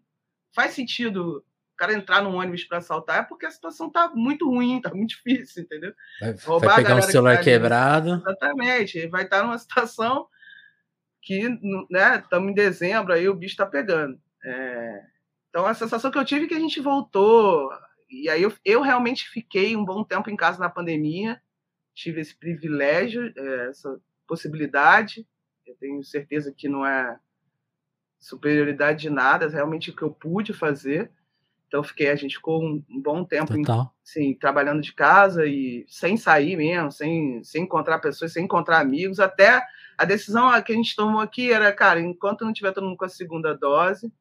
faz 0.54 0.74
sentido 0.74 1.44
o 1.74 1.78
cara 1.78 1.94
entrar 1.94 2.22
num 2.22 2.36
ônibus 2.36 2.66
para 2.66 2.80
assaltar, 2.80 3.20
é 3.20 3.24
porque 3.24 3.46
a 3.46 3.52
situação 3.52 3.90
tá 3.90 4.12
muito 4.14 4.48
ruim, 4.48 4.82
tá 4.84 4.94
muito 4.94 5.10
difícil, 5.10 5.64
entendeu? 5.64 5.94
Vai, 6.20 6.36
Roubar 6.44 6.68
vai 6.68 6.84
pegar 6.84 6.96
um 6.96 7.02
celular 7.02 7.38
que 7.38 7.46
tá 7.46 7.52
quebrado. 7.52 8.10
Exatamente, 8.16 9.08
vai 9.08 9.24
estar 9.24 9.44
numa 9.44 9.58
situação 9.58 10.28
que, 11.22 11.48
né, 11.90 12.18
estamos 12.18 12.52
em 12.52 12.54
dezembro, 12.54 13.14
aí 13.14 13.30
o 13.30 13.36
bicho 13.36 13.56
tá 13.56 13.66
pegando. 13.66 14.20
É... 14.44 15.06
Então, 15.50 15.66
a 15.66 15.74
sensação 15.74 16.10
que 16.10 16.18
eu 16.18 16.26
tive 16.26 16.46
é 16.46 16.48
que 16.48 16.54
a 16.54 16.60
gente 16.60 16.80
voltou. 16.80 17.70
E 18.10 18.30
aí, 18.30 18.42
eu, 18.42 18.54
eu 18.66 18.82
realmente 18.82 19.30
fiquei 19.30 19.76
um 19.76 19.86
bom 19.86 20.04
tempo 20.04 20.30
em 20.30 20.36
casa 20.36 20.60
na 20.60 20.70
pandemia, 20.70 21.42
tive 21.94 22.22
esse 22.22 22.36
privilégio, 22.36 23.32
é, 23.36 23.70
essa 23.70 24.00
possibilidade. 24.28 25.28
Eu 25.66 25.76
tenho 25.76 26.04
certeza 26.04 26.54
que 26.56 26.68
não 26.68 26.86
é 26.86 27.20
superioridade 28.22 29.02
de 29.02 29.10
nada, 29.10 29.50
realmente 29.50 29.90
o 29.90 29.96
que 29.96 30.04
eu 30.04 30.12
pude 30.12 30.54
fazer. 30.54 31.12
Então 31.68 31.84
fiquei, 31.84 32.10
a 32.10 32.16
gente 32.16 32.36
ficou 32.36 32.62
um, 32.62 32.84
um 32.90 33.02
bom 33.02 33.24
tempo 33.24 33.58
em, 33.58 33.64
assim, 34.06 34.34
trabalhando 34.36 34.82
de 34.82 34.94
casa 34.94 35.46
e 35.46 35.86
sem 35.88 36.16
sair 36.18 36.56
mesmo, 36.56 36.92
sem, 36.92 37.44
sem 37.44 37.64
encontrar 37.64 38.00
pessoas, 38.00 38.34
sem 38.34 38.44
encontrar 38.44 38.80
amigos. 38.80 39.20
Até 39.20 39.62
a 39.98 40.06
decisão 40.06 40.50
que 40.62 40.72
a 40.72 40.76
gente 40.76 40.96
tomou 40.96 41.20
aqui 41.20 41.52
era, 41.52 41.72
cara, 41.72 42.00
enquanto 42.00 42.46
não 42.46 42.54
tiver 42.54 42.72
todo 42.74 42.86
mundo 42.86 42.98
com 42.98 43.06
a 43.06 43.10
segunda 43.10 43.56
dose, 43.56 44.12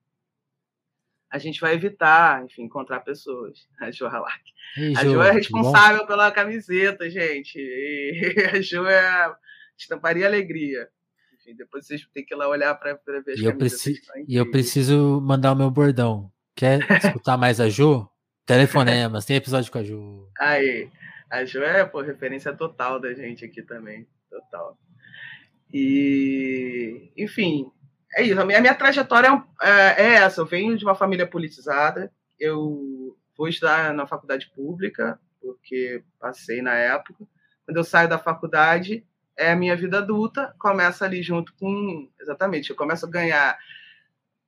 a 1.28 1.38
gente 1.38 1.60
vai 1.60 1.74
evitar, 1.74 2.44
enfim, 2.44 2.62
encontrar 2.62 3.00
pessoas. 3.00 3.68
A 3.80 3.90
Jo 3.90 4.06
Halak. 4.06 4.42
A 4.96 5.04
Jo 5.04 5.20
é 5.20 5.30
responsável 5.30 6.06
pela 6.06 6.30
camiseta, 6.30 7.10
gente. 7.10 7.58
E 7.58 8.34
a 8.56 8.60
Jo 8.62 8.86
é 8.86 9.34
estamparia 9.76 10.26
alegria. 10.26 10.88
Enfim, 11.50 11.56
depois 11.56 11.86
vocês 11.86 12.06
têm 12.14 12.24
que 12.24 12.34
ir 12.34 12.36
lá 12.36 12.48
olhar 12.48 12.74
para 12.76 12.94
ver 13.04 13.32
as 13.32 13.38
e 13.38 13.44
eu, 13.44 13.56
preci 13.56 14.00
e 14.28 14.36
eu 14.36 14.50
preciso 14.50 15.20
mandar 15.20 15.52
o 15.52 15.56
meu 15.56 15.70
bordão. 15.70 16.30
Quer 16.54 16.80
escutar 17.04 17.36
mais 17.36 17.60
a 17.60 17.68
Jo? 17.68 18.08
Telefonemas, 18.46 19.24
tem 19.24 19.36
episódio 19.36 19.70
com 19.70 19.78
a 19.78 19.84
Jo. 19.84 20.28
Aí, 20.38 20.90
a 21.28 21.44
Jo 21.44 21.62
é, 21.62 21.84
pô, 21.84 22.00
referência 22.00 22.52
total 22.52 23.00
da 23.00 23.12
gente 23.14 23.44
aqui 23.44 23.62
também. 23.62 24.06
Total. 24.28 24.78
E, 25.72 27.10
enfim, 27.16 27.70
é 28.14 28.22
isso. 28.22 28.40
A 28.40 28.44
minha, 28.44 28.58
a 28.58 28.60
minha 28.60 28.74
trajetória 28.74 29.28
é, 29.60 30.02
é, 30.02 30.14
essa. 30.14 30.40
Eu 30.40 30.46
venho 30.46 30.76
de 30.76 30.84
uma 30.84 30.94
família 30.94 31.26
politizada. 31.26 32.12
Eu 32.38 33.16
vou 33.36 33.48
estudar 33.48 33.92
na 33.94 34.06
faculdade 34.06 34.50
pública, 34.54 35.20
porque 35.40 36.02
passei 36.18 36.62
na 36.62 36.74
época. 36.74 37.24
Quando 37.64 37.76
eu 37.76 37.84
saio 37.84 38.08
da 38.08 38.18
faculdade, 38.18 39.04
é 39.40 39.52
a 39.52 39.56
minha 39.56 39.74
vida 39.74 39.98
adulta. 39.98 40.54
Começa 40.58 41.04
ali 41.04 41.22
junto 41.22 41.54
com. 41.54 42.08
Exatamente, 42.20 42.70
eu 42.70 42.76
começo 42.76 43.06
a 43.06 43.10
ganhar. 43.10 43.58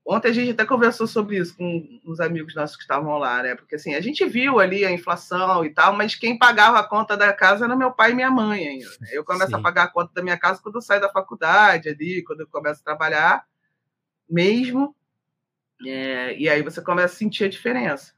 Ontem 0.04 0.28
a 0.28 0.32
gente 0.32 0.50
até 0.50 0.64
conversou 0.64 1.06
sobre 1.06 1.38
isso 1.38 1.56
com 1.56 2.00
uns 2.04 2.18
amigos 2.18 2.54
nossos 2.56 2.76
que 2.76 2.82
estavam 2.82 3.16
lá, 3.18 3.42
né? 3.42 3.54
Porque 3.54 3.76
assim, 3.76 3.94
a 3.94 4.00
gente 4.00 4.24
viu 4.26 4.58
ali 4.58 4.84
a 4.84 4.90
inflação 4.90 5.64
e 5.64 5.70
tal, 5.70 5.92
mas 5.92 6.16
quem 6.16 6.36
pagava 6.36 6.78
a 6.80 6.86
conta 6.86 7.16
da 7.16 7.32
casa 7.32 7.64
era 7.64 7.76
meu 7.76 7.92
pai 7.92 8.10
e 8.10 8.14
minha 8.14 8.30
mãe 8.30 8.66
ainda. 8.66 8.86
Eu 9.12 9.24
começo 9.24 9.50
Sim. 9.50 9.56
a 9.56 9.60
pagar 9.60 9.84
a 9.84 9.88
conta 9.88 10.12
da 10.12 10.22
minha 10.22 10.36
casa 10.36 10.60
quando 10.60 10.74
eu 10.74 10.82
saio 10.82 11.00
da 11.00 11.08
faculdade 11.08 11.88
ali, 11.88 12.22
quando 12.24 12.40
eu 12.40 12.48
começo 12.48 12.80
a 12.80 12.84
trabalhar 12.84 13.44
mesmo. 14.28 14.94
É, 15.86 16.36
e 16.36 16.48
aí 16.48 16.62
você 16.62 16.82
começa 16.82 17.14
a 17.14 17.18
sentir 17.18 17.44
a 17.44 17.48
diferença. 17.48 18.12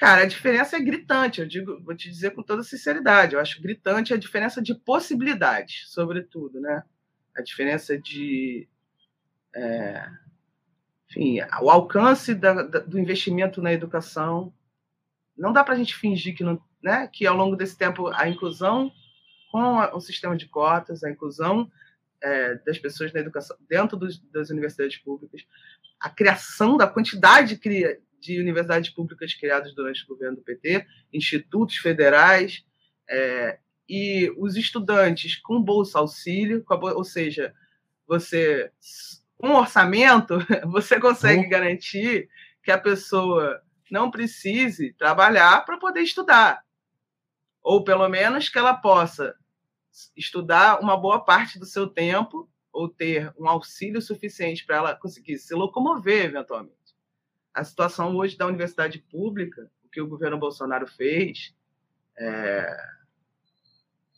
Cara, 0.00 0.22
a 0.22 0.26
diferença 0.26 0.78
é 0.78 0.80
gritante, 0.80 1.42
eu 1.42 1.46
digo, 1.46 1.78
vou 1.82 1.94
te 1.94 2.08
dizer 2.08 2.30
com 2.30 2.42
toda 2.42 2.62
sinceridade, 2.62 3.34
eu 3.34 3.40
acho 3.40 3.60
gritante 3.60 4.14
a 4.14 4.16
diferença 4.16 4.62
de 4.62 4.74
possibilidades, 4.74 5.90
sobretudo, 5.92 6.58
né? 6.58 6.82
A 7.36 7.42
diferença 7.42 7.98
de. 7.98 8.66
É, 9.54 10.08
enfim, 11.06 11.40
o 11.60 11.68
alcance 11.68 12.34
da, 12.34 12.62
da, 12.62 12.78
do 12.78 12.98
investimento 12.98 13.60
na 13.60 13.74
educação. 13.74 14.54
Não 15.36 15.52
dá 15.52 15.62
para 15.62 15.74
a 15.74 15.76
gente 15.76 15.94
fingir 15.94 16.34
que, 16.34 16.42
não, 16.42 16.58
né, 16.82 17.06
que 17.12 17.26
ao 17.26 17.36
longo 17.36 17.54
desse 17.54 17.76
tempo 17.76 18.08
a 18.08 18.26
inclusão 18.26 18.90
com 19.52 19.80
o 19.94 20.00
sistema 20.00 20.34
de 20.34 20.46
cotas, 20.46 21.04
a 21.04 21.10
inclusão 21.10 21.70
é, 22.22 22.54
das 22.64 22.78
pessoas 22.78 23.12
na 23.12 23.20
educação 23.20 23.54
dentro 23.68 23.98
dos, 23.98 24.18
das 24.30 24.48
universidades 24.48 24.96
públicas, 24.96 25.42
a 26.00 26.08
criação 26.08 26.78
da 26.78 26.86
quantidade 26.86 27.56
de, 27.56 28.00
de, 28.20 28.40
universidades 28.40 28.90
públicas 28.90 29.34
criadas 29.34 29.74
durante 29.74 30.04
o 30.04 30.08
governo 30.08 30.36
do 30.36 30.42
PT, 30.42 30.86
institutos 31.12 31.76
federais, 31.76 32.64
é, 33.08 33.58
e 33.88 34.32
os 34.38 34.56
estudantes 34.56 35.36
com 35.36 35.60
bolsa 35.60 35.98
auxílio, 35.98 36.64
ou 36.94 37.04
seja, 37.04 37.52
você 38.06 38.70
com 39.36 39.48
um 39.48 39.56
orçamento, 39.56 40.38
você 40.70 41.00
consegue 41.00 41.44
uhum. 41.44 41.48
garantir 41.48 42.28
que 42.62 42.70
a 42.70 42.78
pessoa 42.78 43.60
não 43.90 44.10
precise 44.10 44.92
trabalhar 44.92 45.64
para 45.64 45.78
poder 45.78 46.02
estudar. 46.02 46.62
Ou 47.62 47.82
pelo 47.82 48.08
menos 48.08 48.48
que 48.48 48.58
ela 48.58 48.74
possa 48.74 49.34
estudar 50.16 50.80
uma 50.80 50.96
boa 50.96 51.24
parte 51.24 51.58
do 51.58 51.66
seu 51.66 51.88
tempo 51.88 52.48
ou 52.72 52.88
ter 52.88 53.32
um 53.36 53.48
auxílio 53.48 54.00
suficiente 54.00 54.64
para 54.64 54.76
ela 54.76 54.94
conseguir 54.94 55.38
se 55.38 55.54
locomover 55.54 56.26
eventualmente. 56.26 56.79
A 57.52 57.64
situação 57.64 58.14
hoje 58.16 58.36
da 58.36 58.46
universidade 58.46 58.98
pública, 58.98 59.70
o 59.84 59.88
que 59.88 60.00
o 60.00 60.06
governo 60.06 60.38
Bolsonaro 60.38 60.86
fez, 60.86 61.54
é, 62.16 62.76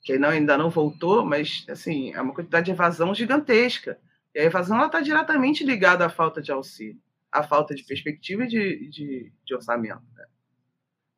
que 0.03 0.19
não, 0.19 0.29
ainda 0.29 0.59
não 0.59 0.69
voltou, 0.69 1.25
mas 1.25 1.65
assim 1.69 2.13
é 2.13 2.21
uma 2.21 2.35
quantidade 2.35 2.67
de 2.67 2.73
evasão 2.73 3.15
gigantesca. 3.15 3.99
E 4.35 4.41
a 4.41 4.45
evasão 4.45 4.85
está 4.85 5.01
diretamente 5.01 5.65
ligada 5.65 6.05
à 6.05 6.09
falta 6.09 6.43
de 6.43 6.51
auxílio, 6.51 7.01
à 7.31 7.43
falta 7.43 7.75
de 7.75 7.85
perspectiva 7.85 8.45
e 8.45 8.49
de, 8.49 8.89
de, 8.89 9.33
de 9.45 9.55
orçamento. 9.55 10.03
Né? 10.15 10.27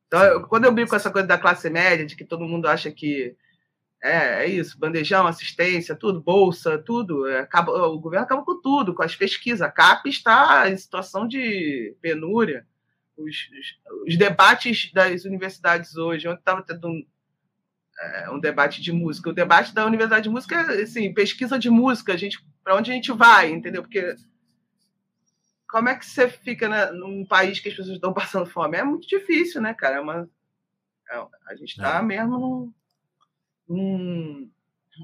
Então, 0.07 0.23
eu, 0.23 0.47
quando 0.47 0.65
eu 0.65 0.71
brinco 0.71 0.91
com 0.91 0.95
essa 0.95 1.11
coisa 1.11 1.27
da 1.27 1.37
classe 1.37 1.69
média, 1.69 2.05
de 2.05 2.15
que 2.15 2.23
todo 2.23 2.45
mundo 2.45 2.67
acha 2.67 2.91
que 2.91 3.35
é, 4.05 4.45
é 4.45 4.47
isso, 4.47 4.77
bandejão, 4.77 5.25
assistência, 5.25 5.95
tudo, 5.95 6.21
bolsa, 6.21 6.77
tudo. 6.77 7.27
É, 7.27 7.39
acaba, 7.39 7.71
o 7.87 7.99
governo 7.99 8.23
acaba 8.23 8.43
com 8.43 8.61
tudo, 8.61 8.93
com 8.93 9.01
as 9.01 9.15
pesquisas. 9.15 9.63
A 9.63 9.71
CAP 9.71 10.07
está 10.07 10.69
em 10.69 10.77
situação 10.77 11.27
de 11.27 11.95
penúria. 12.01 12.67
Os, 13.17 13.35
os, 13.35 14.03
os 14.07 14.15
debates 14.15 14.91
das 14.93 15.25
universidades 15.25 15.95
hoje, 15.97 16.27
ontem 16.27 16.37
estava 16.37 16.61
tendo 16.61 16.87
um, 16.87 17.03
é, 17.99 18.29
um, 18.29 18.39
debate 18.39 18.79
de 18.79 18.91
música. 18.91 19.31
O 19.31 19.33
debate 19.33 19.73
da 19.73 19.87
Universidade 19.87 20.25
de 20.25 20.29
Música 20.29 20.55
é 20.55 20.83
assim, 20.83 21.11
pesquisa 21.11 21.57
de 21.57 21.71
música, 21.71 22.15
gente, 22.15 22.37
para 22.63 22.75
onde 22.75 22.91
a 22.91 22.93
gente 22.93 23.11
vai, 23.11 23.49
entendeu? 23.49 23.81
Porque 23.81 24.15
como 25.67 25.89
é 25.89 25.95
que 25.95 26.05
você 26.05 26.29
fica 26.29 26.69
né, 26.69 26.91
num 26.91 27.25
país 27.25 27.59
que 27.59 27.69
as 27.69 27.75
pessoas 27.75 27.95
estão 27.95 28.13
passando 28.13 28.45
fome? 28.45 28.77
É 28.77 28.83
muito 28.83 29.07
difícil, 29.07 29.61
né, 29.61 29.73
cara? 29.73 29.95
É 29.95 29.99
uma, 29.99 30.29
é, 31.09 31.25
a 31.47 31.55
gente 31.55 31.71
está 31.71 31.97
é. 31.97 32.03
mesmo 32.03 32.71
um, 33.67 34.49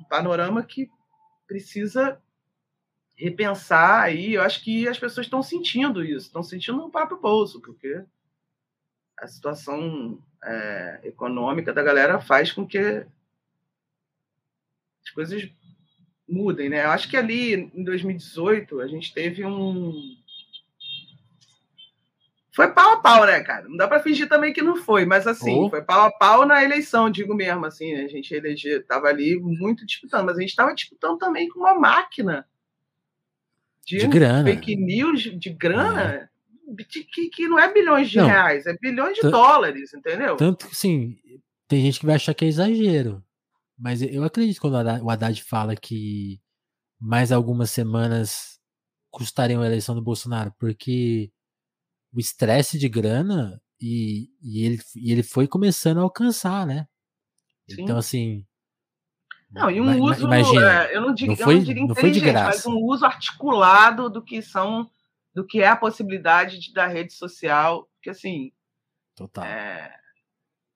panorama 0.10 0.64
que 0.64 0.90
precisa 1.48 2.22
repensar 3.16 4.04
aí. 4.04 4.34
Eu 4.34 4.42
acho 4.42 4.64
que 4.64 4.88
as 4.88 4.98
pessoas 4.98 5.26
estão 5.26 5.44
sentindo 5.44 6.04
isso, 6.04 6.28
estão 6.28 6.44
sentindo 6.44 6.78
no 6.78 6.92
próprio 6.92 7.20
bolso, 7.20 7.62
porque 7.62 8.04
a 9.18 9.28
situação 9.28 10.22
é, 10.44 11.02
econômica 11.04 11.74
da 11.74 11.84
galera 11.84 12.20
faz 12.20 12.52
com 12.52 12.66
que 12.66 13.06
as 15.04 15.10
coisas 15.14 15.50
mudem, 16.28 16.70
né? 16.70 16.86
Eu 16.86 16.92
acho 16.92 17.10
que 17.10 17.18
ali 17.18 17.54
em 17.54 17.84
2018 17.84 18.80
a 18.80 18.88
gente 18.88 19.14
teve 19.14 19.46
um 19.46 20.18
foi 22.54 22.70
pau 22.74 22.94
a 22.94 22.98
pau, 22.98 23.26
né, 23.26 23.40
cara? 23.42 23.68
Não 23.68 23.78
dá 23.78 23.88
para 23.88 24.02
fingir 24.02 24.28
também 24.28 24.52
que 24.52 24.62
não 24.62 24.76
foi, 24.76 25.06
mas 25.06 25.26
assim, 25.26 25.58
oh. 25.58 25.70
foi 25.70 25.82
pau 25.82 26.02
a 26.02 26.12
pau 26.12 26.46
na 26.46 26.64
eleição, 26.64 27.10
digo 27.10 27.34
mesmo, 27.34 27.66
assim, 27.66 27.94
né? 27.94 28.04
A 28.04 28.08
gente 28.10 28.34
eleger, 28.34 28.86
tava 28.86 29.08
ali 29.08 29.40
muito 29.40 29.86
disputando, 29.86 30.26
mas 30.26 30.38
a 30.38 30.42
gente 30.42 30.50
estava 30.50 30.76
disputando 30.76 31.18
também 31.18 31.48
com 31.48 31.60
uma 31.60 31.74
máquina 31.74 32.46
de, 33.86 34.00
de 34.00 34.08
grana. 34.08 34.50
fake 34.50 34.76
news, 34.76 35.22
de 35.22 35.50
grana, 35.50 36.30
é. 36.78 36.84
que, 36.84 37.30
que 37.30 37.48
não 37.48 37.58
é 37.58 37.72
bilhões 37.72 38.10
de 38.10 38.18
não, 38.18 38.28
reais, 38.28 38.66
é 38.66 38.76
bilhões 38.78 39.16
de 39.16 39.30
dólares, 39.30 39.94
entendeu? 39.94 40.36
Tanto 40.36 40.68
que, 40.68 40.74
assim, 40.74 41.18
tem 41.70 41.82
gente 41.82 42.02
que 42.02 42.06
vai 42.06 42.16
achar 42.16 42.34
que 42.34 42.44
é 42.44 42.50
exagero, 42.50 43.24
mas 43.80 44.02
eu 44.02 44.26
acredito 44.26 44.60
quando 44.60 44.74
o 44.74 45.10
Haddad 45.10 45.42
fala 45.42 45.74
que 45.74 46.40
mais 47.00 47.32
algumas 47.32 47.72
semanas 47.72 48.60
custariam 49.10 49.62
a 49.62 49.66
eleição 49.66 49.96
do 49.96 50.02
Bolsonaro, 50.02 50.54
porque 50.60 51.32
o 52.14 52.20
estresse 52.20 52.78
de 52.78 52.90
grana 52.90 53.62
e, 53.80 54.30
e, 54.42 54.66
ele, 54.66 54.80
e 54.96 55.12
ele 55.12 55.24
foi 55.24 55.48
começando 55.48 56.00
a 56.00 56.02
alcançar, 56.02 56.66
né? 56.66 56.88
Sim. 57.70 57.84
Então, 57.84 57.98
assim. 57.98 58.46
Não, 59.50 59.70
e 59.70 59.82
um 59.82 60.02
uso, 60.02 60.24
imagina, 60.24 60.86
é, 60.86 60.96
eu 60.96 61.02
não, 61.02 61.14
digo, 61.14 61.32
não 61.32 61.38
foi, 61.38 61.56
eu 61.56 61.58
não 61.58 61.66
diria 61.66 61.86
não 61.86 61.96
foi 61.96 62.12
de 62.12 62.22
graça. 62.22 62.48
mas 62.48 62.66
um 62.66 62.80
uso 62.86 63.06
articulado 63.06 64.10
do 64.10 64.22
que 64.22 64.42
são, 64.42 64.90
do 65.34 65.46
que 65.46 65.62
é 65.62 65.68
a 65.68 65.76
possibilidade 65.76 66.58
de, 66.58 66.72
da 66.72 66.88
rede 66.88 67.14
social, 67.14 67.90
porque 67.96 68.12
assim, 68.12 68.54
Total. 69.16 69.44
É, 69.44 69.94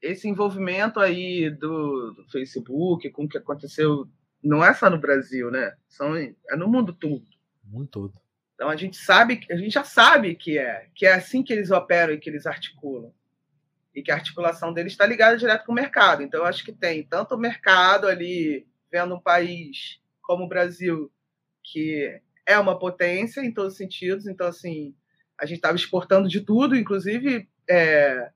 esse 0.01 0.27
envolvimento 0.27 0.99
aí 0.99 1.49
do, 1.49 2.11
do, 2.11 2.25
Facebook 2.29 3.09
com 3.09 3.23
o 3.23 3.29
que 3.29 3.38
aconteceu, 3.38 4.07
não 4.43 4.63
é 4.63 4.73
só 4.73 4.89
no 4.89 4.99
Brasil, 4.99 5.49
né? 5.49 5.75
São, 5.88 6.15
é 6.15 6.55
no 6.55 6.67
mundo 6.67 6.93
todo. 6.93 7.25
No 7.63 7.79
mundo 7.79 7.88
todo. 7.88 8.24
Então 8.55 8.69
a 8.69 8.75
gente 8.75 8.97
sabe, 8.97 9.45
a 9.51 9.55
gente 9.55 9.73
já 9.73 9.83
sabe 9.83 10.33
que 10.33 10.57
é, 10.57 10.87
que 10.95 11.05
é 11.05 11.13
assim 11.13 11.43
que 11.43 11.51
eles 11.51 11.71
operam 11.71 12.13
e 12.13 12.17
que 12.17 12.29
eles 12.29 12.47
articulam. 12.47 13.13
E 13.93 14.01
que 14.01 14.11
a 14.11 14.15
articulação 14.15 14.73
deles 14.73 14.93
está 14.93 15.05
ligada 15.05 15.37
direto 15.37 15.65
com 15.65 15.71
o 15.73 15.75
mercado. 15.75 16.23
Então 16.23 16.41
eu 16.41 16.45
acho 16.45 16.63
que 16.63 16.71
tem 16.71 17.03
tanto 17.03 17.35
o 17.35 17.39
mercado 17.39 18.07
ali 18.07 18.65
vendo 18.91 19.15
um 19.15 19.19
país 19.19 19.99
como 20.21 20.45
o 20.45 20.47
Brasil 20.47 21.11
que 21.63 22.21
é 22.45 22.57
uma 22.57 22.77
potência 22.77 23.41
em 23.41 23.53
todos 23.53 23.73
os 23.73 23.77
sentidos. 23.77 24.25
Então 24.25 24.47
assim, 24.47 24.95
a 25.37 25.45
gente 25.45 25.57
estava 25.57 25.75
exportando 25.75 26.29
de 26.29 26.39
tudo, 26.39 26.77
inclusive 26.77 27.49
é, 27.69 28.31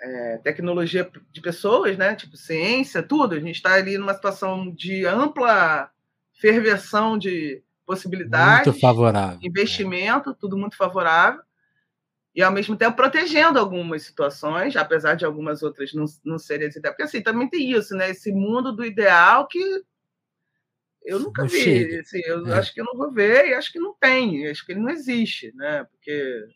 é, 0.00 0.38
tecnologia 0.38 1.10
de 1.32 1.40
pessoas, 1.40 1.96
né? 1.96 2.14
Tipo 2.14 2.36
ciência, 2.36 3.02
tudo. 3.02 3.34
A 3.34 3.40
gente 3.40 3.56
está 3.56 3.74
ali 3.74 3.96
numa 3.96 4.14
situação 4.14 4.70
de 4.70 5.06
ampla 5.06 5.90
ferversão 6.34 7.16
de 7.16 7.62
possibilidades. 7.84 8.66
Muito 8.66 8.80
favorável. 8.80 9.38
Investimento, 9.42 10.30
é. 10.30 10.34
tudo 10.34 10.56
muito 10.56 10.76
favorável. 10.76 11.40
E, 12.34 12.42
ao 12.42 12.50
mesmo 12.50 12.76
tempo, 12.76 12.96
protegendo 12.96 13.58
algumas 13.58 14.02
situações, 14.02 14.74
apesar 14.74 15.14
de 15.14 15.24
algumas 15.24 15.62
outras 15.62 15.92
não, 15.94 16.04
não 16.24 16.38
serem 16.38 16.66
assim. 16.66 16.80
Porque, 16.80 17.02
assim, 17.04 17.22
também 17.22 17.48
tem 17.48 17.70
isso, 17.70 17.94
né? 17.94 18.10
Esse 18.10 18.32
mundo 18.32 18.72
do 18.74 18.84
ideal 18.84 19.46
que 19.46 19.60
eu 21.04 21.20
nunca 21.20 21.42
não 21.42 21.48
vi. 21.48 22.00
Assim, 22.00 22.20
eu 22.24 22.46
é. 22.48 22.58
acho 22.58 22.74
que 22.74 22.80
eu 22.80 22.84
não 22.84 22.96
vou 22.96 23.12
ver 23.12 23.48
e 23.48 23.54
acho 23.54 23.70
que 23.70 23.78
não 23.78 23.94
tem. 23.94 24.48
Acho 24.48 24.66
que 24.66 24.72
ele 24.72 24.80
não 24.80 24.90
existe, 24.90 25.52
né? 25.54 25.84
Porque 25.84 26.48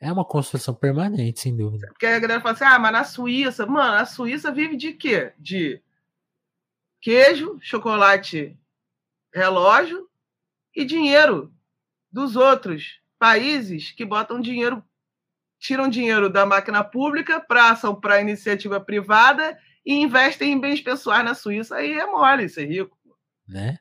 é 0.00 0.12
uma 0.12 0.24
construção 0.24 0.74
permanente, 0.74 1.40
sem 1.40 1.56
dúvida. 1.56 1.86
Porque 1.88 2.06
a 2.06 2.18
galera 2.18 2.40
fala 2.40 2.54
assim: 2.54 2.64
ah, 2.64 2.78
mas 2.78 2.92
na 2.92 3.04
Suíça, 3.04 3.64
mano, 3.66 3.94
a 3.94 4.04
Suíça 4.04 4.50
vive 4.50 4.76
de 4.76 4.92
quê? 4.92 5.32
De 5.38 5.80
queijo, 7.00 7.58
chocolate, 7.60 8.58
relógio 9.32 10.08
e 10.74 10.84
dinheiro 10.84 11.52
dos 12.10 12.36
outros 12.36 13.00
países 13.18 13.92
que 13.92 14.04
botam 14.04 14.40
dinheiro, 14.40 14.82
tiram 15.58 15.88
dinheiro 15.88 16.28
da 16.28 16.44
máquina 16.44 16.82
pública, 16.84 17.40
passam 17.40 17.94
para 17.94 18.14
a 18.14 18.20
iniciativa 18.20 18.80
privada 18.80 19.58
e 19.84 19.94
investem 19.94 20.52
em 20.52 20.60
bens 20.60 20.80
pessoais 20.80 21.24
na 21.24 21.34
Suíça. 21.34 21.76
Aí 21.76 21.92
é 21.92 22.06
mole 22.06 22.48
ser 22.48 22.66
rico. 22.66 22.96
Né? 23.48 23.78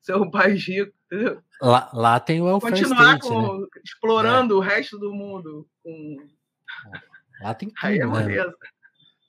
Ser 0.00 0.16
um 0.16 0.30
país 0.30 0.66
rico. 0.66 0.92
Entendeu? 1.06 1.42
Lá, 1.60 1.90
lá 1.92 2.20
tem 2.20 2.40
o 2.40 2.44
welfare 2.44 2.74
Continuar 2.74 3.16
state, 3.16 3.28
com, 3.28 3.60
né? 3.60 3.66
explorando 3.84 4.54
é. 4.54 4.56
o 4.56 4.60
resto 4.60 4.98
do 4.98 5.12
mundo. 5.12 5.68
Com... 5.82 6.16
Lá 7.40 7.54
tem 7.54 7.68
tudo, 7.70 7.78
Aí 7.82 7.98
é 7.98 8.06
né? 8.06 8.52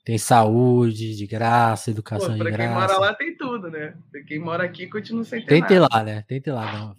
Tem 0.10 0.18
saúde 0.18 1.16
de 1.16 1.28
graça, 1.28 1.92
educação 1.92 2.36
Pô, 2.36 2.44
de 2.44 2.50
graça. 2.50 2.58
Pra 2.58 2.66
quem 2.66 2.74
mora 2.74 2.98
lá 2.98 3.14
tem 3.14 3.38
tudo, 3.38 3.70
né? 3.70 3.96
Pra 4.12 4.24
quem 4.24 4.40
mora 4.40 4.64
aqui 4.64 4.88
continua 4.88 5.24
sem 5.24 5.40
ter 5.46 5.62
Tente 5.62 5.76
nada. 5.76 5.88
lá, 5.92 6.04
né? 6.04 6.24
Tente 6.28 6.50
lá, 6.50 6.74
não. 6.74 6.98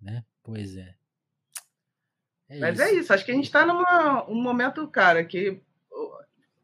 né? 0.00 0.24
Pois 0.42 0.74
é. 0.78 0.94
é 2.48 2.58
Mas 2.58 2.80
é 2.80 2.84
isso. 2.84 2.94
é 2.94 2.98
isso, 3.00 3.12
acho 3.12 3.26
que 3.26 3.32
a 3.32 3.34
gente 3.34 3.50
tá 3.50 3.66
num 3.66 3.82
um 4.32 4.40
momento, 4.40 4.88
cara, 4.88 5.22
que 5.26 5.60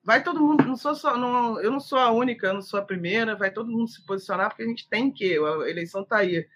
vai 0.03 0.25
todo 0.25 0.41
mundo, 0.41 0.65
não 0.65 0.77
sou 0.79 0.95
só, 0.95 1.15
não, 1.15 1.61
eu 1.61 1.71
não 1.71 1.79
sou 1.79 1.99
a 1.99 2.11
única, 2.11 2.47
eu 2.47 2.55
não 2.55 2.63
sou 2.63 2.81
a 2.81 2.85
primeira, 2.87 3.37
vai 3.37 3.51
todo 3.51 3.71
mundo 3.71 3.89
se 3.89 4.03
posicionar, 4.07 4.49
porque 4.49 4.63
a 4.63 4.69
gente 4.69 4.89
tem 4.89 5.13
que, 5.13 5.37
a 5.37 5.69
eleição 5.69 6.01
está 6.01 6.17
aí. 6.17 6.49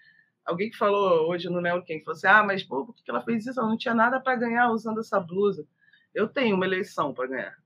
Alguém 0.43 0.71
que 0.71 0.77
falou 0.77 1.29
hoje 1.29 1.51
no 1.51 1.61
Neo 1.61 1.83
Quem, 1.83 2.03
falou 2.03 2.17
assim, 2.17 2.25
ah, 2.25 2.41
mas 2.41 2.63
pô, 2.63 2.83
por 2.83 2.95
que 2.95 3.11
ela 3.11 3.21
fez 3.21 3.45
isso? 3.45 3.59
Ela 3.59 3.69
não 3.69 3.77
tinha 3.77 3.93
nada 3.93 4.19
para 4.19 4.35
ganhar 4.35 4.71
usando 4.71 5.01
essa 5.01 5.19
blusa. 5.19 5.67
Eu 6.17 6.27
tenho 6.27 6.55
uma 6.55 6.65
eleição 6.65 7.13
para 7.13 7.27
ganhar. 7.27 7.57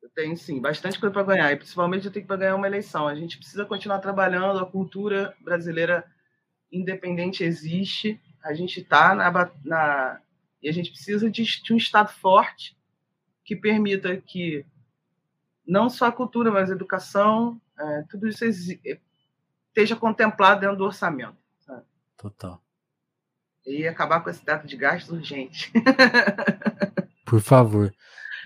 Eu 0.00 0.08
tenho, 0.10 0.36
sim, 0.36 0.60
bastante 0.60 1.00
coisa 1.00 1.12
para 1.12 1.24
ganhar, 1.24 1.50
e 1.50 1.56
principalmente 1.56 2.06
eu 2.06 2.12
tenho 2.12 2.24
para 2.24 2.36
ganhar 2.36 2.54
uma 2.54 2.68
eleição. 2.68 3.08
A 3.08 3.16
gente 3.16 3.36
precisa 3.36 3.64
continuar 3.64 3.98
trabalhando, 3.98 4.60
a 4.60 4.70
cultura 4.70 5.36
brasileira 5.40 6.08
independente 6.70 7.42
existe, 7.42 8.20
a 8.44 8.54
gente 8.54 8.80
está 8.80 9.12
na, 9.12 9.50
na... 9.64 10.20
E 10.62 10.68
a 10.68 10.72
gente 10.72 10.92
precisa 10.92 11.28
de, 11.28 11.42
de 11.42 11.72
um 11.72 11.76
Estado 11.76 12.12
forte, 12.12 12.78
que 13.44 13.56
permita 13.56 14.16
que 14.16 14.64
não 15.66 15.90
só 15.90 16.06
a 16.06 16.12
cultura, 16.12 16.52
mas 16.52 16.70
a 16.70 16.74
educação, 16.74 17.60
é, 17.76 18.02
tudo 18.08 18.28
isso 18.28 18.44
esteja 18.44 19.96
contemplado 19.96 20.60
dentro 20.60 20.76
do 20.76 20.84
orçamento. 20.84 21.36
Sabe? 21.58 21.82
Total. 22.16 22.63
E 23.66 23.86
acabar 23.86 24.20
com 24.20 24.30
esse 24.30 24.44
teto 24.44 24.66
de 24.66 24.76
gastos 24.76 25.10
urgente. 25.10 25.72
Por 27.24 27.40
favor. 27.40 27.92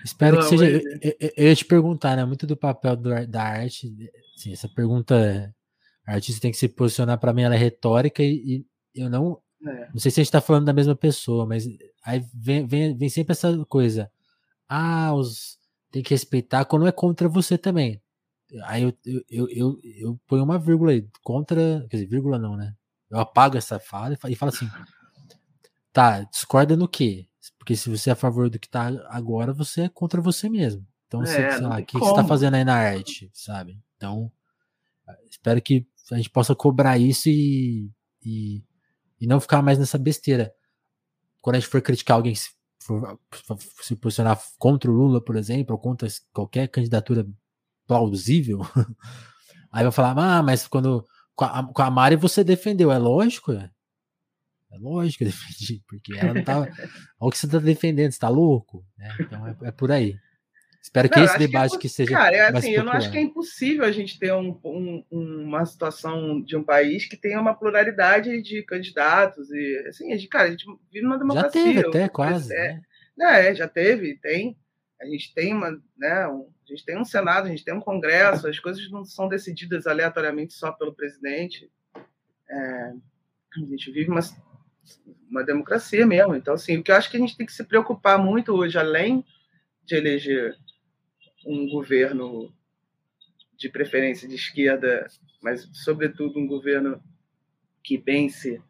Espero 0.03 0.37
Pelo 0.37 0.49
que 0.49 0.57
seja. 0.57 0.69
Eu, 0.69 0.81
eu, 1.01 1.31
eu, 1.35 1.47
ia 1.47 1.55
te 1.55 1.65
perguntar, 1.65 2.15
né? 2.15 2.23
Muito 2.23 2.47
do 2.47 2.55
papel 2.55 2.95
do, 2.95 3.27
da 3.27 3.43
arte. 3.43 3.93
Assim, 4.35 4.53
essa 4.53 4.69
pergunta. 4.69 5.53
A 6.05 6.13
artista 6.13 6.41
tem 6.41 6.51
que 6.51 6.57
se 6.57 6.67
posicionar, 6.67 7.19
para 7.19 7.33
mim, 7.33 7.43
ela 7.43 7.53
é 7.53 7.57
retórica 7.57 8.23
e, 8.23 8.65
e 8.95 9.01
eu 9.01 9.09
não. 9.09 9.39
É. 9.65 9.89
Não 9.93 9.99
sei 9.99 10.09
se 10.09 10.19
a 10.19 10.23
gente 10.23 10.29
está 10.29 10.41
falando 10.41 10.65
da 10.65 10.73
mesma 10.73 10.95
pessoa, 10.95 11.45
mas 11.45 11.67
aí 12.03 12.25
vem, 12.33 12.65
vem, 12.65 12.97
vem 12.97 13.09
sempre 13.09 13.33
essa 13.33 13.53
coisa 13.65 14.09
ah, 14.69 15.13
os 15.15 15.57
tem 15.91 16.03
que 16.03 16.13
respeitar 16.13 16.63
quando 16.65 16.87
é 16.87 16.91
contra 16.91 17.27
você 17.27 17.57
também. 17.57 17.99
Aí 18.65 18.83
eu, 18.83 18.93
eu, 19.03 19.23
eu, 19.29 19.49
eu, 19.49 19.79
eu 19.83 20.21
ponho 20.27 20.43
uma 20.43 20.59
vírgula 20.59 20.91
aí, 20.91 21.07
contra, 21.23 21.85
quer 21.89 21.97
dizer, 21.97 22.07
vírgula 22.07 22.37
não, 22.37 22.55
né? 22.55 22.75
Eu 23.09 23.19
apago 23.19 23.57
essa 23.57 23.79
fala 23.79 24.13
e 24.13 24.35
falo 24.35 24.51
assim, 24.51 24.69
tá, 25.99 26.21
discorda 26.21 26.77
no 26.77 26.87
quê? 26.87 27.27
Porque 27.57 27.75
se 27.75 27.89
você 27.89 28.09
é 28.09 28.13
a 28.13 28.15
favor 28.15 28.49
do 28.49 28.57
que 28.57 28.69
tá 28.69 28.87
agora, 29.09 29.51
você 29.51 29.81
é 29.81 29.89
contra 29.89 30.21
você 30.21 30.47
mesmo. 30.47 30.87
Então, 31.07 31.21
é, 31.23 31.25
sei, 31.25 31.51
sei 31.51 31.61
lá, 31.61 31.75
o 31.75 31.85
que, 31.85 31.99
que, 31.99 31.99
você 31.99 32.15
tá 32.15 32.23
fazendo 32.23 32.53
aí 32.53 32.63
na 32.63 32.75
arte, 32.75 33.29
sabe? 33.33 33.77
Então, 33.97 34.31
espero 35.29 35.61
que 35.61 35.85
a 36.11 36.15
gente 36.15 36.29
possa 36.29 36.55
cobrar 36.55 36.97
isso 36.97 37.27
e, 37.27 37.91
e, 38.23 38.63
e 39.19 39.27
não 39.27 39.41
ficar 39.41 39.61
mais 39.61 39.77
nessa 39.77 39.97
besteira. 39.97 40.53
Quando 41.41 41.57
a 41.57 41.59
gente 41.59 41.69
for 41.69 41.81
criticar 41.81 42.15
alguém 42.15 42.33
for, 42.81 43.19
se 43.81 43.95
posicionar 43.95 44.39
contra 44.57 44.89
o 44.89 44.93
Lula, 44.93 45.21
por 45.21 45.35
exemplo, 45.35 45.75
ou 45.75 45.81
contra 45.81 46.07
qualquer 46.31 46.69
candidatura 46.69 47.27
plausível, 47.85 48.59
aí 49.69 49.83
vai 49.83 49.91
falar, 49.91 50.17
ah, 50.17 50.43
mas 50.43 50.65
quando 50.65 51.05
com 51.35 51.43
a, 51.43 51.73
com 51.73 51.81
a 51.81 51.91
Mari 51.91 52.15
você 52.15 52.41
defendeu, 52.43 52.89
é 52.89 52.97
lógico, 52.97 53.51
é, 53.51 53.69
é 54.71 54.77
lógico 54.77 55.19
que 55.19 55.23
eu 55.25 55.29
defendi, 55.29 55.83
porque 55.87 56.17
ela 56.17 56.33
não 56.33 56.43
tava. 56.43 56.69
Olha 56.69 56.87
o 57.19 57.29
que 57.29 57.37
você 57.37 57.47
tá 57.47 57.59
defendendo, 57.59 58.11
você 58.11 58.19
tá 58.19 58.29
louco? 58.29 58.85
Né? 58.97 59.15
Então 59.19 59.47
é, 59.47 59.55
é, 59.63 59.71
por 59.71 59.91
aí. 59.91 60.15
Espero 60.81 61.09
que 61.09 61.17
não, 61.17 61.25
esse 61.25 61.37
debate 61.37 61.71
que, 61.71 61.77
é, 61.77 61.79
que 61.81 61.89
seja. 61.89 62.11
Cara, 62.11 62.35
é 62.35 62.57
assim, 62.57 62.71
eu 62.71 62.85
não 62.85 62.93
acho 62.93 63.11
que 63.11 63.17
é 63.17 63.21
impossível 63.21 63.83
a 63.83 63.91
gente 63.91 64.17
ter 64.17 64.33
um, 64.33 64.57
um, 64.63 65.05
uma 65.11 65.65
situação 65.65 66.41
de 66.41 66.55
um 66.55 66.63
país 66.63 67.05
que 67.05 67.17
tenha 67.17 67.39
uma 67.39 67.53
pluralidade 67.53 68.41
de 68.41 68.63
candidatos. 68.63 69.51
E 69.51 69.85
assim, 69.87 70.13
a 70.13 70.17
gente, 70.17 70.29
cara, 70.29 70.47
a 70.47 70.51
gente 70.51 70.65
vive 70.91 71.05
numa 71.05 71.17
democracia. 71.17 71.61
Já 71.61 71.73
teve 71.73 71.87
até, 71.87 72.07
quase. 72.07 72.53
É, 72.55 72.79
né? 73.17 73.49
é, 73.49 73.55
já 73.55 73.67
teve, 73.67 74.17
tem. 74.17 74.57
A 75.01 75.05
gente 75.05 75.33
tem 75.33 75.53
uma, 75.53 75.71
né, 75.97 76.27
um, 76.27 76.49
a 76.65 76.69
gente 76.69 76.85
tem 76.85 76.97
um 76.97 77.05
Senado, 77.05 77.47
a 77.47 77.49
gente 77.49 77.63
tem 77.63 77.73
um 77.73 77.79
Congresso, 77.79 78.47
as 78.47 78.59
coisas 78.59 78.89
não 78.89 79.05
são 79.05 79.27
decididas 79.27 79.85
aleatoriamente 79.85 80.53
só 80.53 80.71
pelo 80.71 80.93
presidente. 80.93 81.69
É, 82.49 82.93
a 83.55 83.59
gente 83.69 83.91
vive 83.91 84.09
uma, 84.09 84.21
uma 85.29 85.43
democracia 85.43 86.05
mesmo. 86.05 86.35
Então, 86.35 86.53
assim, 86.53 86.77
o 86.77 86.83
que 86.83 86.91
eu 86.91 86.95
acho 86.95 87.09
que 87.09 87.17
a 87.17 87.19
gente 87.19 87.37
tem 87.37 87.45
que 87.45 87.53
se 87.53 87.63
preocupar 87.63 88.17
muito 88.17 88.53
hoje, 88.53 88.77
além 88.77 89.23
de 89.85 89.95
eleger 89.95 90.55
um 91.45 91.69
governo 91.69 92.53
de 93.57 93.69
preferência 93.69 94.27
de 94.27 94.35
esquerda, 94.35 95.07
mas, 95.41 95.69
sobretudo, 95.73 96.39
um 96.39 96.47
governo 96.47 97.01
que 97.83 97.97
pense 97.97 98.61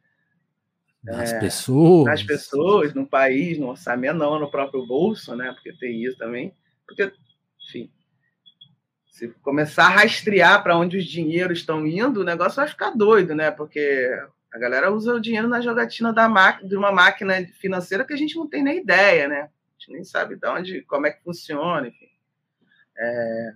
nas 1.03 1.31
é, 1.31 1.39
pessoas, 1.39 2.05
nas 2.05 2.23
pessoas, 2.23 2.93
no 2.93 3.05
país, 3.05 3.57
no 3.57 3.69
orçamento, 3.69 4.17
não 4.17 4.39
no 4.39 4.51
próprio 4.51 4.85
bolso, 4.85 5.35
né? 5.35 5.51
Porque 5.53 5.73
tem 5.73 6.03
isso 6.03 6.17
também. 6.17 6.53
Porque, 6.85 7.11
enfim, 7.67 7.91
se 9.07 9.29
começar 9.41 9.85
a 9.85 10.01
rastrear 10.01 10.63
para 10.63 10.77
onde 10.77 10.97
os 10.97 11.05
dinheiros 11.05 11.59
estão 11.59 11.85
indo, 11.85 12.21
o 12.21 12.25
negócio 12.25 12.57
vai 12.57 12.67
ficar 12.67 12.91
doido, 12.91 13.35
né? 13.35 13.51
Porque 13.51 14.09
a 14.51 14.57
galera 14.57 14.91
usa 14.91 15.13
o 15.13 15.19
dinheiro 15.19 15.47
na 15.47 15.61
jogatina 15.61 16.11
da 16.11 16.27
de 16.63 16.75
uma 16.75 16.91
máquina 16.91 17.45
financeira 17.59 18.03
que 18.03 18.13
a 18.13 18.17
gente 18.17 18.35
não 18.35 18.47
tem 18.47 18.63
nem 18.63 18.79
ideia, 18.79 19.27
né? 19.27 19.41
A 19.41 19.49
gente 19.77 19.91
nem 19.91 20.03
sabe 20.03 20.35
de 20.35 20.47
onde, 20.47 20.81
como 20.83 21.07
é 21.07 21.11
que 21.11 21.23
funciona, 21.23 21.87
enfim. 21.87 22.09
É... 22.97 23.53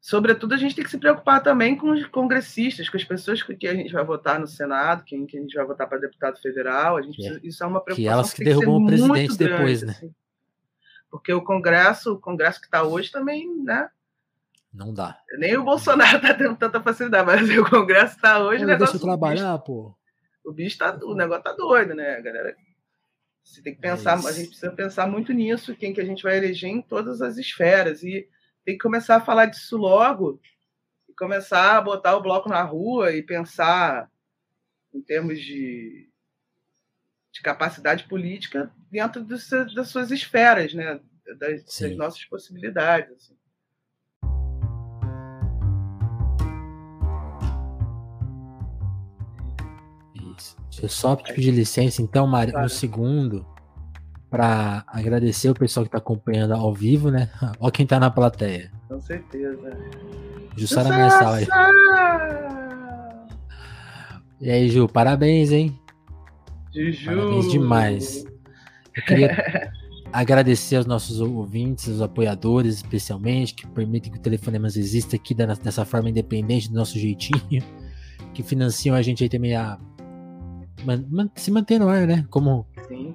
Sobretudo, 0.00 0.54
a 0.54 0.56
gente 0.56 0.74
tem 0.74 0.82
que 0.82 0.90
se 0.90 0.98
preocupar 0.98 1.42
também 1.42 1.76
com 1.76 1.90
os 1.90 2.06
congressistas, 2.06 2.88
com 2.88 2.96
as 2.96 3.04
pessoas 3.04 3.42
que 3.42 3.66
a 3.66 3.74
gente 3.74 3.92
vai 3.92 4.04
votar 4.04 4.40
no 4.40 4.46
Senado, 4.46 5.04
quem 5.04 5.26
que 5.26 5.36
a 5.36 5.40
gente 5.40 5.54
vai 5.54 5.66
votar 5.66 5.88
para 5.88 5.98
deputado 5.98 6.40
federal. 6.40 6.96
A 6.96 7.02
gente 7.02 7.16
precisa, 7.16 7.40
isso 7.42 7.62
é 7.62 7.66
uma 7.66 7.80
preocupação. 7.80 8.10
Que 8.10 8.12
elas 8.12 8.32
que, 8.32 8.38
que 8.38 8.44
derrubam 8.44 8.82
o 8.82 8.86
presidente 8.86 9.36
grande, 9.36 9.38
depois, 9.38 9.82
né? 9.82 9.92
Assim. 9.92 10.14
Porque 11.10 11.32
o 11.32 11.42
Congresso, 11.42 12.14
o 12.14 12.20
Congresso 12.20 12.60
que 12.60 12.66
está 12.66 12.82
hoje 12.82 13.10
também, 13.10 13.46
né? 13.62 13.90
Não 14.72 14.92
dá. 14.92 15.18
Nem 15.38 15.56
o 15.56 15.64
Bolsonaro 15.64 16.18
está 16.18 16.34
tendo 16.34 16.56
tanta 16.56 16.80
facilidade, 16.80 17.26
mas 17.26 17.48
o 17.58 17.68
Congresso 17.68 18.16
está 18.16 18.38
hoje. 18.38 18.64
Não, 18.64 18.76
deixa 18.76 18.96
eu 18.96 19.00
trabalhar, 19.00 19.54
bicho, 19.54 19.64
pô. 19.64 19.94
O 20.44 20.52
bicho 20.52 20.78
tá, 20.78 20.98
o 21.02 21.14
negócio 21.14 21.44
tá 21.44 21.52
doido, 21.52 21.94
né, 21.94 22.20
galera? 22.20 22.56
Você 23.42 23.62
tem 23.62 23.74
que 23.74 23.86
é 23.86 23.90
pensar, 23.90 24.22
é 24.22 24.28
a 24.28 24.32
gente 24.32 24.48
precisa 24.48 24.72
pensar 24.72 25.06
muito 25.06 25.32
nisso, 25.32 25.74
quem 25.74 25.92
que 25.92 26.00
a 26.00 26.04
gente 26.04 26.22
vai 26.22 26.36
eleger 26.36 26.70
em 26.70 26.82
todas 26.82 27.22
as 27.22 27.38
esferas. 27.38 28.02
E 28.02 28.28
tem 28.64 28.74
que 28.74 28.82
começar 28.82 29.16
a 29.16 29.20
falar 29.20 29.46
disso 29.46 29.76
logo, 29.76 30.40
e 31.08 31.14
começar 31.14 31.76
a 31.76 31.80
botar 31.80 32.16
o 32.16 32.22
bloco 32.22 32.48
na 32.48 32.62
rua 32.62 33.12
e 33.12 33.22
pensar 33.22 34.10
em 34.92 35.00
termos 35.00 35.40
de, 35.40 36.08
de 37.32 37.40
capacidade 37.42 38.04
política 38.04 38.70
dentro 38.90 39.24
dos, 39.24 39.48
das 39.74 39.88
suas 39.88 40.10
esferas, 40.10 40.74
né? 40.74 41.00
das, 41.38 41.64
das 41.64 41.96
nossas 41.96 42.24
possibilidades. 42.24 43.12
Assim. 43.12 43.37
Deixa 50.70 50.84
eu 50.84 50.88
só 50.88 51.16
pedir 51.16 51.50
licença, 51.50 52.02
então, 52.02 52.26
Mari, 52.26 52.52
claro. 52.52 52.64
no 52.64 52.70
segundo, 52.70 53.46
para 54.30 54.84
agradecer 54.86 55.48
o 55.48 55.54
pessoal 55.54 55.84
que 55.84 55.88
está 55.88 55.98
acompanhando 55.98 56.54
ao 56.54 56.72
vivo, 56.72 57.10
né? 57.10 57.30
Ó 57.58 57.70
quem 57.70 57.84
está 57.84 57.98
na 57.98 58.10
plateia. 58.10 58.70
Com 58.88 59.00
certeza. 59.00 59.76
Jussara 60.56 60.88
Mensal 60.88 61.32
aí. 61.34 61.46
E 64.40 64.50
aí, 64.50 64.68
Ju, 64.68 64.88
parabéns, 64.88 65.50
hein? 65.50 65.78
Juju. 66.72 67.06
Parabéns 67.06 67.50
demais. 67.50 68.24
Eu 68.94 69.02
queria 69.04 69.72
agradecer 70.12 70.76
aos 70.76 70.86
nossos 70.86 71.20
ouvintes, 71.20 71.88
os 71.88 72.02
apoiadores, 72.02 72.76
especialmente, 72.76 73.54
que 73.54 73.66
permitem 73.66 74.12
que 74.12 74.18
o 74.18 74.22
Telefonemas 74.22 74.76
exista 74.76 75.16
aqui 75.16 75.34
dessa 75.34 75.84
forma 75.84 76.10
independente, 76.10 76.68
do 76.68 76.74
nosso 76.74 76.98
jeitinho, 76.98 77.62
que 78.34 78.42
financiam 78.42 78.94
a 78.94 79.02
gente 79.02 79.22
aí 79.22 79.28
também 79.28 79.54
a 79.54 79.78
se 81.34 81.50
manter 81.50 81.78
no 81.78 81.88
ar, 81.88 82.06
né? 82.06 82.26
Como, 82.30 82.66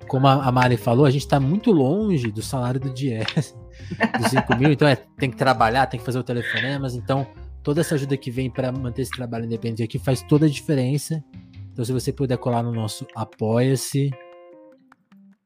como 0.07 0.27
a 0.27 0.51
Mari 0.51 0.77
falou, 0.77 1.05
a 1.05 1.11
gente 1.11 1.21
está 1.21 1.39
muito 1.39 1.71
longe 1.71 2.31
do 2.31 2.41
salário 2.41 2.79
do 2.79 2.89
Dias, 2.89 3.25
dos 4.19 4.27
5 4.29 4.55
mil, 4.57 4.71
então 4.71 4.87
é, 4.87 4.95
tem 4.95 5.29
que 5.29 5.37
trabalhar, 5.37 5.87
tem 5.87 5.99
que 5.99 6.05
fazer 6.05 6.19
o 6.19 6.23
telefonemas, 6.23 6.95
então 6.95 7.27
toda 7.63 7.81
essa 7.81 7.95
ajuda 7.95 8.17
que 8.17 8.29
vem 8.29 8.49
para 8.49 8.71
manter 8.71 9.03
esse 9.03 9.11
trabalho 9.11 9.45
independente 9.45 9.83
aqui 9.83 9.97
faz 9.97 10.21
toda 10.21 10.45
a 10.45 10.49
diferença. 10.49 11.23
Então, 11.71 11.83
se 11.83 11.91
você 11.91 12.13
puder 12.13 12.37
colar 12.37 12.61
no 12.61 12.71
nosso 12.71 13.07
Apoia-se. 13.15 14.11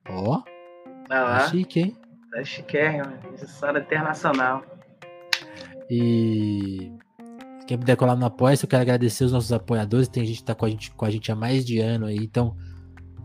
Ó. 0.10 0.42
Tá 1.08 1.48
chique, 1.50 1.80
hein? 1.80 1.98
Tá 2.32 2.44
chiquérrimo. 2.44 3.14
História 3.42 3.80
internacional. 3.80 4.62
E. 5.90 6.92
Quem 7.68 7.78
puder 7.78 7.98
colar 7.98 8.16
no 8.16 8.26
Apoia-se, 8.26 8.64
eu 8.64 8.70
quero 8.70 8.82
agradecer 8.82 9.26
os 9.26 9.34
nossos 9.34 9.52
apoiadores. 9.52 10.08
Tem 10.08 10.26
gente 10.26 10.38
que 10.38 10.44
tá 10.46 10.56
com 10.56 10.66
a 10.66 10.70
gente, 10.70 10.90
com 10.92 11.06
a 11.06 11.12
gente 11.12 11.30
há 11.30 11.36
mais 11.36 11.66
de 11.66 11.80
ano 11.80 12.06
aí. 12.06 12.16
Então, 12.16 12.56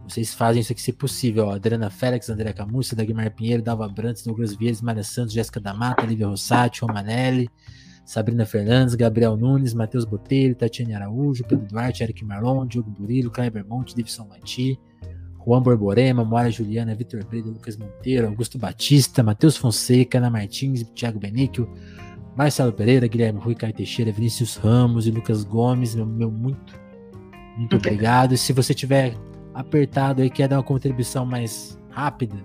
vocês 0.07 0.35
fazem 0.35 0.61
isso 0.61 0.73
aqui 0.73 0.83
ser 0.83 0.95
possível. 0.95 1.47
Ó. 1.47 1.55
Adriana 1.55 1.89
Félix, 1.91 2.29
André 2.29 2.53
Camussa, 2.53 2.97
Dagmar 2.97 3.31
Pinheiro, 3.31 3.63
Dalva 3.63 3.89
Brantes, 3.89 4.25
Douglas 4.25 4.53
Vieira, 4.55 4.77
Maria 4.83 5.05
Santos, 5.05 5.33
Jéssica 5.33 5.61
da 5.61 5.73
Mata, 5.73 6.05
Lívia 6.05 6.27
Rossati, 6.27 6.81
Romanelli. 6.81 7.49
Sabrina 8.05 8.45
Fernandes, 8.45 8.97
Gabriel 8.97 9.37
Nunes, 9.37 9.73
Matheus 9.73 10.05
Botelho, 10.05 10.57
Tatiane 10.57 10.93
Araújo, 10.93 11.45
Pedro 11.45 11.67
Duarte, 11.67 12.03
Eric 12.03 12.25
Marlon, 12.25 12.67
Diogo 12.67 12.91
Burilo, 12.91 13.31
Kleber 13.31 13.65
Monte, 13.65 13.95
Davidson 13.95 14.27
Mati, 14.27 14.79
Juan 15.39 15.63
Borborema, 15.63 16.25
Mora 16.25 16.51
Juliana, 16.51 16.95
Vitor 16.95 17.25
Breda, 17.25 17.49
Lucas 17.49 17.77
Monteiro, 17.77 18.27
Augusto 18.27 18.59
Batista, 18.59 19.23
Matheus 19.23 19.57
Fonseca, 19.57 20.19
Ana 20.19 20.31
Martins, 20.31 20.83
Thiago 20.95 21.19
Benício, 21.19 21.69
Marcelo 22.37 22.73
Pereira, 22.73 23.07
Guilherme 23.07 23.41
Rui, 23.41 23.55
Caio 23.55 23.75
Teixeira, 23.75 24.11
Vinícius 24.11 24.57
Ramos 24.57 25.07
e 25.07 25.11
Lucas 25.11 25.45
Gomes, 25.45 25.95
meu, 25.95 26.07
meu 26.07 26.31
muito, 26.31 26.75
muito 27.57 27.77
obrigado. 27.77 28.33
E 28.33 28.39
se 28.39 28.53
você 28.53 28.73
tiver 28.73 29.15
apertado 29.55 30.25
e 30.25 30.31
quer 30.31 30.49
dar 30.49 30.57
uma 30.57 30.63
contribuição 30.63 31.27
mais 31.27 31.79
rápida, 31.91 32.37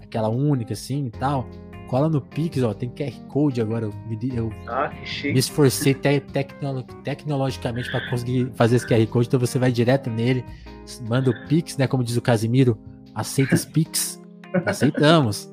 aquela 0.00 0.28
única 0.28 0.72
assim 0.72 1.06
e 1.06 1.10
tal, 1.10 1.48
Cola 1.86 2.08
no 2.08 2.20
Pix, 2.20 2.62
ó, 2.62 2.74
tem 2.74 2.90
QR 2.90 3.12
Code 3.28 3.60
agora. 3.60 3.86
Eu, 3.86 3.92
eu 4.34 4.52
ah, 4.66 4.90
me 5.22 5.38
esforcei 5.38 5.94
te, 5.94 6.20
tecnolo, 6.20 6.82
tecnologicamente 7.04 7.90
para 7.90 8.08
conseguir 8.10 8.50
fazer 8.54 8.76
esse 8.76 8.86
QR 8.86 9.06
Code, 9.06 9.28
então 9.28 9.38
você 9.38 9.58
vai 9.58 9.70
direto 9.70 10.10
nele, 10.10 10.44
manda 11.08 11.30
o 11.30 11.46
Pix, 11.46 11.76
né? 11.76 11.86
Como 11.86 12.02
diz 12.02 12.16
o 12.16 12.22
Casimiro, 12.22 12.76
aceita 13.14 13.54
os 13.54 13.64
Pix. 13.64 14.20
Aceitamos. 14.66 15.52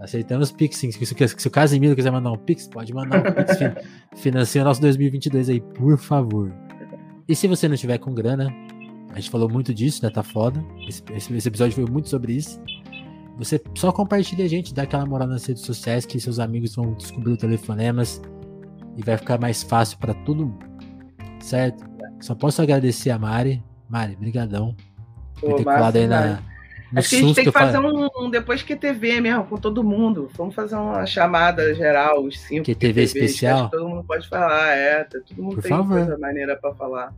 Aceitamos 0.00 0.52
Pix, 0.52 0.76
sim. 0.76 0.90
Se, 0.92 1.04
se, 1.04 1.48
o 1.48 1.50
Casimiro 1.50 1.96
quiser 1.96 2.12
mandar 2.12 2.30
um 2.30 2.38
Pix, 2.38 2.68
pode 2.68 2.92
mandar 2.94 3.18
um 3.18 3.32
Pix. 3.32 3.58
financia 4.16 4.62
o 4.62 4.64
nosso 4.64 4.80
2022 4.80 5.48
aí, 5.48 5.60
por 5.60 5.98
favor. 5.98 6.52
E 7.28 7.34
se 7.34 7.46
você 7.46 7.68
não 7.68 7.76
tiver 7.76 7.98
com 7.98 8.14
grana, 8.14 8.54
a 9.10 9.16
gente 9.16 9.30
falou 9.30 9.48
muito 9.48 9.74
disso, 9.74 10.04
né? 10.04 10.10
Tá 10.10 10.22
foda. 10.22 10.64
Esse, 10.88 11.02
esse, 11.12 11.34
esse 11.34 11.48
episódio 11.48 11.74
foi 11.74 11.84
muito 11.84 12.08
sobre 12.08 12.32
isso. 12.32 12.60
Você 13.38 13.60
só 13.74 13.92
compartilha 13.92 14.44
a 14.44 14.48
gente, 14.48 14.74
dá 14.74 14.82
aquela 14.82 15.06
moral 15.06 15.28
nas 15.28 15.44
redes 15.46 15.62
sociais 15.62 16.04
que 16.04 16.18
seus 16.18 16.38
amigos 16.38 16.74
vão 16.74 16.94
descobrir 16.94 17.32
o 17.32 17.36
telefonemas 17.36 18.20
e 18.96 19.02
vai 19.02 19.16
ficar 19.16 19.38
mais 19.40 19.62
fácil 19.62 19.98
para 19.98 20.14
todo 20.14 20.46
mundo. 20.46 20.66
Certo? 21.40 21.84
Só 22.20 22.34
posso 22.34 22.60
agradecer 22.62 23.10
a 23.10 23.18
Mari. 23.18 23.62
Mari, 23.88 24.16
brigadão. 24.16 24.74
Por 25.40 25.54
ter 25.54 25.64
colado 25.64 25.96
aí 25.96 26.06
na. 26.06 26.42
Acho 26.94 27.10
que 27.10 27.16
a 27.16 27.20
gente 27.20 27.34
tem 27.34 27.44
que 27.44 27.52
fazer 27.52 27.78
um, 27.78 28.08
um, 28.18 28.30
depois 28.30 28.62
QTV 28.62 29.20
mesmo, 29.20 29.44
com 29.44 29.56
todo 29.56 29.84
mundo. 29.84 30.30
Vamos 30.34 30.54
fazer 30.54 30.74
uma 30.76 31.04
chamada 31.04 31.74
geral, 31.74 32.24
os 32.24 32.40
cinco. 32.40 32.64
QTV 32.64 33.02
especial? 33.02 33.68
todo 33.68 33.88
mundo 33.88 34.04
pode 34.04 34.26
falar, 34.28 34.74
é. 34.74 35.04
Todo 35.04 35.42
mundo 35.42 35.54
Por 35.56 35.62
tem 35.62 35.70
favor. 35.70 35.98
coisa 35.98 36.18
maneira 36.18 36.56
pra 36.56 36.74
falar. 36.74 37.14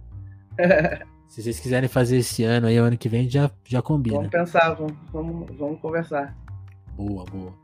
Se 1.28 1.42
vocês 1.42 1.60
quiserem 1.60 1.88
fazer 1.88 2.16
esse 2.16 2.42
ano 2.42 2.66
aí, 2.66 2.80
o 2.80 2.82
ano 2.82 2.98
que 2.98 3.08
vem, 3.08 3.30
já, 3.30 3.48
já 3.64 3.80
combina. 3.80 4.16
Vamos 4.16 4.30
pensar, 4.30 4.74
vamos, 4.74 4.94
vamos, 5.12 5.56
vamos 5.56 5.80
conversar. 5.80 6.36
Boa, 6.96 7.24
boa. 7.24 7.54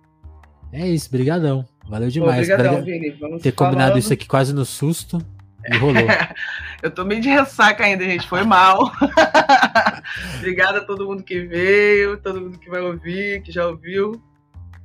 É 0.73 0.87
isso, 0.87 1.11
brigadão. 1.11 1.65
Valeu 1.89 2.09
demais. 2.09 2.49
Obrigadão, 2.49 2.85
Vini. 2.85 3.11
Vamos 3.11 3.43
ter 3.43 3.53
falando. 3.53 3.73
combinado 3.73 3.99
isso 3.99 4.13
aqui 4.13 4.27
quase 4.29 4.55
no 4.55 4.65
susto 4.65 5.19
rolou. 5.79 5.95
Eu 6.83 6.91
tô 6.91 7.05
meio 7.05 7.21
de 7.21 7.29
ressaca 7.29 7.85
ainda, 7.85 8.05
gente. 8.05 8.29
Foi 8.29 8.45
mal. 8.45 8.93
Obrigada 10.39 10.79
a 10.79 10.85
todo 10.85 11.07
mundo 11.07 11.23
que 11.23 11.41
veio, 11.41 12.19
todo 12.19 12.41
mundo 12.41 12.59
que 12.59 12.69
vai 12.69 12.81
ouvir, 12.81 13.43
que 13.43 13.51
já 13.51 13.67
ouviu. 13.67 14.23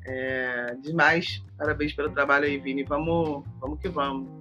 É, 0.06 0.76
demais. 0.82 1.44
Parabéns 1.58 1.94
pelo 1.94 2.10
trabalho 2.10 2.46
aí, 2.46 2.58
Vini. 2.58 2.84
Vamos, 2.84 3.44
vamos 3.60 3.80
que 3.80 3.90
vamos. 3.90 4.41